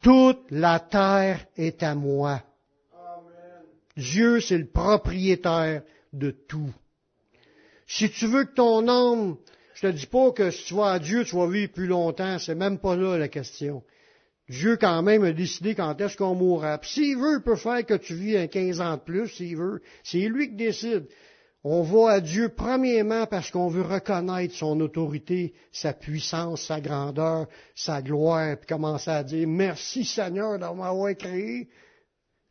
toute 0.00 0.50
la 0.50 0.78
terre 0.78 1.46
est 1.56 1.82
à 1.82 1.96
moi. 1.96 2.42
Dieu, 3.96 4.40
c'est 4.40 4.58
le 4.58 4.68
propriétaire 4.68 5.82
de 6.12 6.30
tout. 6.30 6.72
Si 7.94 8.10
tu 8.10 8.26
veux 8.26 8.44
que 8.44 8.54
ton 8.54 8.88
âme, 8.88 9.36
je 9.74 9.82
te 9.82 9.92
dis 9.92 10.06
pas 10.06 10.30
que 10.30 10.50
si 10.50 10.64
tu 10.64 10.74
vas 10.74 10.92
à 10.92 10.98
Dieu, 10.98 11.24
tu 11.26 11.36
vas 11.36 11.46
vivre 11.46 11.70
plus 11.72 11.86
longtemps, 11.86 12.38
c'est 12.38 12.54
même 12.54 12.78
pas 12.78 12.96
là 12.96 13.18
la 13.18 13.28
question. 13.28 13.82
Dieu 14.48 14.78
quand 14.78 15.02
même 15.02 15.24
a 15.24 15.32
décidé 15.32 15.74
quand 15.74 16.00
est-ce 16.00 16.16
qu'on 16.16 16.34
mourra. 16.34 16.80
S'il 16.82 17.18
veut, 17.18 17.36
il 17.36 17.42
peut 17.42 17.54
faire 17.54 17.84
que 17.84 17.92
tu 17.92 18.14
vis 18.14 18.38
un 18.38 18.46
15 18.46 18.80
ans 18.80 18.96
de 18.96 19.02
plus, 19.02 19.28
s'il 19.28 19.58
veut. 19.58 19.82
C'est 20.04 20.20
lui 20.20 20.48
qui 20.48 20.56
décide. 20.56 21.06
On 21.64 21.82
va 21.82 22.12
à 22.12 22.20
Dieu 22.20 22.48
premièrement 22.48 23.26
parce 23.26 23.50
qu'on 23.50 23.68
veut 23.68 23.82
reconnaître 23.82 24.54
son 24.54 24.80
autorité, 24.80 25.52
sa 25.70 25.92
puissance, 25.92 26.62
sa 26.62 26.80
grandeur, 26.80 27.46
sa 27.74 28.00
gloire, 28.00 28.56
puis 28.56 28.68
commencer 28.68 29.10
à 29.10 29.22
dire 29.22 29.46
merci 29.46 30.06
Seigneur 30.06 30.58
d'avoir 30.58 31.14
créé. 31.14 31.68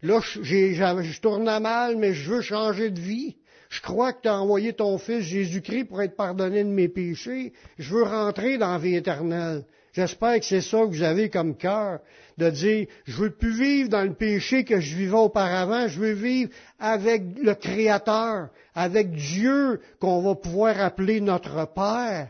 Là, 0.04 0.20
je 0.22 1.20
tourne 1.20 1.48
à 1.48 1.60
mal, 1.60 1.98
mais 1.98 2.14
je 2.14 2.30
veux 2.30 2.42
changer 2.42 2.92
de 2.92 3.00
vie. 3.00 3.38
Je 3.72 3.80
crois 3.80 4.12
que 4.12 4.24
tu 4.24 4.28
as 4.28 4.38
envoyé 4.38 4.74
ton 4.74 4.98
Fils 4.98 5.22
Jésus-Christ 5.22 5.86
pour 5.86 6.02
être 6.02 6.18
pardonné 6.18 6.66
de 6.66 6.70
mes 6.70 6.90
péchés. 6.90 7.54
Je 7.80 7.96
veux 7.96 8.04
rentrer 8.04 8.58
dans 8.58 8.74
la 8.74 8.78
vie 8.78 8.98
éternelle. 8.98 9.64
J'espère 9.94 10.40
que 10.40 10.46
c'est 10.46 10.60
ça 10.60 10.80
que 10.80 10.88
vous 10.88 11.04
avez 11.04 11.30
comme 11.30 11.56
cœur, 11.56 12.00
de 12.38 12.50
dire, 12.50 12.88
je 13.06 13.16
veux 13.16 13.30
plus 13.30 13.58
vivre 13.58 13.88
dans 13.90 14.04
le 14.04 14.14
péché 14.14 14.66
que 14.66 14.82
je 14.82 14.98
vivais 14.98 15.16
auparavant, 15.18 15.88
je 15.88 16.00
veux 16.02 16.12
vivre 16.12 16.52
avec 16.80 17.24
le 17.42 17.54
Créateur, 17.56 18.50
avec 18.76 19.14
Dieu 19.14 19.80
qu'on 20.02 20.22
va 20.22 20.36
pouvoir 20.36 20.82
appeler 20.82 21.22
notre 21.22 21.66
Père. 21.74 22.30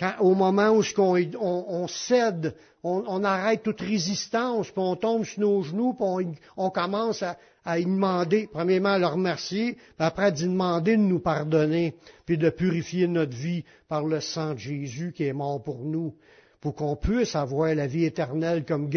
Quand, 0.00 0.14
au 0.20 0.34
moment 0.34 0.70
où 0.70 0.82
on, 1.38 1.86
cède, 1.86 2.54
on, 2.82 3.24
arrête 3.24 3.62
toute 3.62 3.82
résistance, 3.82 4.70
puis 4.70 4.82
on 4.82 4.96
tombe 4.96 5.24
sur 5.24 5.40
nos 5.40 5.62
genoux, 5.62 5.92
puis 5.92 6.38
on 6.56 6.70
commence 6.70 7.22
à, 7.22 7.36
à 7.64 7.78
y 7.78 7.84
demander, 7.84 8.48
premièrement 8.52 8.90
à 8.90 8.98
le 8.98 9.06
remercier, 9.06 9.74
puis 9.74 9.82
après 9.98 10.26
à 10.26 10.30
demander 10.30 10.96
de 10.96 11.02
nous 11.02 11.20
pardonner, 11.20 11.94
puis 12.26 12.38
de 12.38 12.50
purifier 12.50 13.06
notre 13.06 13.36
vie 13.36 13.64
par 13.88 14.04
le 14.04 14.20
sang 14.20 14.54
de 14.54 14.58
Jésus 14.58 15.12
qui 15.14 15.24
est 15.24 15.32
mort 15.32 15.62
pour 15.62 15.84
nous, 15.84 16.14
pour 16.60 16.74
qu'on 16.74 16.96
puisse 16.96 17.36
avoir 17.36 17.74
la 17.74 17.86
vie 17.86 18.04
éternelle 18.04 18.64
comme, 18.64 18.90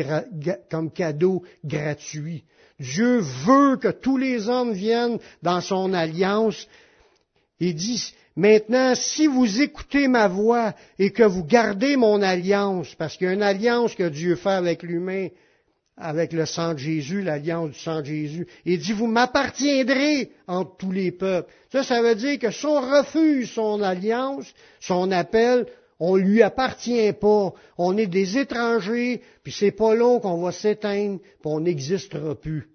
comme 0.69 0.91
cadeau 0.91 1.43
gratuit. 1.63 2.43
Dieu 2.79 3.19
veut 3.19 3.77
que 3.77 3.89
tous 3.89 4.17
les 4.17 4.49
hommes 4.49 4.73
viennent 4.73 5.19
dans 5.41 5.61
son 5.61 5.93
alliance. 5.93 6.67
Il 7.59 7.75
dit, 7.75 8.13
maintenant, 8.35 8.93
si 8.95 9.27
vous 9.27 9.61
écoutez 9.61 10.07
ma 10.07 10.27
voix 10.27 10.73
et 10.99 11.11
que 11.11 11.23
vous 11.23 11.45
gardez 11.45 11.95
mon 11.95 12.21
alliance, 12.21 12.93
parce 12.95 13.15
qu'il 13.15 13.27
y 13.27 13.29
a 13.29 13.33
une 13.33 13.41
alliance 13.41 13.95
que 13.95 14.09
Dieu 14.09 14.35
fait 14.35 14.49
avec 14.49 14.83
l'humain, 14.83 15.29
avec 15.97 16.33
le 16.33 16.45
sang 16.45 16.73
de 16.73 16.79
Jésus, 16.79 17.21
l'alliance 17.21 17.71
du 17.71 17.79
sang 17.79 18.01
de 18.01 18.05
Jésus. 18.05 18.47
Il 18.65 18.79
dit, 18.79 18.91
vous 18.91 19.07
m'appartiendrez 19.07 20.31
entre 20.47 20.75
tous 20.77 20.91
les 20.91 21.11
peuples. 21.11 21.51
Ça, 21.71 21.83
ça 21.83 22.01
veut 22.01 22.15
dire 22.15 22.37
que 22.39 22.51
si 22.51 22.65
on 22.65 22.81
refuse 22.81 23.49
son 23.51 23.81
alliance, 23.81 24.53
son 24.81 25.11
appel, 25.11 25.65
on 25.99 26.15
lui 26.15 26.41
appartient 26.41 27.13
pas. 27.13 27.53
On 27.77 27.97
est 27.97 28.07
des 28.07 28.37
étrangers, 28.37 29.21
puis 29.43 29.53
c'est 29.53 29.71
pas 29.71 29.95
long 29.95 30.19
qu'on 30.19 30.41
va 30.41 30.51
s'éteindre, 30.51 31.19
puis 31.19 31.45
on 31.45 31.61
n'existera 31.61 32.35
plus. 32.35 32.67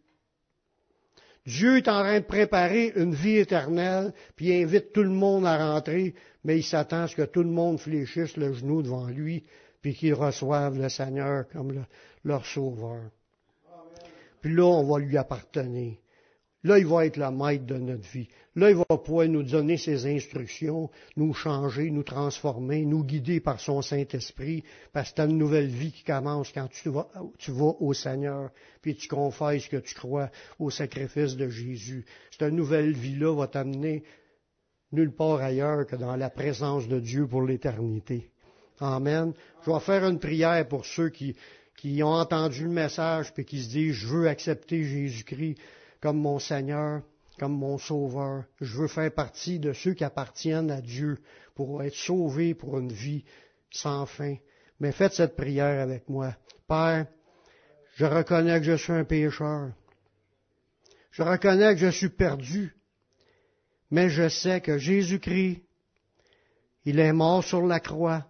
Dieu 1.46 1.78
est 1.78 1.88
en 1.88 2.00
train 2.00 2.20
de 2.20 2.24
préparer 2.24 2.92
une 2.96 3.14
vie 3.14 3.38
éternelle, 3.38 4.12
puis 4.36 4.48
il 4.48 4.62
invite 4.62 4.92
tout 4.92 5.02
le 5.02 5.10
monde 5.10 5.46
à 5.46 5.72
rentrer, 5.72 6.14
mais 6.44 6.58
il 6.58 6.62
s'attend 6.62 7.02
à 7.02 7.08
ce 7.08 7.16
que 7.16 7.22
tout 7.22 7.42
le 7.42 7.50
monde 7.50 7.80
fléchisse 7.80 8.36
le 8.36 8.52
genou 8.52 8.82
devant 8.82 9.06
lui, 9.06 9.44
puis 9.80 9.94
qu'ils 9.94 10.14
reçoivent 10.14 10.78
le 10.78 10.88
Seigneur 10.88 11.48
comme 11.48 11.84
leur 12.24 12.46
sauveur. 12.46 13.10
Puis 14.40 14.54
là, 14.54 14.64
on 14.64 14.84
va 14.84 14.98
lui 14.98 15.16
appartenir. 15.16 15.96
Là, 16.62 16.78
il 16.78 16.86
va 16.86 17.06
être 17.06 17.16
le 17.16 17.30
maître 17.30 17.64
de 17.64 17.76
notre 17.76 18.06
vie. 18.10 18.28
Là, 18.54 18.68
il 18.70 18.76
va 18.76 18.84
pouvoir 18.84 19.26
nous 19.28 19.42
donner 19.42 19.78
ses 19.78 20.06
instructions, 20.06 20.90
nous 21.16 21.32
changer, 21.32 21.90
nous 21.90 22.02
transformer, 22.02 22.84
nous 22.84 23.02
guider 23.02 23.40
par 23.40 23.60
son 23.60 23.80
Saint-Esprit, 23.80 24.62
parce 24.92 25.10
que 25.10 25.16
tu 25.16 25.20
as 25.22 25.24
une 25.24 25.38
nouvelle 25.38 25.68
vie 25.68 25.92
qui 25.92 26.04
commence 26.04 26.52
quand 26.52 26.68
tu 26.68 26.90
vas, 26.90 27.08
tu 27.38 27.50
vas 27.50 27.74
au 27.80 27.94
Seigneur, 27.94 28.50
puis 28.82 28.94
tu 28.94 29.08
confesses 29.08 29.68
que 29.68 29.78
tu 29.78 29.94
crois 29.94 30.30
au 30.58 30.68
sacrifice 30.68 31.34
de 31.34 31.48
Jésus. 31.48 32.04
Cette 32.30 32.52
nouvelle 32.52 32.92
vie-là 32.92 33.34
va 33.34 33.46
t'amener 33.46 34.02
nulle 34.92 35.14
part 35.14 35.40
ailleurs 35.40 35.86
que 35.86 35.96
dans 35.96 36.16
la 36.16 36.28
présence 36.28 36.88
de 36.88 37.00
Dieu 37.00 37.26
pour 37.26 37.42
l'éternité. 37.42 38.29
Amen. 38.80 39.34
Je 39.64 39.70
vais 39.70 39.80
faire 39.80 40.06
une 40.06 40.18
prière 40.18 40.66
pour 40.66 40.86
ceux 40.86 41.10
qui, 41.10 41.36
qui 41.76 42.02
ont 42.02 42.14
entendu 42.14 42.64
le 42.64 42.70
message 42.70 43.32
puis 43.34 43.44
qui 43.44 43.62
se 43.62 43.68
disent, 43.68 43.94
je 43.94 44.06
veux 44.06 44.28
accepter 44.28 44.82
Jésus-Christ 44.82 45.56
comme 46.00 46.18
mon 46.18 46.38
Seigneur, 46.38 47.02
comme 47.38 47.52
mon 47.52 47.78
Sauveur. 47.78 48.44
Je 48.60 48.78
veux 48.78 48.88
faire 48.88 49.12
partie 49.12 49.58
de 49.58 49.72
ceux 49.72 49.92
qui 49.92 50.04
appartiennent 50.04 50.70
à 50.70 50.80
Dieu 50.80 51.18
pour 51.54 51.82
être 51.82 51.94
sauvés 51.94 52.54
pour 52.54 52.78
une 52.78 52.92
vie 52.92 53.24
sans 53.70 54.06
fin. 54.06 54.36
Mais 54.80 54.92
faites 54.92 55.12
cette 55.12 55.36
prière 55.36 55.82
avec 55.82 56.08
moi. 56.08 56.34
Père, 56.66 57.06
je 57.96 58.06
reconnais 58.06 58.58
que 58.60 58.64
je 58.64 58.76
suis 58.76 58.92
un 58.92 59.04
pécheur. 59.04 59.72
Je 61.10 61.22
reconnais 61.22 61.74
que 61.74 61.80
je 61.80 61.90
suis 61.90 62.08
perdu. 62.08 62.74
Mais 63.90 64.08
je 64.08 64.28
sais 64.28 64.60
que 64.60 64.78
Jésus-Christ, 64.78 65.62
il 66.84 66.98
est 66.98 67.12
mort 67.12 67.44
sur 67.44 67.66
la 67.66 67.80
croix. 67.80 68.29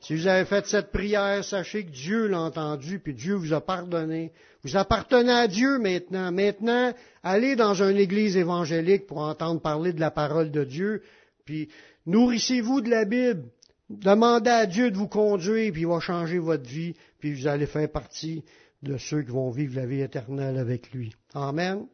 Si 0.00 0.14
vous 0.14 0.26
avez 0.26 0.44
fait 0.44 0.66
cette 0.66 0.92
prière, 0.92 1.44
sachez 1.44 1.84
que 1.84 1.90
Dieu 1.90 2.28
l'a 2.28 2.40
entendu, 2.40 3.00
puis 3.00 3.14
Dieu 3.14 3.34
vous 3.34 3.52
a 3.52 3.60
pardonné. 3.60 4.32
Vous 4.62 4.76
appartenez 4.76 5.32
à 5.32 5.48
Dieu 5.48 5.78
maintenant. 5.78 6.30
Maintenant, 6.30 6.92
allez 7.22 7.56
dans 7.56 7.82
une 7.82 7.96
église 7.96 8.36
évangélique 8.36 9.06
pour 9.06 9.18
entendre 9.18 9.60
parler 9.60 9.92
de 9.92 10.00
la 10.00 10.10
parole 10.10 10.50
de 10.50 10.64
Dieu, 10.64 11.02
puis 11.44 11.68
nourrissez-vous 12.06 12.80
de 12.80 12.90
la 12.90 13.04
Bible. 13.04 13.44
Demandez 13.90 14.50
à 14.50 14.66
Dieu 14.66 14.90
de 14.90 14.96
vous 14.96 15.08
conduire, 15.08 15.72
puis 15.72 15.82
il 15.82 15.88
va 15.88 16.00
changer 16.00 16.38
votre 16.38 16.68
vie, 16.68 16.94
puis 17.18 17.32
vous 17.32 17.46
allez 17.46 17.66
faire 17.66 17.90
partie 17.90 18.44
de 18.82 18.96
ceux 18.98 19.22
qui 19.22 19.30
vont 19.30 19.50
vivre 19.50 19.74
la 19.76 19.86
vie 19.86 20.02
éternelle 20.02 20.58
avec 20.58 20.92
lui. 20.92 21.12
Amen. 21.34 21.86